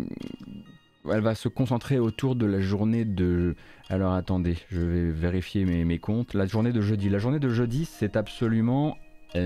[1.11, 3.55] elle va se concentrer autour de la journée de.
[3.89, 6.35] Alors attendez, je vais vérifier mes, mes comptes.
[6.35, 7.09] La journée de jeudi.
[7.09, 8.97] La journée de jeudi, c'est absolument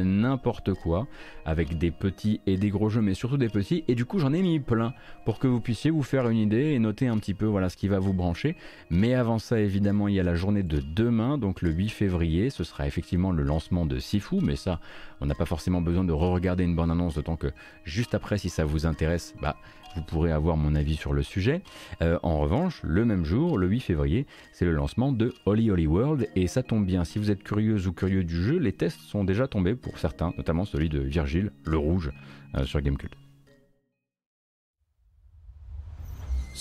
[0.05, 1.07] n'importe quoi,
[1.45, 3.85] avec des petits et des gros jeux, mais surtout des petits.
[3.89, 4.95] Et du coup, j'en ai mis plein
[5.25, 7.77] pour que vous puissiez vous faire une idée et noter un petit peu voilà ce
[7.77, 8.57] qui va vous brancher.
[8.91, 12.51] Mais avant ça, évidemment, il y a la journée de demain, donc le 8 février.
[12.51, 14.81] Ce sera effectivement le lancement de Sifu, mais ça,
[15.21, 17.49] on n'a pas forcément besoin de re-regarder une bonne annonce, d'autant que
[17.85, 19.57] juste après, si ça vous intéresse, bah
[19.97, 21.63] vous pourrez avoir mon avis sur le sujet.
[22.03, 25.87] Euh, en revanche, le même jour, le 8 février, c'est le lancement de Holy Holy
[25.87, 27.05] World et ça tombe bien.
[27.05, 30.33] Si vous êtes curieuse ou curieux du jeu, les tests sont déjà tombés pour certains,
[30.37, 32.11] notamment celui de Virgile, le rouge,
[32.55, 33.15] euh, sur Gamecult.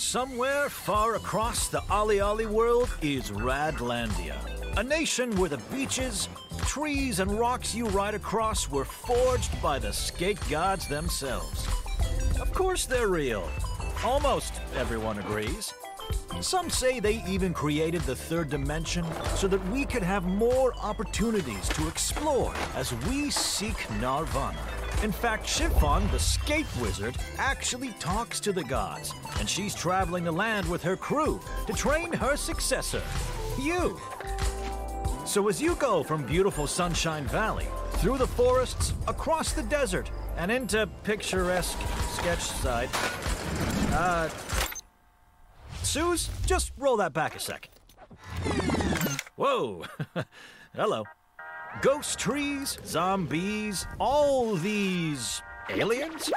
[0.00, 4.38] Somewhere far across the Ollie Ollie world is Radlandia,
[4.78, 6.26] a nation where the beaches,
[6.62, 11.66] trees, and rocks you ride across were forged by the skate gods themselves.
[12.40, 13.46] Of course they're real.
[14.02, 15.74] Almost everyone agrees.
[16.40, 19.04] Some say they even created the third dimension
[19.36, 24.79] so that we could have more opportunities to explore as we seek Nirvana.
[25.02, 30.32] In fact, Chiffon, the scape wizard, actually talks to the gods, and she's traveling the
[30.32, 33.02] land with her crew to train her successor,
[33.58, 33.98] you.
[35.24, 40.50] So as you go from beautiful Sunshine Valley, through the forests, across the desert, and
[40.50, 41.78] into picturesque
[42.12, 42.90] sketch side.
[43.92, 44.28] Uh.
[45.82, 47.70] Suze, just roll that back a sec.
[49.36, 49.84] Whoa.
[50.74, 51.04] Hello.
[51.82, 55.40] Ghost trees, zombies, all these
[55.70, 56.30] aliens?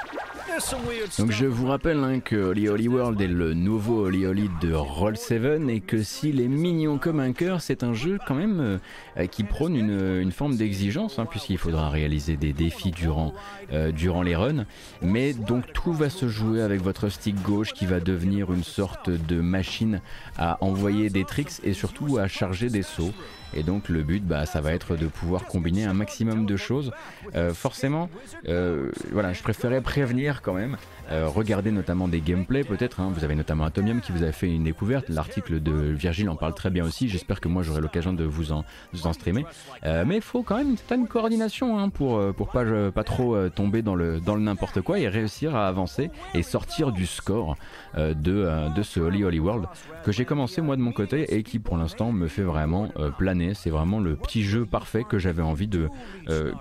[1.18, 4.72] Donc je vous rappelle hein, que Holy Holy World est le nouveau Holy Holy de
[4.72, 8.78] Roll7 et que s'il est mignon comme un cœur, c'est un jeu quand même
[9.18, 13.34] euh, qui prône une, forme d'exigence hein, puisqu'il faudra réaliser des défis durant,
[13.72, 14.64] euh, durant les runs.
[15.02, 19.10] Mais donc tout va se jouer avec votre stick gauche qui va devenir une sorte
[19.10, 20.00] de machine
[20.38, 23.12] à envoyer des tricks et surtout à charger des sauts.
[23.54, 26.92] Et donc le but, bah, ça va être de pouvoir combiner un maximum de choses.
[27.34, 28.08] Euh, forcément,
[28.48, 30.76] euh, voilà, je préférais prévenir quand même.
[31.10, 33.00] Euh, regardez notamment des gameplays peut-être.
[33.00, 33.12] Hein.
[33.14, 35.08] Vous avez notamment Atomium qui vous a fait une découverte.
[35.08, 37.08] L'article de Virgile en parle très bien aussi.
[37.08, 38.64] J'espère que moi j'aurai l'occasion de vous en,
[39.12, 39.44] streamer.
[39.84, 43.82] mais il faut quand même une certaine coordination hein, pour, pour pas, pas trop tomber
[43.82, 47.56] dans le, dans le n'importe quoi et réussir à avancer et sortir du score
[47.96, 49.66] de, de ce Holy Holy World
[50.04, 53.43] que j'ai commencé moi de mon côté et qui pour l'instant me fait vraiment planer
[53.52, 55.90] c'est vraiment le petit jeu parfait que j'avais envie de
[56.28, 56.52] euh,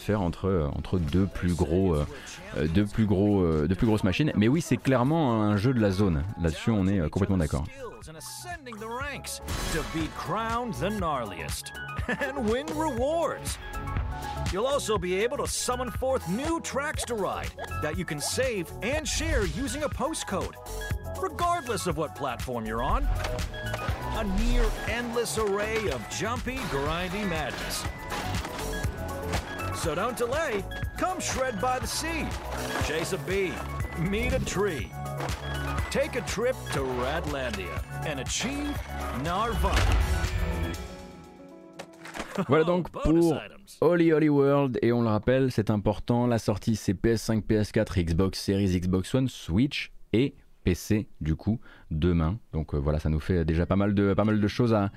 [0.00, 1.96] faire entre entre deux plus gros
[2.56, 4.32] euh, deux plus gros euh, deux plus grosses machines.
[4.36, 6.22] Mais oui, c'est clairement un jeu de la zone.
[6.40, 7.64] Là-dessus, on est complètement d'accord.
[14.52, 17.50] You'll also be able to summon forth new tracks to ride
[17.80, 20.52] that you can save and share using a postcode,
[21.22, 23.08] regardless of what platform you're on.
[24.16, 27.84] A near endless array of jumpy, grindy madness.
[29.74, 30.64] So don't delay.
[30.98, 32.26] Come shred by the sea.
[32.86, 33.52] Chase a bee.
[33.98, 34.90] Meet a tree.
[35.90, 38.76] Take a trip to Radlandia and achieve
[39.24, 39.76] Narvana.
[42.48, 43.36] Voilà donc pour
[43.82, 48.40] Holy Holy World et on le rappelle, c'est important, la sortie c'est PS5, PS4, Xbox
[48.40, 50.34] Series, Xbox One, Switch et
[50.64, 52.38] PC du coup demain.
[52.52, 54.90] Donc euh, voilà, ça nous fait déjà pas mal de, pas mal de choses à,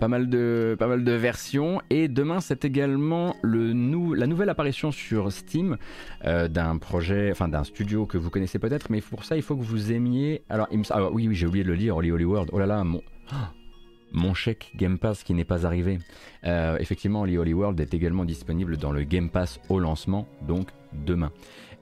[0.00, 1.80] pas mal de, pas mal de versions.
[1.90, 5.76] Et demain, c'est également le nou, la nouvelle apparition sur Steam
[6.24, 9.56] euh, d'un projet, enfin d'un studio que vous connaissez peut-être, mais pour ça, il faut
[9.56, 10.42] que vous aimiez.
[10.48, 12.50] Alors, ah, oui, oui, j'ai oublié de le lire, Holy Holy World.
[12.52, 13.02] Oh là là, mon.
[14.14, 15.98] mon chèque Game Pass qui n'est pas arrivé.
[16.44, 20.68] Euh, effectivement, Holy Holy World est également disponible dans le Game Pass au lancement, donc
[20.92, 21.32] demain.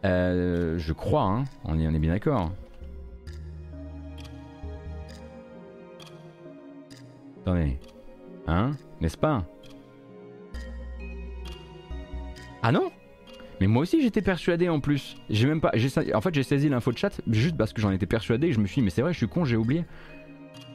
[0.05, 2.53] je crois, hein, on, y, on est bien d'accord.
[7.43, 7.79] Attendez.
[8.51, 9.45] Hein N'est-ce pas?
[12.63, 12.91] Ah non?
[13.61, 15.17] Mais moi aussi j'étais persuadé en plus.
[15.31, 15.71] J'ai même pas.
[16.15, 18.59] En fait j'ai saisi l'info de chat juste parce que j'en étais persuadé et je
[18.59, 19.85] me suis dit mais c'est vrai je suis con j'ai oublié.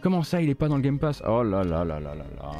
[0.01, 1.21] Comment ça il est pas dans le Game Pass?
[1.27, 2.51] Oh là là là là là là.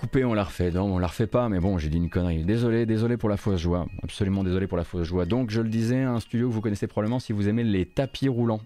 [0.00, 0.70] Coupé on l'a refait.
[0.70, 2.44] Non on la refait pas mais bon j'ai dit une connerie.
[2.44, 3.86] Désolé, désolé pour la fausse joie.
[4.02, 5.26] Absolument désolé pour la fausse joie.
[5.26, 8.30] Donc je le disais, un studio que vous connaissez probablement si vous aimez les tapis
[8.30, 8.62] roulants.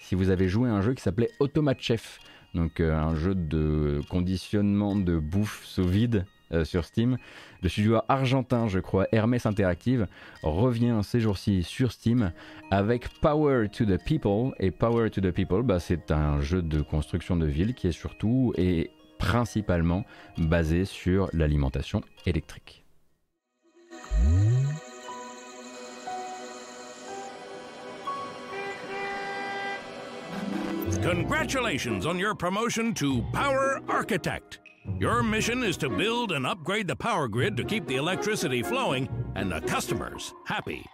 [0.00, 2.18] Si vous avez joué à un jeu qui s'appelait Automat Chef
[2.58, 7.16] donc euh, un jeu de conditionnement de bouffe sous vide euh, sur Steam.
[7.62, 10.06] Le studio argentin, je crois, Hermès Interactive,
[10.42, 12.32] revient ces jours-ci sur Steam
[12.70, 14.52] avec Power to the People.
[14.58, 17.92] Et Power to the People, bah, c'est un jeu de construction de ville qui est
[17.92, 20.04] surtout et principalement
[20.36, 22.84] basé sur l'alimentation électrique.
[31.02, 34.58] Congratulations on your promotion to Power Architect.
[34.98, 39.08] Your mission is to build and upgrade the power grid to keep the electricity flowing
[39.36, 40.84] and the customers happy.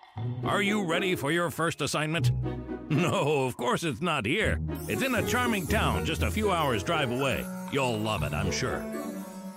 [0.44, 2.30] Are you ready for your first assignment?
[2.90, 4.60] No, of course it's not here.
[4.88, 7.44] It's in a charming town just a few hours' drive away.
[7.72, 8.84] You'll love it, I'm sure.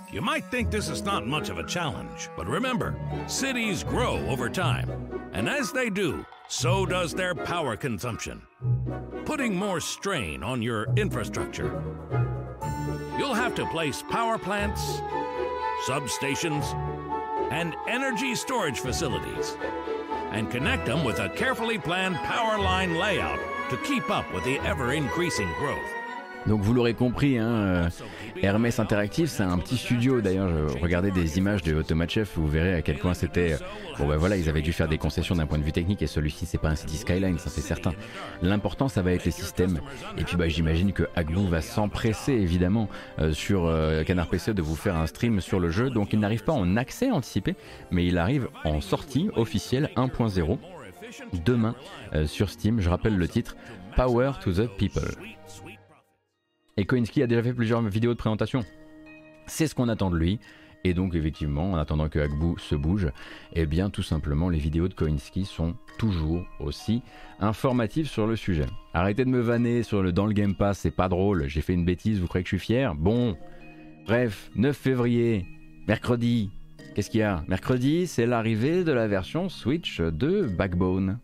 [0.09, 2.95] You might think this is not much of a challenge, but remember,
[3.27, 5.29] cities grow over time.
[5.33, 8.41] And as they do, so does their power consumption,
[9.25, 11.83] putting more strain on your infrastructure.
[13.17, 15.01] You'll have to place power plants,
[15.87, 16.73] substations,
[17.51, 19.57] and energy storage facilities,
[20.31, 24.59] and connect them with a carefully planned power line layout to keep up with the
[24.59, 25.96] ever increasing growth.
[26.47, 27.89] Donc vous l'aurez compris, hein, euh,
[28.41, 30.21] Hermès Interactive, c'est un petit studio.
[30.21, 30.49] D'ailleurs,
[30.81, 33.53] regardez des images de Automatchef, vous verrez à quel point c'était.
[33.53, 33.57] euh,
[33.99, 36.07] Bon ben voilà, ils avaient dû faire des concessions d'un point de vue technique et
[36.07, 37.91] celui-ci c'est pas un City Skyline, ça c'est certain.
[38.41, 39.79] L'important ça va être les systèmes.
[40.17, 42.87] Et puis bah j'imagine que Agbu va s'empresser évidemment
[43.19, 43.73] euh, sur
[44.05, 45.89] Canard PC de vous faire un stream sur le jeu.
[45.89, 47.55] Donc il n'arrive pas en accès anticipé,
[47.91, 50.57] mais il arrive en sortie officielle 1.0
[51.45, 51.75] demain
[52.25, 52.79] sur Steam.
[52.79, 53.55] Je rappelle le titre
[53.95, 55.09] Power to the People.
[56.77, 58.63] Et Koinski a déjà fait plusieurs vidéos de présentation.
[59.47, 60.39] C'est ce qu'on attend de lui.
[60.83, 63.09] Et donc effectivement, en attendant que Agbu se bouge,
[63.53, 67.01] eh bien tout simplement les vidéos de Koinski sont toujours aussi
[67.39, 68.67] informatives sur le sujet.
[68.93, 71.73] Arrêtez de me vanner sur le dans le Game Pass, c'est pas drôle, j'ai fait
[71.73, 72.93] une bêtise, vous croyez que je suis fier?
[72.95, 73.35] Bon,
[74.05, 75.45] bref, 9 février,
[75.87, 76.51] mercredi,
[76.95, 77.43] qu'est-ce qu'il y a?
[77.47, 81.19] Mercredi, c'est l'arrivée de la version Switch de Backbone.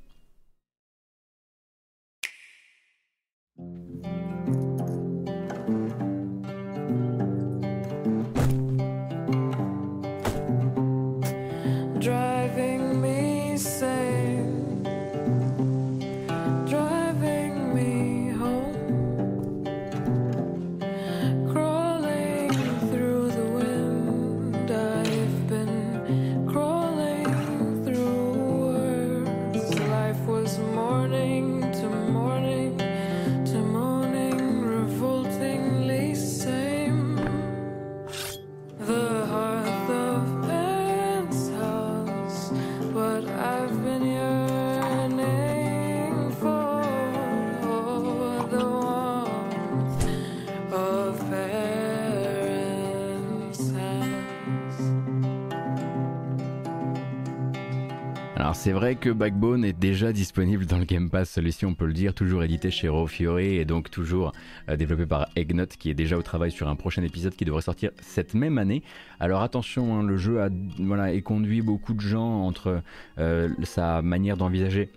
[58.63, 61.91] C'est vrai que Backbone est déjà disponible dans le Game Pass, celui-ci on peut le
[61.91, 64.31] dire, toujours édité chez Raw Fury et donc toujours
[64.69, 67.61] euh, développé par Eggnot qui est déjà au travail sur un prochain épisode qui devrait
[67.61, 68.81] sortir cette même année.
[69.19, 70.47] Alors attention, hein, le jeu a
[70.79, 72.81] voilà, éconduit beaucoup de gens entre
[73.19, 74.93] euh, sa manière d'envisager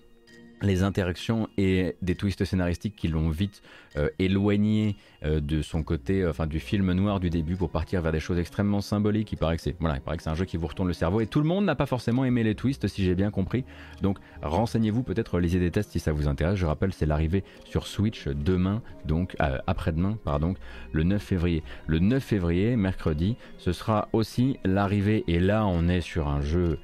[0.62, 3.62] les interactions et des twists scénaristiques qui l'ont vite
[3.96, 8.02] euh, éloigné euh, de son côté, euh, enfin du film noir du début pour partir
[8.02, 9.32] vers des choses extrêmement symboliques.
[9.32, 11.20] Il paraît que c'est voilà, il paraît que un jeu qui vous retourne le cerveau
[11.20, 13.64] et tout le monde n'a pas forcément aimé les twists si j'ai bien compris.
[14.02, 16.56] Donc renseignez-vous peut-être, lisez des tests si ça vous intéresse.
[16.56, 20.54] Je rappelle, c'est l'arrivée sur Switch demain, donc après-demain, pardon,
[20.92, 21.62] le 9 février.
[21.86, 26.78] Le 9 février, mercredi, ce sera aussi l'arrivée et là on est sur un jeu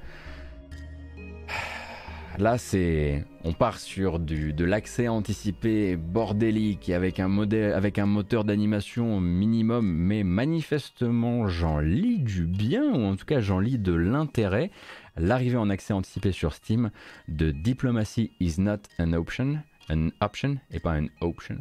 [2.39, 8.07] Là, c'est, on part sur du, de l'accès anticipé bordélique avec un modèle, avec un
[8.07, 13.77] moteur d'animation minimum, mais manifestement j'en lis du bien ou en tout cas j'en lis
[13.77, 14.71] de l'intérêt.
[15.15, 16.89] L'arrivée en accès anticipé sur Steam
[17.27, 19.59] de Diplomacy is not an option,
[19.91, 21.57] an option et pas an option.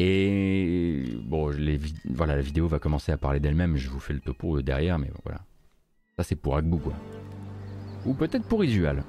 [0.00, 1.52] Et bon,
[2.06, 3.76] voilà, la vidéo va commencer à parler d'elle-même.
[3.76, 5.40] Je vous fais le topo derrière, mais voilà.
[6.16, 6.94] Ça c'est pour Agbu quoi.
[8.06, 9.04] Ou peut-être pour Isual.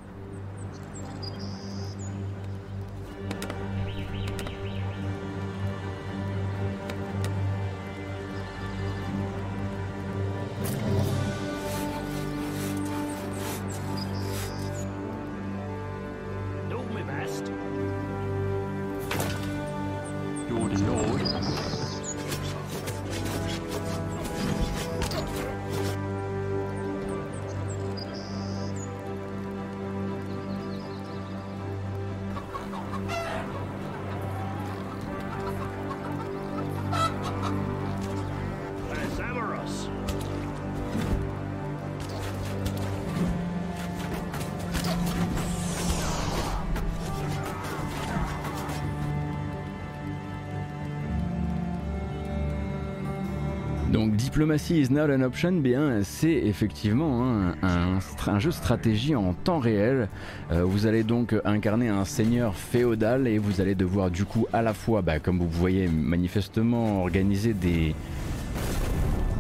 [54.71, 60.09] Is not an option, bien c'est effectivement un, un jeu de stratégie en temps réel.
[60.51, 64.63] Euh, vous allez donc incarner un seigneur féodal et vous allez devoir du coup à
[64.63, 67.93] la fois, bah, comme vous voyez manifestement, organiser des,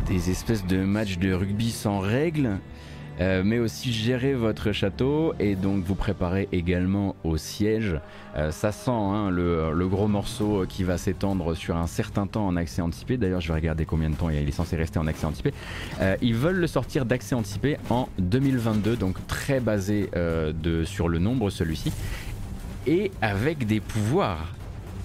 [0.07, 2.59] des espèces de matchs de rugby sans règles.
[3.21, 7.99] Euh, mais aussi gérer votre château et donc vous préparer également au siège.
[8.35, 12.55] Euh, ça sent hein, le, gros morceau qui va s'étendre sur un certain temps en
[12.57, 13.17] accès anticipé.
[13.17, 15.53] D'ailleurs, je vais regarder combien de temps il est censé rester en accès anticipé.
[16.01, 21.19] Euh, ils veulent le sortir d'accès anticipé en 2022, donc très basé de, sur le
[21.19, 21.91] nombre celui-ci,
[22.87, 24.53] et avec des pouvoirs.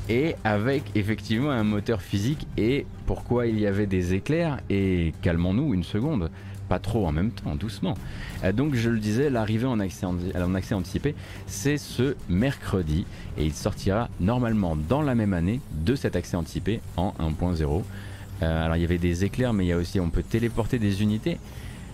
[0.09, 5.73] Et avec effectivement un moteur physique et pourquoi il y avait des éclairs et calmons-nous
[5.75, 6.31] une seconde
[6.71, 7.95] pas trop en même temps, doucement.
[8.45, 11.17] Euh, donc je le disais, l'arrivée en accès, anticipé,
[11.49, 13.07] c'est ce mercredi
[13.37, 17.83] et il sortira normalement dans la même année de cet accès anticipé en 1.0.
[18.43, 20.79] Euh, alors il y avait des éclairs, mais il y a aussi on peut téléporter
[20.79, 21.39] des unités.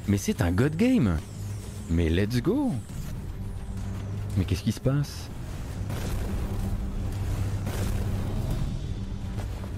[0.08, 1.16] Mais c'est un god game.
[1.88, 2.70] Mais let's go.
[4.36, 5.30] Mais qu'est-ce qui se passe?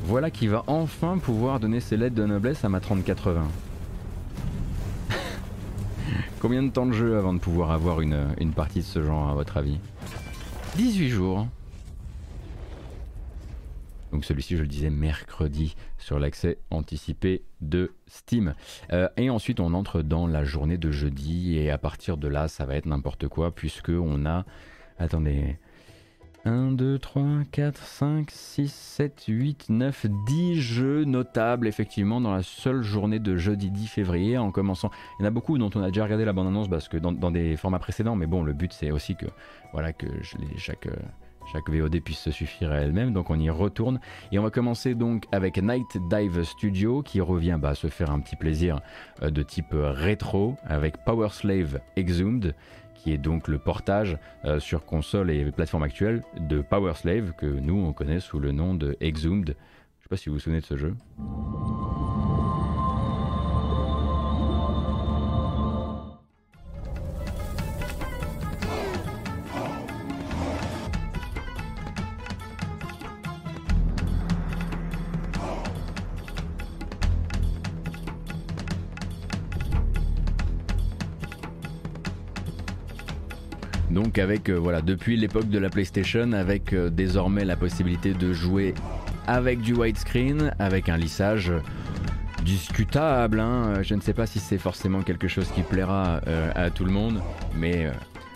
[0.08, 3.46] Voilà qui va enfin pouvoir donner ses lettres de noblesse à ma 3080.
[6.40, 8.24] Combien de temps de jeu avant de pouvoir avoir une,
[8.56, 9.78] partie de ce genre à votre avis?
[10.76, 11.46] 18 jours.
[14.10, 18.54] Donc celui-ci, je le disais, mercredi sur l'accès anticipé de Steam.
[18.94, 22.48] Euh, et ensuite, on entre dans la journée de jeudi et à partir de là,
[22.48, 24.46] ça va être n'importe quoi puisque on a...
[24.98, 25.58] Attendez,
[26.48, 27.22] 1, 2, 3,
[27.52, 33.36] 4, 5, 6, 7, 8, 9, 10 jeux notables effectivement dans la seule journée de
[33.36, 34.90] jeudi 10 février en commençant.
[35.18, 37.30] Il y en a beaucoup dont on a déjà regardé la bande-annonce parce que dans,
[37.30, 39.26] des formats précédents, mais bon, le but c'est aussi que,
[39.72, 40.06] voilà, que
[40.56, 40.88] chaque,
[41.52, 44.00] chaque VOD puisse se suffire à elle-même, donc on y retourne.
[44.32, 48.20] Et on va commencer donc avec Night Dive Studio qui revient bah, se faire un
[48.20, 48.80] petit plaisir
[49.22, 52.54] euh, de type euh, rétro avec Power Slave Exhumed
[52.98, 57.46] qui est donc le portage euh, sur console et plateforme actuelle de Power Slave que
[57.46, 59.56] nous on connaît sous le nom de Exhumed.
[59.98, 60.94] Je sais pas si vous vous souvenez de ce jeu.
[84.18, 88.74] Avec euh, voilà depuis l'époque de la PlayStation, avec euh, désormais la possibilité de jouer
[89.28, 91.52] avec du widescreen, avec un lissage
[92.44, 93.38] discutable.
[93.38, 93.74] hein.
[93.76, 96.20] Euh, Je ne sais pas si c'est forcément quelque chose qui plaira
[96.54, 97.20] à tout le monde,
[97.56, 97.90] mais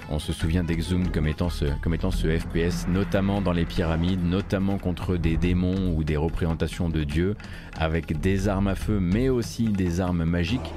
[0.08, 4.24] on se souvient d'Exhumed comme étant ce comme étant ce FPS, notamment dans les pyramides,
[4.24, 7.34] notamment contre des démons ou des représentations de dieux,
[7.76, 10.72] avec des armes à feu, mais aussi des armes magiques,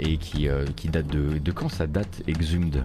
[0.00, 2.84] et qui qui date de de quand ça date Exhumed?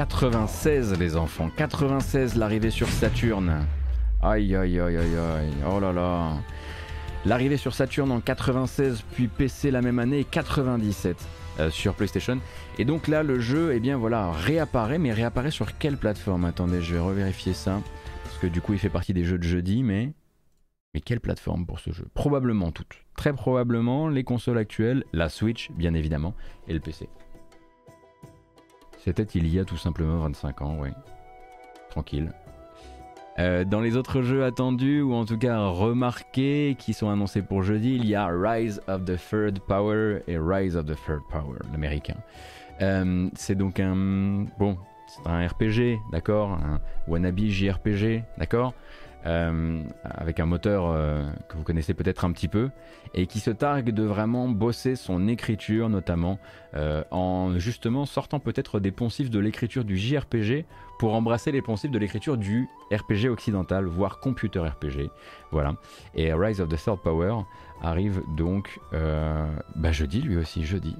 [0.00, 3.66] 96 les enfants, 96 l'arrivée sur Saturne.
[4.22, 6.38] Aïe aïe aïe aïe aïe, oh là là.
[7.26, 11.18] L'arrivée sur Saturne en 96 puis PC la même année 97
[11.58, 12.38] euh, sur PlayStation.
[12.78, 16.46] Et donc là le jeu eh bien voilà réapparaît mais réapparaît sur quelle plateforme?
[16.46, 17.82] Attendez je vais revérifier ça.
[18.24, 20.14] Parce que du coup il fait partie des jeux de jeudi mais...
[20.94, 22.06] Mais quelle plateforme pour ce jeu?
[22.14, 23.04] Probablement toutes.
[23.18, 26.34] Très probablement les consoles actuelles, la Switch bien évidemment
[26.68, 27.06] et le PC.
[29.02, 30.90] C'était il y a tout simplement 25 ans, oui.
[31.88, 32.32] Tranquille.
[33.38, 37.62] Euh, dans les autres jeux attendus, ou en tout cas remarqués, qui sont annoncés pour
[37.62, 41.58] jeudi, il y a Rise of the Third Power et Rise of the Third Power,
[41.72, 42.16] l'américain.
[42.82, 44.44] Euh, c'est donc un...
[44.58, 48.74] Bon, c'est un RPG, d'accord Un wannabe JRPG, d'accord
[49.26, 52.70] Euh, avec un moteur euh, que vous connaissez peut-être un petit peu,
[53.12, 56.38] et qui se targue de vraiment bosser son écriture, notamment
[56.74, 60.64] euh, en justement sortant peut-être des poncifs de l'écriture du JRPG
[60.98, 65.10] pour embrasser les poncifs de l'écriture du RPG occidental, voire computer RPG.
[65.50, 65.74] Voilà.
[66.14, 67.42] Et Rise of the Third Power
[67.82, 70.96] arrive donc bah, jeudi, lui aussi, jeudi.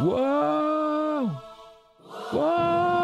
[0.00, 1.30] Wow
[2.32, 2.99] Wow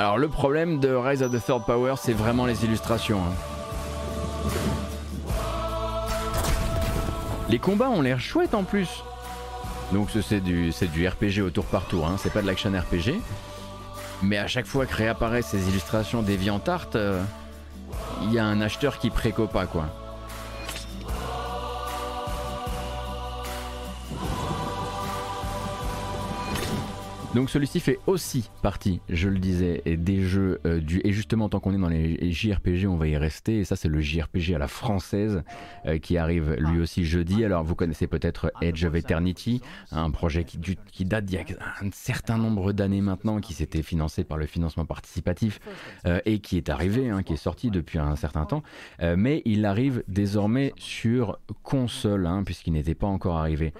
[0.00, 3.18] Alors le problème de Rise of the Third Power, c'est vraiment les illustrations.
[3.18, 4.50] hein.
[7.50, 9.04] Les combats ont l'air chouettes en plus.
[9.92, 12.16] Donc ce, c'est du, RPG au tour par tour, hein.
[12.16, 13.20] c'est pas de l'action RPG.
[14.22, 17.20] Mais à chaque fois que réapparaissent ces illustrations DeviantArt, euh,
[18.22, 19.84] il y a un acheteur qui préco pas quoi.
[27.32, 31.60] Donc celui-ci fait aussi partie, je le disais, des jeux euh, du et justement tant
[31.60, 33.60] qu'on est dans les JRPG, on va y rester.
[33.60, 35.44] Et ça c'est le JRPG à la française
[35.86, 37.44] euh, qui arrive lui aussi jeudi.
[37.44, 39.62] Alors vous connaissez peut-être Edge of Eternity,
[39.92, 41.44] un projet qui, du- qui date d'il y a
[41.80, 45.60] un certain nombre d'années maintenant, qui s'était financé par le financement participatif
[46.06, 48.64] euh, et qui est arrivé, hein, qui est sorti depuis un certain temps.
[49.16, 53.72] Mais il arrive désormais sur console, hein, puisqu'il n'était pas encore arrivé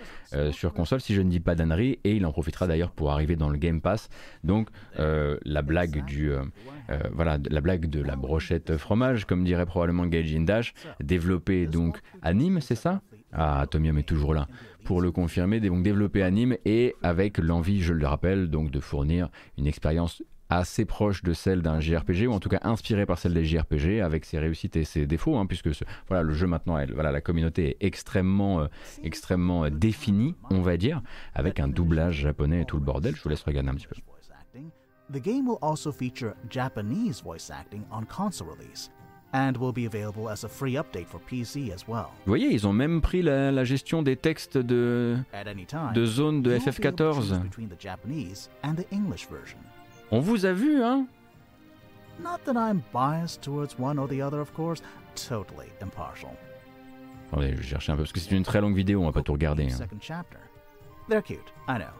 [0.52, 3.34] sur console, si je ne dis pas d'annerie, et il en profitera d'ailleurs pour arriver
[3.40, 4.08] dans le Game Pass.
[4.44, 4.68] Donc
[5.00, 6.44] euh, la blague du euh,
[6.90, 11.98] euh, voilà la blague de la brochette fromage, comme dirait probablement Gaijin Dash, développé donc
[12.22, 13.02] à Nîmes, c'est ça?
[13.32, 14.48] Ah, Atomium est toujours là
[14.84, 15.60] pour le confirmer.
[15.60, 20.22] Donc développé à Nîmes et avec l'envie, je le rappelle, donc de fournir une expérience
[20.50, 24.00] assez proche de celle d'un JRPG ou en tout cas inspirée par celle des JRPG
[24.02, 27.12] avec ses réussites et ses défauts hein, puisque ce- voilà le jeu maintenant elle, voilà
[27.12, 28.66] la communauté est extrêmement euh,
[29.02, 31.02] extrêmement euh, définie on va dire
[31.34, 33.14] avec un doublage japonais et tout le bordel.
[33.16, 33.94] Je vous laisse regarder un petit peu.
[34.06, 34.70] Voice acting,
[35.12, 38.90] the game will also feature Japanese voice acting on console release,
[39.32, 42.06] and will be available as a free update for PC as well.
[42.26, 45.16] vous voyez ils ont même pris la, la gestion des textes de
[45.66, 47.44] time, de zone de you will be able to choose FF14
[50.10, 51.06] on vous a vu hein?
[52.22, 54.82] Not that I'm biased towards one or the other, of course,
[55.14, 56.30] totally impartial.
[57.32, 59.22] attendez je chercher un peu parce que c'est une très longue vidéo on va pas
[59.22, 59.76] tout regarder hein.
[59.76, 60.38] Second chapter.
[61.08, 61.92] They're cute, I know.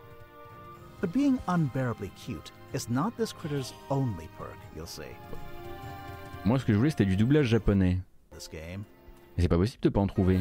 [1.01, 5.15] But being unbearably cute is not this critter's only perk, you'll see.
[6.45, 7.99] moi ce que je voulais c'était du doublage japonais
[8.33, 8.83] This game.
[9.39, 10.41] c'est pas possible de pas en trouver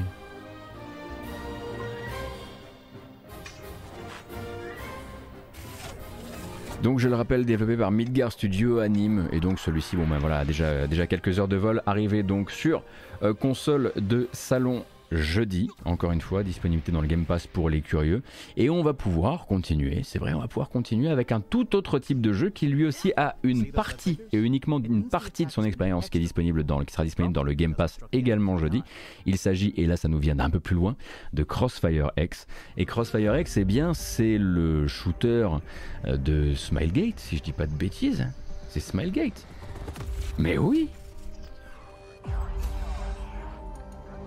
[6.83, 10.17] Donc je le rappelle, développé par Midgar Studio à Nîmes, et donc celui-ci, bon ben
[10.17, 12.83] voilà, déjà, déjà quelques heures de vol, arrivé donc sur
[13.21, 17.81] euh, console de salon jeudi, encore une fois, disponibilité dans le Game Pass pour les
[17.81, 18.21] curieux,
[18.57, 21.99] et on va pouvoir continuer, c'est vrai, on va pouvoir continuer avec un tout autre
[21.99, 25.63] type de jeu qui lui aussi a une partie, et uniquement une partie de son
[25.63, 28.83] expérience qui est disponible dans, qui sera disponible dans le Game Pass également jeudi.
[29.25, 30.95] Il s'agit, et là ça nous vient d'un peu plus loin,
[31.33, 32.47] de Crossfire X.
[32.77, 35.49] Et Crossfire X, eh bien, c'est le shooter
[36.05, 38.27] euh, de Smilegate, si je dis pas de bêtises.
[38.69, 39.45] C'est Smilegate.
[40.37, 40.89] Mais oui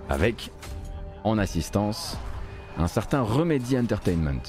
[0.08, 0.50] Avec,
[1.24, 2.16] en assistance,
[2.78, 4.42] un certain Remedy Entertainment.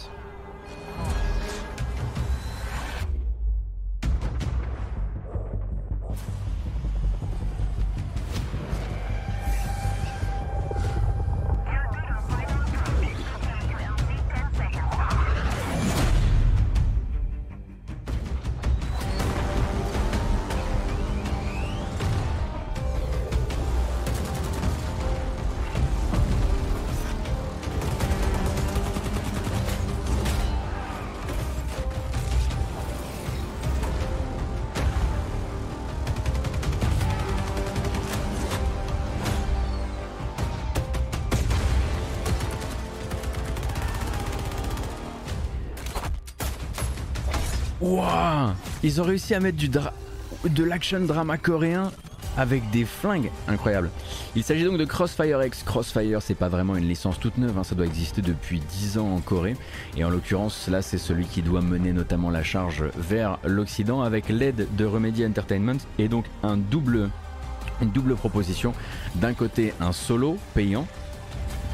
[48.84, 51.92] Ils ont réussi à mettre du de l'action drama coréen
[52.38, 53.90] avec des flingues incroyables.
[54.36, 55.64] Il s'agit donc de Crossfire X.
[55.64, 59.14] Crossfire, c'est pas vraiment une licence toute neuve, hein, ça doit exister depuis 10 ans
[59.14, 59.56] en Corée.
[59.96, 64.28] Et en l'occurrence, là, c'est celui qui doit mener notamment la charge vers l'Occident avec
[64.30, 68.74] l'aide de Remedy Entertainment et donc une double proposition.
[69.16, 70.88] D'un côté, un solo payant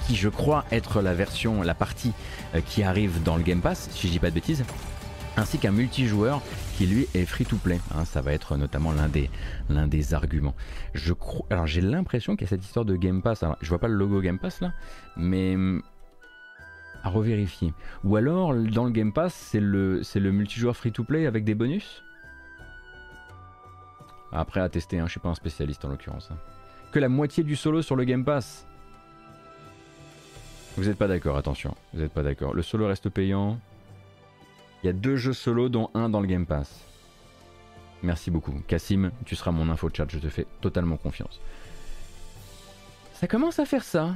[0.07, 2.14] qui, je crois, être la version, la partie
[2.56, 4.64] euh, qui arrive dans le Game Pass, si je dis pas de bêtises
[5.39, 6.41] ainsi qu'un multijoueur
[6.77, 7.79] qui lui est free to play.
[7.95, 8.05] hein.
[8.05, 9.07] ça va être notamment l'un
[9.87, 10.55] des, arguments.
[11.49, 13.43] Alors j'ai l'impression qu'il y a cette histoire de Game Pass.
[13.43, 14.73] Alors, je vois pas le logo Game Pass là,
[15.17, 15.81] mais hum,
[17.03, 17.73] à revérifier.
[18.03, 21.43] Ou alors dans le Game Pass, c'est le, c'est le multijoueur free to play avec
[21.43, 22.03] des bonus?
[24.31, 26.29] Après à tester, hein, je suis pas un spécialiste en l'occurrence.
[26.31, 26.37] hein.
[26.91, 28.65] Que la moitié du solo sur le Game Pass.
[30.77, 31.75] Vous n'êtes pas d'accord, attention.
[31.93, 32.53] Vous n'êtes pas d'accord.
[32.53, 33.59] Le solo reste payant.
[34.84, 36.85] Il y a deux jeux solo, dont un dans le Game Pass.
[38.01, 38.53] Merci beaucoup.
[38.68, 41.41] Cassim, tu seras mon info chat, je te fais totalement confiance.
[43.14, 44.15] Ça commence à faire ça.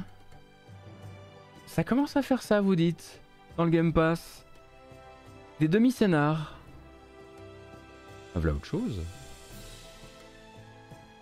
[1.66, 3.20] Ça commence à faire ça, vous dites,
[3.56, 4.44] dans le Game Pass.
[5.60, 6.58] Des demi-scénars.
[8.34, 9.02] Ah, voilà autre chose.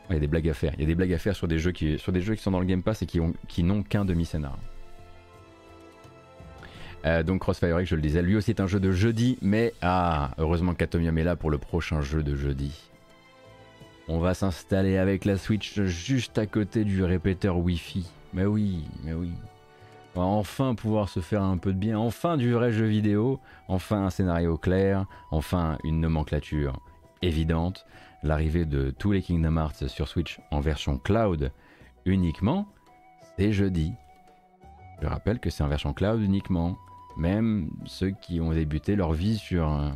[0.08, 0.72] Il y a des blagues à faire.
[0.74, 2.82] Il y a des blagues à faire sur des jeux qui, sont dans le Game
[2.82, 4.56] Pass et qui n'ont qu'un demi-scénar.
[7.04, 9.74] Euh, donc Crossfire X, je le disais, lui aussi est un jeu de jeudi, mais
[9.82, 12.90] ah, heureusement qu'Atomium est là pour le prochain jeu de jeudi.
[14.08, 18.06] On va s'installer avec la Switch juste à côté du répéteur Wi-Fi.
[18.32, 19.32] Mais oui, mais oui.
[20.14, 23.40] On va enfin pouvoir se faire un peu de bien, enfin du vrai jeu vidéo,
[23.68, 26.80] enfin un scénario clair, enfin une nomenclature
[27.22, 27.86] évidente,
[28.22, 31.50] l'arrivée de tous les Kingdom Hearts sur Switch en version cloud
[32.04, 32.66] uniquement,
[33.38, 33.92] c'est jeudi.
[35.00, 36.76] Je rappelle que c'est en version cloud uniquement,
[37.16, 39.90] même ceux qui ont débuté leur vie sur, euh,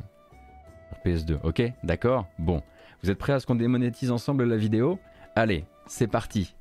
[0.88, 1.38] sur PS2.
[1.42, 2.26] Ok, d'accord.
[2.38, 2.62] Bon,
[3.02, 4.98] vous êtes prêts à ce qu'on démonétise ensemble la vidéo?
[5.34, 6.55] Allez, c'est parti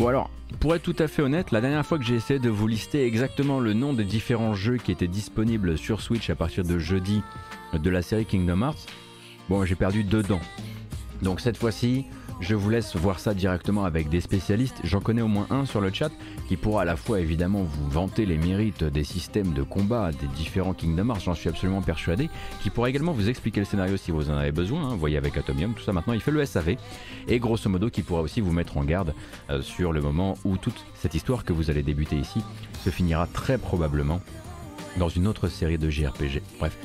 [0.00, 2.48] Bon alors, pour être tout à fait honnête, la dernière fois que j'ai essayé de
[2.48, 6.64] vous lister exactement le nom des différents jeux qui étaient disponibles sur Switch à partir
[6.64, 7.20] de jeudi
[7.74, 8.86] de la série Kingdom Hearts,
[9.50, 10.40] bon j'ai perdu deux dents.
[11.20, 12.06] Donc cette fois-ci,
[12.40, 14.80] je vous laisse voir ça directement avec des spécialistes.
[14.82, 16.10] J'en connais au moins un sur le chat
[16.48, 20.26] qui pourra à la fois évidemment vous vanter les mérites des systèmes de combat des
[20.28, 22.30] différents Kingdom Hearts, j'en suis absolument persuadé,
[22.62, 24.88] qui pourra également vous expliquer le scénario si vous en avez besoin, hein.
[24.90, 26.76] vous voyez avec Atomium, tout ça maintenant il fait le SAV,
[27.28, 29.14] et grosso modo qui pourra aussi vous mettre en garde
[29.50, 32.40] euh, sur le moment où toute cette histoire que vous allez débuter ici
[32.82, 34.20] se finira très probablement
[34.96, 36.42] dans une autre série de JRPG.
[36.58, 36.76] Bref.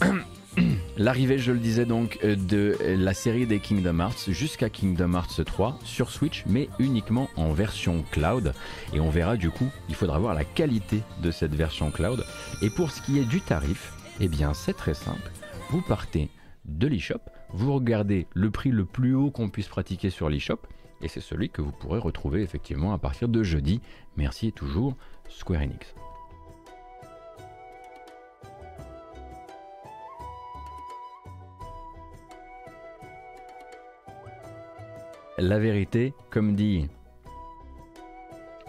[0.96, 5.44] L'arrivée, je le disais donc, euh, de la série des Kingdom Hearts jusqu'à Kingdom Hearts
[5.44, 8.52] 3 sur Switch, mais uniquement en version cloud.
[8.92, 12.24] Et on verra du coup, il faudra voir la qualité de cette version cloud.
[12.62, 15.30] Et pour ce qui est du tarif, eh bien c'est très simple.
[15.70, 16.28] Vous partez
[16.64, 17.20] de l'eShop,
[17.52, 20.60] vous regardez le prix le plus haut qu'on puisse pratiquer sur l'eShop,
[21.02, 23.80] et c'est celui que vous pourrez retrouver effectivement à partir de jeudi.
[24.16, 24.96] Merci toujours
[25.28, 25.94] Square Enix.
[35.40, 36.86] La vérité, comme dit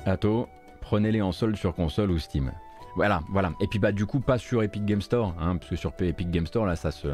[0.05, 0.47] Atto,
[0.79, 2.53] prenez-les en solde sur console ou Steam.
[2.95, 3.51] Voilà, voilà.
[3.59, 6.31] Et puis bah du coup pas sur Epic Game Store, hein, parce que sur Epic
[6.31, 7.09] Game Store là ça se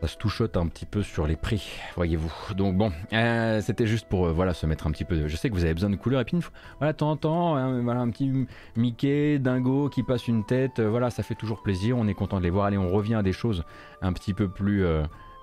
[0.00, 2.54] ça se touchote un petit peu sur les prix, voyez-vous.
[2.56, 5.16] Donc bon, euh, c'était juste pour euh, voilà se mettre un petit peu.
[5.16, 5.28] De...
[5.28, 7.82] Je sais que vous avez besoin de couleurs et puis une fois- voilà temps, hein,
[7.82, 8.46] voilà un petit
[8.76, 11.98] Mickey, Dingo qui passe une tête, euh, voilà ça fait toujours plaisir.
[11.98, 12.64] On est content de les voir.
[12.64, 13.62] Allez, on revient à des choses
[14.00, 14.84] un petit peu plus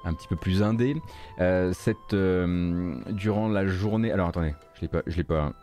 [0.06, 0.96] un petit peu plus indé.
[1.40, 4.12] Euh, cette euh, durant la journée.
[4.12, 5.54] Alors attendez, je l'ai l'ai pas.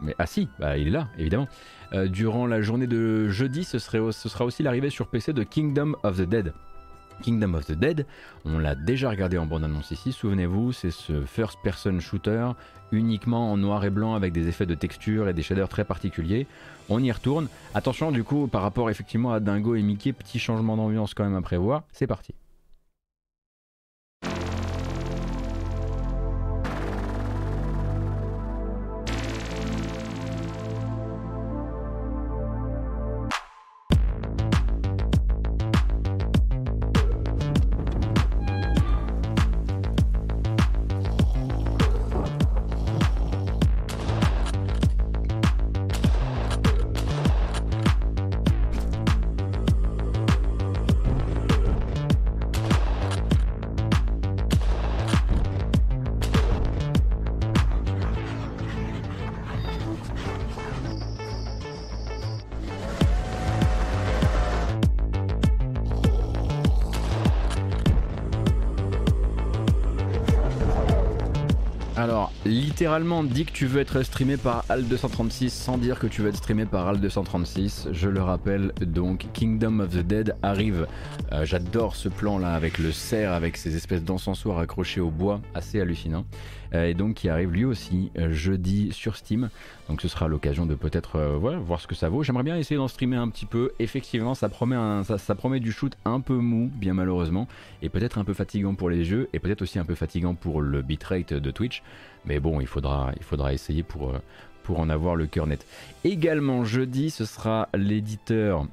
[0.00, 1.48] Mais ah si, bah, il est là, évidemment.
[1.92, 5.94] Euh, durant la journée de jeudi, ce, ce sera aussi l'arrivée sur PC de Kingdom
[6.02, 6.52] of the Dead.
[7.20, 8.06] Kingdom of the Dead,
[8.44, 12.48] on l'a déjà regardé en bande-annonce ici, souvenez-vous, c'est ce first-person shooter
[12.90, 16.46] uniquement en noir et blanc avec des effets de texture et des shaders très particuliers.
[16.88, 17.48] On y retourne.
[17.74, 21.36] Attention du coup par rapport effectivement à Dingo et Mickey, petit changement d'ambiance quand même
[21.36, 21.84] à prévoir.
[21.92, 22.34] C'est parti.
[72.92, 76.36] Littéralement, dis que tu veux être streamé par Al236 sans dire que tu veux être
[76.36, 77.90] streamé par Al236.
[77.90, 80.86] Je le rappelle, donc, Kingdom of the Dead arrive.
[81.32, 85.40] Euh, J'adore ce plan là avec le cerf, avec ces espèces d'encensoirs accrochés au bois,
[85.54, 86.26] assez hallucinant.
[86.74, 89.48] Euh, et donc, qui arrive lui aussi euh, jeudi sur Steam.
[89.88, 92.22] Donc, ce sera l'occasion de peut-être voir ce que ça vaut.
[92.22, 93.72] J'aimerais bien essayer d'en streamer un petit peu.
[93.78, 97.48] Effectivement, ça promet, du shoot un peu mou, bien malheureusement,
[97.80, 100.60] et peut-être un peu fatigant pour les yeux, et peut-être aussi un peu fatigant pour
[100.60, 101.82] le bitrate de Twitch.
[102.24, 103.12] Mais bon, il faudra,
[103.52, 104.18] essayer pour, euh,
[104.62, 105.66] pour en avoir le cœur net.
[106.04, 108.66] Également jeudi, ce sera l'éditeur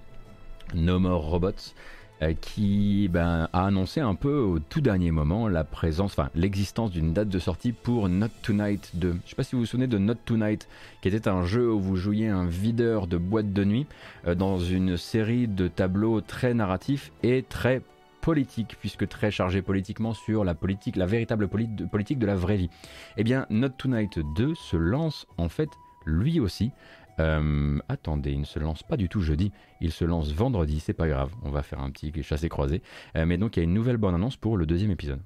[0.75, 1.73] No More Robots
[2.21, 7.13] euh, qui ben, a annoncé un peu au tout dernier moment la présence, l'existence d'une
[7.13, 9.07] date de sortie pour Not Tonight 2.
[9.07, 10.67] Je ne sais pas si vous vous souvenez de Not Tonight,
[11.01, 13.87] qui était un jeu où vous jouiez un videur de boîte de nuit
[14.27, 17.81] euh, dans une série de tableaux très narratifs et très
[18.21, 22.69] politique, puisque très chargé politiquement sur la politique, la véritable politique de la vraie vie.
[23.17, 25.69] Eh bien, Not Tonight 2 se lance en fait
[26.05, 26.71] lui aussi
[27.19, 29.51] euh, attendez, il ne se lance pas du tout jeudi,
[29.81, 32.81] il se lance vendredi, c'est pas grave, on va faire un petit chassé-croisé.
[33.17, 35.21] Euh, mais donc il y a une nouvelle bonne annonce pour le deuxième épisode.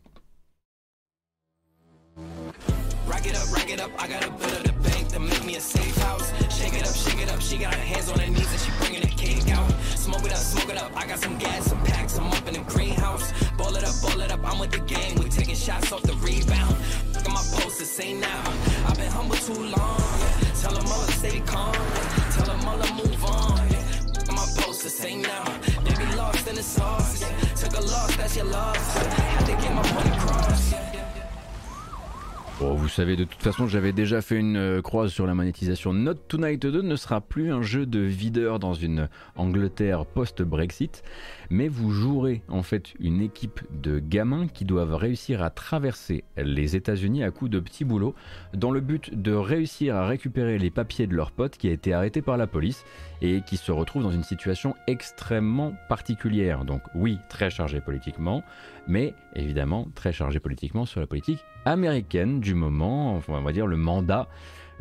[32.59, 35.91] Bon, vous savez, de toute façon, j'avais déjà fait une euh, croise sur la monétisation.
[35.91, 41.03] Not Tonight 2 ne sera plus un jeu de videur dans une Angleterre post-Brexit,
[41.49, 46.75] mais vous jouerez en fait une équipe de gamins qui doivent réussir à traverser les
[46.75, 48.15] États-Unis à coups de petits boulots,
[48.53, 51.93] dans le but de réussir à récupérer les papiers de leur pote qui a été
[51.93, 52.85] arrêté par la police
[53.21, 56.65] et qui se retrouve dans une situation extrêmement particulière.
[56.65, 58.43] Donc oui, très chargé politiquement,
[58.87, 63.67] mais évidemment très chargé politiquement sur la politique américaine du moment, enfin, on va dire
[63.67, 64.27] le mandat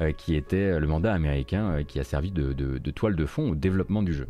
[0.01, 3.55] euh, qui était le mandat américain euh, qui a servi de, toile de fond au
[3.55, 4.27] développement du jeu.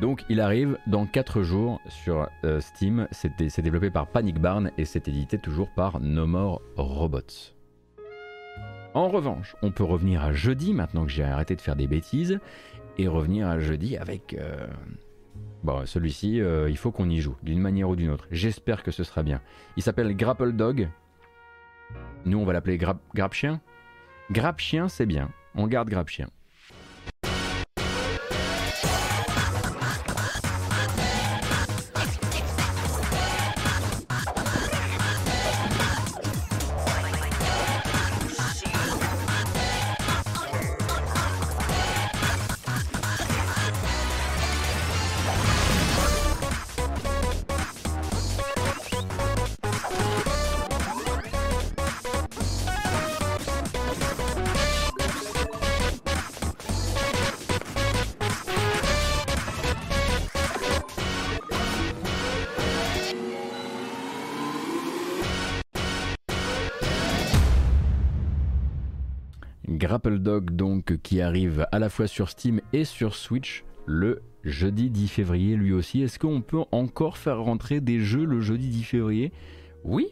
[0.00, 4.84] Donc il arrive dans 4 jours sur euh, Steam, c'est développé par Panic Barn et
[4.84, 7.52] c'est édité toujours par No More Robots.
[8.94, 12.40] En revanche, on peut revenir à jeudi, maintenant que j'ai arrêté de faire des bêtises,
[12.98, 14.34] et revenir à jeudi avec...
[14.34, 14.66] Euh,
[15.62, 18.26] bon, celui-ci, euh, il faut qu'on y joue, d'une manière ou d'une autre.
[18.30, 19.40] J'espère que ce sera bien.
[19.78, 20.90] Il s'appelle Grapple Dog.
[22.26, 23.62] Nous, on va l'appeler Grap, Grap Chien.
[24.30, 25.30] Grap Chien, c'est bien.
[25.54, 26.28] On garde Grap Chien.
[71.32, 76.02] Arrive à la fois sur Steam et sur Switch le jeudi 10 février lui aussi.
[76.02, 79.32] Est-ce qu'on peut encore faire rentrer des jeux le jeudi 10 février?
[79.82, 80.08] Oui,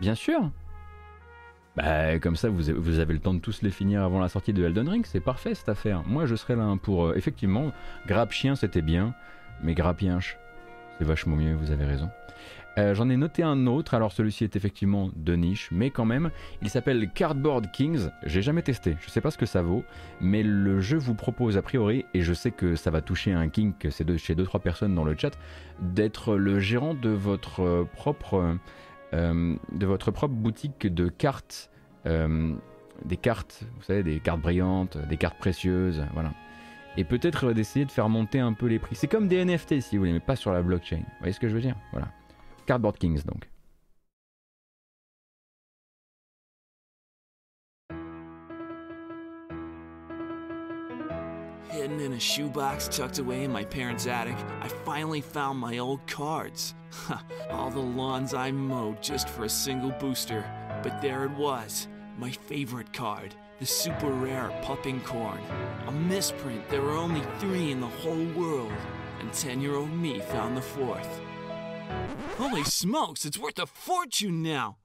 [0.00, 0.52] bien sûr.
[1.74, 4.62] Bah, comme ça, vous, avez le temps de tous les finir avant la sortie de
[4.62, 6.04] Elden Ring, c'est parfait cette affaire.
[6.06, 7.06] Moi, je serais là hein, pour.
[7.06, 7.72] Euh, effectivement,
[8.06, 9.16] Grappe Chien, c'était bien,
[9.60, 10.38] mais Grappienche,
[10.98, 12.08] c'est vachement mieux, vous avez raison.
[12.78, 16.30] Euh, j'en ai noté un autre, alors celui-ci est effectivement de niche, mais quand même,
[16.62, 19.84] il s'appelle Cardboard Kings, j'ai jamais testé, je sais pas ce que ça vaut,
[20.20, 23.48] mais le jeu vous propose a priori, et je sais que ça va toucher un
[23.48, 25.38] kink c'est de, chez 2-3 personnes dans le chat,
[25.80, 28.56] d'être le gérant de votre euh, propre,
[29.12, 31.70] euh, de votre propre boutique de cartes,
[32.04, 36.32] des cartes, vous savez, des cartes brillantes, des cartes précieuses, voilà.
[36.96, 38.96] Et peut-être d'essayer de faire monter un peu les prix.
[38.96, 40.98] C'est comme des NFT si vous voulez, mais pas sur la blockchain.
[40.98, 41.76] Vous voyez ce que je veux dire?
[41.92, 42.08] Voilà.
[42.66, 43.48] Cardboard Kings donc.
[51.72, 56.06] Hidden in a shoebox tucked away in my parents' attic, I finally found my old
[56.06, 56.74] cards.
[57.50, 60.44] All the lawns I mowed just for a single booster.
[60.82, 65.40] But there it was, my favorite card, the super rare popping corn.
[65.86, 68.72] A misprint, there were only three in the whole world,
[69.20, 71.20] and 10 year old me found the fourth.
[72.36, 74.76] Holy smokes, it's worth a fortune now!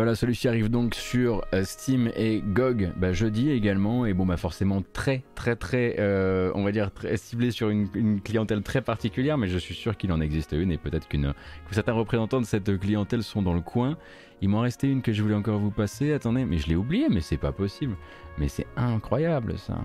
[0.00, 4.06] Voilà, celui-ci arrive donc sur euh, Steam et GOG bah, jeudi également.
[4.06, 8.22] Et bon, bah forcément très, très, très, euh, on va dire, très ciblé sur une,
[8.22, 11.34] clientèle très particulière, mais je suis sûr qu'il en existe une et peut-être qu'une,
[11.68, 13.98] que certains représentants de cette clientèle sont dans le coin.
[14.40, 16.14] Il m'en restait une que je voulais encore vous passer.
[16.14, 17.94] Attendez, mais je l'ai oublié, mais c'est pas possible.
[18.38, 19.84] Mais c'est incroyable ça.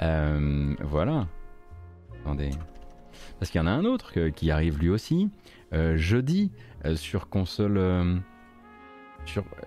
[0.00, 1.26] Euh, voilà.
[2.22, 2.52] Attendez.
[3.38, 5.28] Parce qu'il y en a un autre qui arrive lui aussi
[5.96, 6.52] jeudi
[6.94, 8.22] sur console.
[9.36, 9.66] Euh,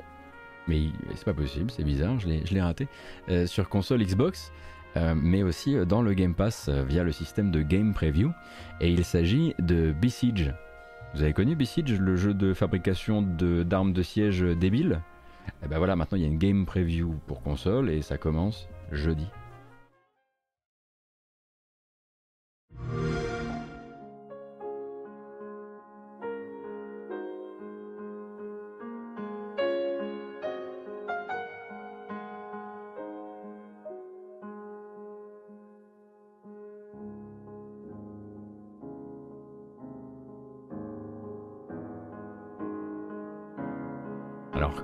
[0.68, 2.88] mais c'est pas possible, c'est bizarre, je l'ai raté.
[3.30, 4.52] Euh, sur console Xbox.
[4.98, 8.32] euh, mais aussi dans le Game Pass via le système de Game Preview.
[8.82, 10.54] Et il s'agit de Besiege.
[11.14, 15.02] Vous avez connu Besiege, le jeu de fabrication de- d'armes de, siège débiles
[15.64, 18.68] Et ben voilà, maintenant il y a une Game Preview pour console et ça commence
[18.92, 19.28] jeudi.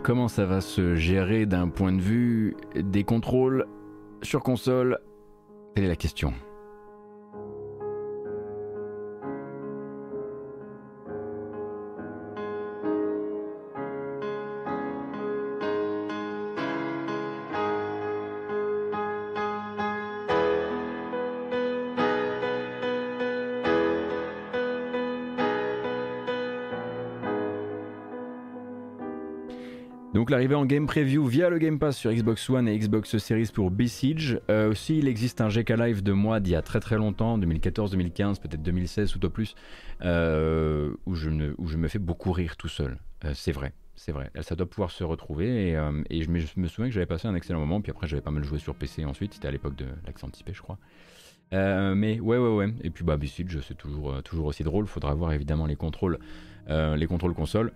[0.08, 3.68] Comment ça va se gérer d'un point de vue des contrôles
[4.22, 5.00] sur console?
[5.76, 6.34] Telle est la question.
[30.28, 33.50] Donc l'arrivée en game preview via le Game Pass sur Xbox One et Xbox Series
[33.54, 34.42] pour Besiege.
[34.50, 37.40] Euh, aussi, il existe un GK Live de moi d'il y a très très longtemps,
[37.40, 39.56] 2014-2015, peut-être 2016 tout au plus,
[40.02, 42.98] euh, où, je me, fais beaucoup rire tout seul.
[43.24, 44.30] Euh, c'est vrai, c'est vrai.
[44.42, 45.70] Ça doit pouvoir se retrouver
[46.10, 48.44] et, je, me, souviens que j'avais passé un excellent moment, puis après j'avais pas mal
[48.44, 50.78] joué sur PC ensuite, c'était à l'époque de l'accent anticipé je crois.
[51.54, 55.32] Mais ouais ouais ouais, et puis bah Besiege c'est toujours, toujours aussi drôle, faudra voir
[55.32, 56.20] évidemment les contrôles,
[56.68, 57.72] les contrôles console.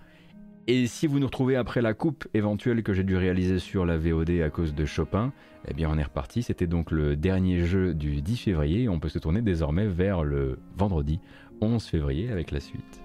[0.67, 3.97] Et si vous nous retrouvez après la coupe éventuelle que j'ai dû réaliser sur la
[3.97, 5.33] VOD à cause de Chopin,
[5.67, 6.43] eh bien on est reparti.
[6.43, 8.87] C'était donc le dernier jeu du 10 février.
[8.87, 11.19] On peut se tourner désormais vers le vendredi
[11.61, 13.01] 11 février avec la suite.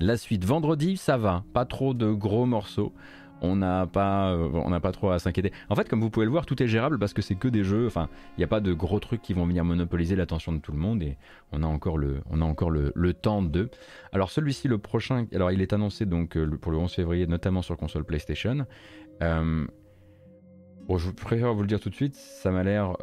[0.00, 2.92] La suite vendredi, ça va, pas trop de gros morceaux.
[3.40, 5.52] On n'a pas, euh, pas trop à s'inquiéter.
[5.68, 7.64] En fait, comme vous pouvez le voir, tout est gérable parce que c'est que des
[7.64, 7.86] jeux.
[7.86, 10.72] Enfin, il n'y a pas de gros trucs qui vont venir monopoliser l'attention de tout
[10.72, 11.16] le monde et
[11.52, 13.70] on a encore le, on a encore le, le temps de.
[14.12, 17.62] Alors celui-ci, le prochain, alors il est annoncé donc euh, pour le 11 février, notamment
[17.62, 18.66] sur console PlayStation.
[19.22, 19.66] Euh,
[20.96, 22.96] je préfère vous le dire tout de suite, ça m'a l'air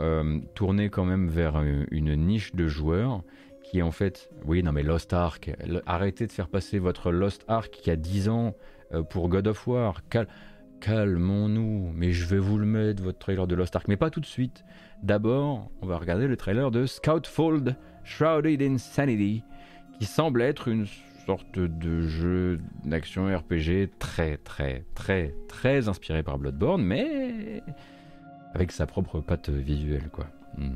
[0.56, 3.22] tourné quand même vers euh, une niche de joueurs
[3.64, 5.52] qui est en fait, oui, non mais Lost Ark,
[5.86, 8.56] arrêtez de faire passer votre Lost Ark qui a 10 ans
[9.10, 10.02] pour God of War.
[10.10, 10.28] Cal-
[10.82, 14.20] Calmons-nous, mais je vais vous le mettre, votre trailer de Lost Ark, mais pas tout
[14.20, 14.64] de suite.
[15.02, 19.44] D'abord, on va regarder le trailer de Scoutfold Shrouded in Sanity,
[19.98, 20.86] qui semble être une
[21.26, 27.64] sorte de jeu d'action RPG très très très très inspiré par Bloodborne, mais
[28.54, 30.28] avec sa propre patte visuelle quoi.
[30.58, 30.76] Mm,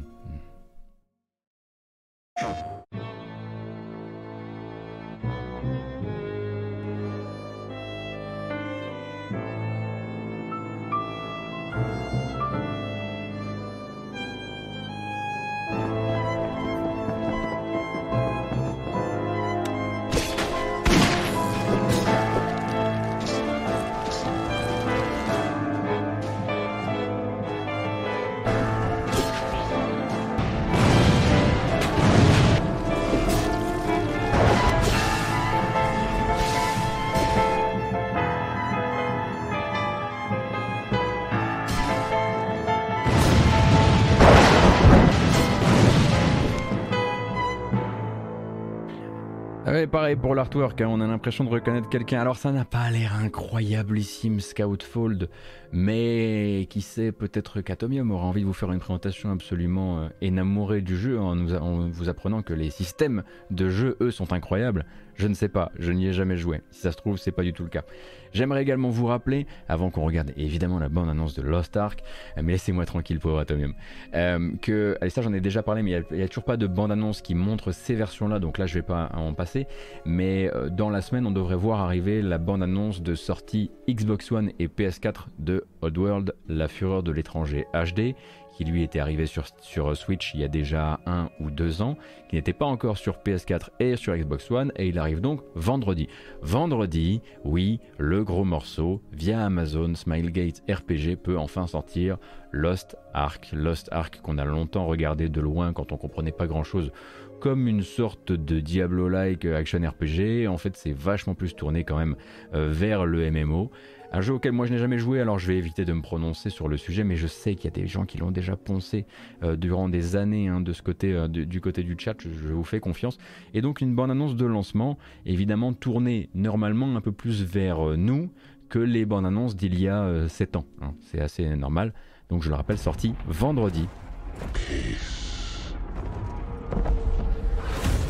[49.72, 52.20] ouais, pareil pour l'artwork, hein, on a l'impression de reconnaître quelqu'un.
[52.20, 55.30] Alors ça n'a pas l'air incroyablissime Scoutfold,
[55.72, 60.82] mais qui sait, peut-être qu'Atomium aura envie de vous faire une présentation absolument euh, énamourée
[60.82, 61.60] du jeu en, a-
[61.92, 64.86] vous apprenant que les systèmes de jeu, eux, sont incroyables.
[65.16, 66.62] Je ne sais pas, je n'y ai jamais joué.
[66.72, 67.84] Si ça se trouve, c'est pas du tout le cas.
[68.32, 72.02] J'aimerais également vous rappeler, avant qu'on regarde évidemment la bande-annonce de Lost Ark,
[72.38, 73.74] euh, mais laissez-moi tranquille, pauvre Atomium,
[74.16, 76.68] euh, que, allez, ça j'en ai déjà parlé, mais il n'y a, toujours pas de
[76.68, 79.68] bande-annonce qui montre ces versions-là, donc là je vais pas en passer,
[80.06, 84.68] mais dans la semaine on devrait voir arriver la bande-annonce de sortie Xbox One et
[84.68, 88.16] PS4 de Oddworld, La Fureur de l'étranger HD,
[88.60, 91.96] qui lui était arrivé sur, sur Switch il y a déjà un ou deux ans,
[92.30, 96.10] qui n'était pas encore sur PS4 et sur Xbox One, et il arrive donc vendredi.
[96.42, 102.18] Vendredi, oui, le gros morceau, via Amazon, Smilegate RPG peut enfin sortir
[102.52, 103.50] Lost Ark.
[103.54, 106.92] Lost Ark qu'on a longtemps regardé de loin quand on comprenait pas grand chose
[107.40, 110.48] comme une sorte de Diablo-like action RPG.
[110.48, 112.16] En fait, c'est vachement plus tourné quand même
[112.54, 113.72] euh, vers le MMO.
[114.12, 116.50] Un jeu auquel moi je n'ai jamais joué, alors je vais éviter de me prononcer
[116.50, 119.06] sur le sujet, mais je sais qu'il y a des gens qui l'ont déjà poncé
[119.44, 122.64] euh, durant des années hein, de ce côté, euh, du côté du chat, je, vous
[122.64, 123.18] fais confiance.
[123.54, 128.30] Et donc une bonne annonce de lancement, évidemment tournée normalement un peu plus vers nous
[128.70, 130.66] que les bandes annonces d'il y a 7 ans.
[130.82, 130.94] Hein.
[131.02, 131.94] C'est assez normal.
[132.30, 133.88] Donc je le rappelle, sorti vendredi.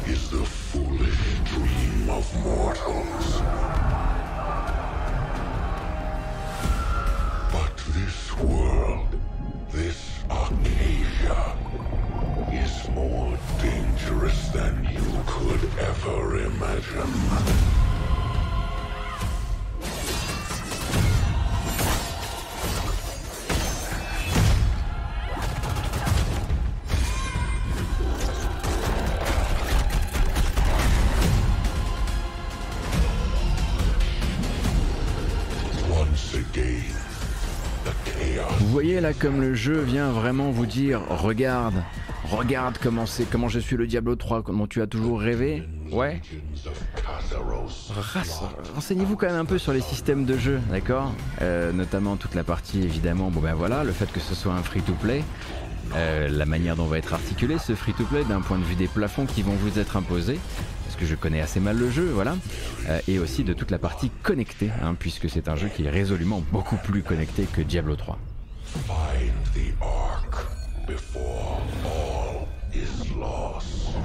[0.09, 3.78] is the foolish dream of mortals.
[8.05, 9.07] This world,
[9.71, 11.57] this Arcadia,
[12.51, 17.88] is more dangerous than you could ever imagine.
[39.01, 41.75] Là comme le jeu vient vraiment vous dire regarde,
[42.29, 45.63] regarde comment c'est, comment je suis le Diablo 3, comment tu as toujours rêvé.
[45.91, 46.21] Ouais.
[48.75, 51.13] Renseignez-vous quand même un peu sur les systèmes de jeu, d'accord?
[51.41, 54.63] Euh, Notamment toute la partie évidemment, bon ben voilà, le fait que ce soit un
[54.63, 55.23] free-to-play,
[55.95, 59.25] euh, la manière dont va être articulé ce free-to-play d'un point de vue des plafonds
[59.25, 60.39] qui vont vous être imposés,
[60.85, 62.35] parce que je connais assez mal le jeu, voilà,
[62.89, 65.89] euh, et aussi de toute la partie connectée, hein, puisque c'est un jeu qui est
[65.89, 68.19] résolument beaucoup plus connecté que Diablo 3.
[68.69, 70.45] Find the Ark
[70.85, 73.95] before all is lost.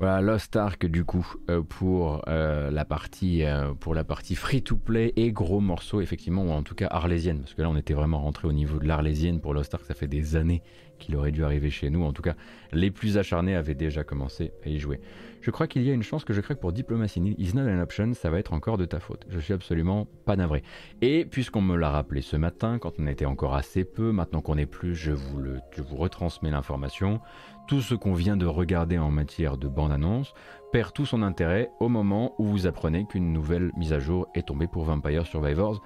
[0.00, 4.60] Voilà, Lost Ark du coup euh, pour euh, la partie euh, pour la partie free
[4.60, 7.76] to play et gros morceaux effectivement ou en tout cas arlésienne parce que là on
[7.76, 10.60] était vraiment rentré au niveau de l'arlésienne pour Lost Ark ça fait des années
[11.02, 12.34] qu'il aurait dû arriver chez nous en tout cas
[12.72, 15.00] les plus acharnés avaient déjà commencé à y jouer.
[15.42, 17.80] Je crois qu'il y a une chance que je craque pour Diplomacy is not an
[17.80, 19.26] option, ça va être encore de ta faute.
[19.28, 20.62] Je suis absolument pas navré.
[21.00, 24.56] Et puisqu'on me l'a rappelé ce matin, quand on était encore assez peu, maintenant qu'on
[24.56, 27.20] est plus, je vous, le, je vous retransmets l'information
[27.66, 30.34] tout ce qu'on vient de regarder en matière de bande-annonce
[30.72, 34.46] perd tout son intérêt au moment où vous apprenez qu'une nouvelle mise à jour est
[34.48, 35.82] tombée pour Vampire Survivors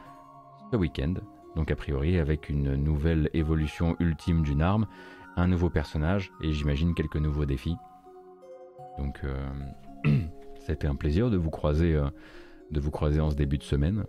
[0.73, 1.15] ce week-end.
[1.57, 4.87] Donc a priori avec une nouvelle évolution ultime d'une arme,
[5.37, 7.77] un nouveau personnage et j'imagine quelques nouveaux défis.
[8.99, 9.49] Donc euh,
[10.69, 12.09] été un plaisir de vous croiser, euh,
[12.71, 14.05] de vous croiser en ce début de semaine.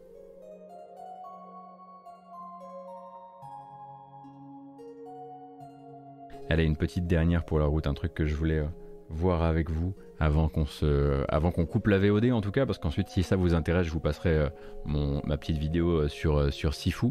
[6.50, 8.68] Elle a une petite dernière pour la route, un truc que je voulais euh,
[9.10, 12.80] voir avec vous avant qu'on se, avant qu'on coupe la VOD en tout cas, parce
[12.80, 14.50] qu'ensuite si ça vous intéresse, je vous passerai euh,
[14.86, 17.08] mon, ma petite vidéo euh, sur, sur Sifu.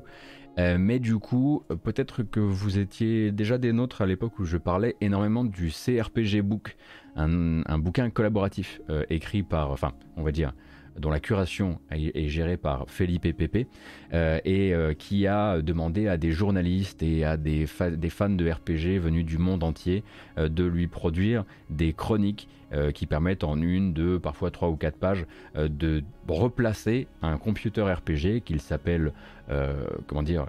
[0.57, 4.97] mais du coup, peut-être que vous étiez déjà des nôtres à l'époque où je parlais
[5.01, 6.77] énormément du CRPG Book,
[7.15, 8.81] un, un bouquin collaboratif
[9.11, 10.55] écrit par, enfin, on va dire,
[10.99, 13.67] dont la curation est, gérée par Felipe Pepe,
[14.13, 19.01] euh, et euh, qui a demandé à des journalistes et à des, fans de RPG
[19.01, 20.03] venus du monde entier
[20.39, 22.49] euh, de lui produire des chroniques
[22.95, 25.25] qui permettent en une, deux, parfois trois ou quatre pages
[25.55, 29.13] de replacer un computer RPG qu'il s'appelle,
[30.09, 30.47] comment dire,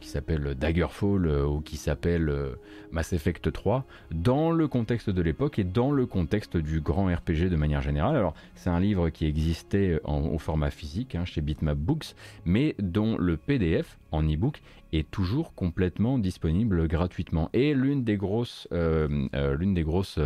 [0.00, 2.54] qui s'appelle Daggerfall euh, ou qui s'appelle euh,
[2.90, 7.48] Mass Effect 3 dans le contexte de l'époque et dans le contexte du grand RPG
[7.50, 8.16] de manière générale.
[8.16, 12.14] Alors c'est un livre qui existait au format physique hein, chez Bitmap Books
[12.44, 17.50] mais dont le PDF en e-book est toujours complètement disponible gratuitement.
[17.52, 20.18] Et l'une des grosses, l'une des grosses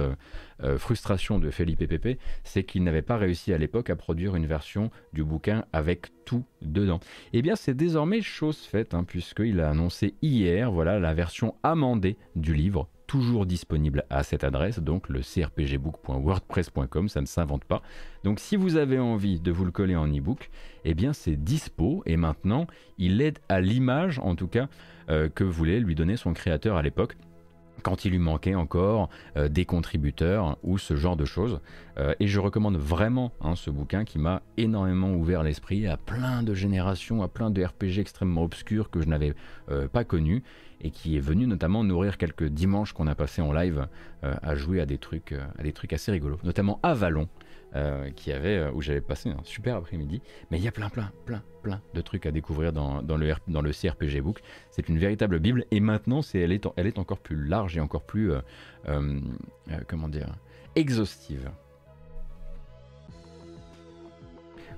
[0.78, 4.90] frustrations de Felipe Pepe, c'est qu'il n'avait pas réussi à l'époque à produire une version
[5.12, 7.00] du bouquin avec tout dedans.
[7.32, 12.16] Eh bien c'est désormais chose faite, hein, puisqu'il a annoncé hier voilà, la version amendée
[12.36, 17.80] du livre, toujours disponible à cette adresse, donc le crpgbook.wordpress.com, ça ne s'invente pas.
[18.24, 20.50] Donc si vous avez envie de vous le coller en e-book,
[20.84, 22.66] eh bien c'est dispo, et maintenant
[22.98, 24.66] il aide à l'image en tout cas
[25.10, 27.16] euh, que voulait lui donner son créateur à l'époque
[27.84, 31.60] quand il lui manquait encore euh, des contributeurs ou ce genre de choses.
[31.98, 36.42] Euh, et je recommande vraiment hein, ce bouquin qui m'a énormément ouvert l'esprit à plein
[36.42, 39.34] de générations, à plein de RPG extrêmement obscurs que je n'avais
[39.92, 40.42] pas connus
[40.84, 43.88] et qui est venu notamment nourrir quelques dimanches qu'on a passé en live
[44.22, 47.28] à jouer à des trucs, à des trucs assez rigolos, notamment Avalon.
[47.76, 50.22] euh, qui avait, euh, où j'avais passé un super après-midi.
[50.50, 53.34] Mais il y a plein, plein, plein, plein de trucs à découvrir dans, dans le,
[53.48, 54.40] dans le CRPG Book.
[54.70, 57.80] C'est une véritable Bible et maintenant, c'est, elle, est, elle est encore plus large et
[57.80, 58.40] encore plus, euh,
[58.88, 59.20] euh,
[59.70, 60.28] euh, comment dire,
[60.76, 61.50] exhaustive.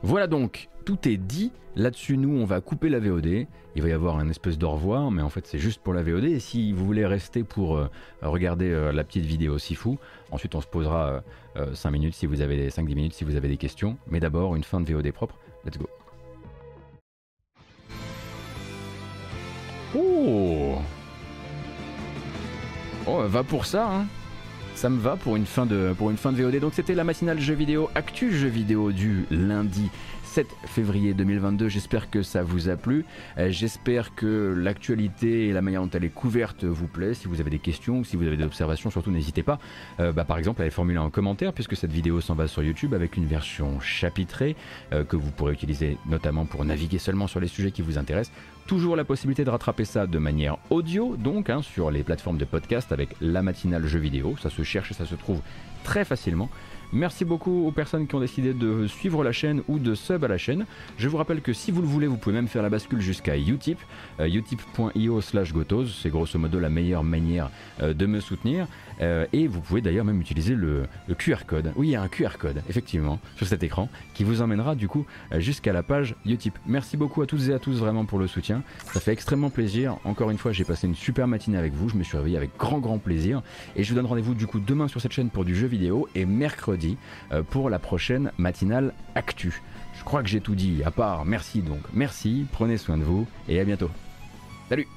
[0.02, 1.52] Voilà donc, tout est dit.
[1.74, 3.46] Là-dessus, nous, on va couper la VOD.
[3.74, 6.02] Il va y avoir un espèce d'au revoir, mais en fait, c'est juste pour la
[6.02, 6.24] VOD.
[6.24, 7.90] Et si vous voulez rester pour euh,
[8.22, 9.98] regarder euh, la petite vidéo si fou,
[10.30, 11.22] ensuite on se posera
[11.72, 13.98] 5 minutes si vous avez 5-10 minutes si vous avez des questions.
[14.08, 15.38] Mais d'abord, une fin de VOD propre.
[15.64, 15.88] Let's go.
[19.94, 20.78] Oh
[23.08, 24.06] Oh, va pour ça, hein
[24.76, 26.60] ça me va pour une fin de, pour une fin de VOD.
[26.60, 29.90] Donc c'était la matinale jeux vidéo, actu jeux vidéo du lundi
[30.36, 31.70] 7 février 2022.
[31.70, 33.06] J'espère que ça vous a plu.
[33.38, 37.14] Euh, J'espère que l'actualité et la manière dont elle est couverte vous plaît.
[37.14, 39.58] Si vous avez des questions ou si vous avez des observations, surtout n'hésitez pas.
[39.98, 42.62] Euh, bah, par exemple, à les formuler en commentaire puisque cette vidéo s'en va sur
[42.62, 44.56] YouTube avec une version chapitrée
[44.92, 48.36] euh, que vous pourrez utiliser notamment pour naviguer seulement sur les sujets qui vous intéressent.
[48.66, 52.44] Toujours la possibilité de rattraper ça de manière audio, donc hein, sur les plateformes de
[52.44, 54.36] podcast avec la matinale jeux vidéo.
[54.42, 55.40] Ça se cherche et ça se trouve
[55.82, 56.50] très facilement.
[56.92, 60.28] Merci beaucoup aux personnes qui ont décidé de suivre la chaîne ou de sub à
[60.28, 60.66] la chaîne.
[60.98, 63.36] Je vous rappelle que si vous le voulez, vous pouvez même faire la bascule jusqu'à
[63.36, 63.78] Utip,
[64.20, 65.86] euh, utip.io slash gotos.
[66.00, 67.50] C'est grosso modo la meilleure manière
[67.82, 68.66] euh, de me soutenir.
[69.00, 70.86] Euh, et vous pouvez d'ailleurs même utiliser le,
[71.18, 71.72] QR code.
[71.76, 74.88] Oui, il y a un QR code, effectivement, sur cet écran, qui vous emmènera du
[74.88, 76.58] coup euh, jusqu'à la page Utip.
[76.66, 78.62] Merci beaucoup à toutes et à tous vraiment pour le soutien.
[78.92, 79.98] Ça fait extrêmement plaisir.
[80.04, 81.88] Encore une fois, j'ai passé une super matinée avec vous.
[81.88, 83.42] Je me suis réveillé avec grand grand plaisir.
[83.76, 86.08] Et je vous donne rendez-vous du coup demain sur cette chaîne pour du jeu vidéo
[86.14, 86.96] et mercredi
[87.32, 89.62] euh, pour la prochaine matinale Actu.
[89.98, 91.80] Je crois que j'ai tout dit, à part merci donc.
[91.94, 93.90] Merci, prenez soin de vous et à bientôt.
[94.68, 94.95] Salut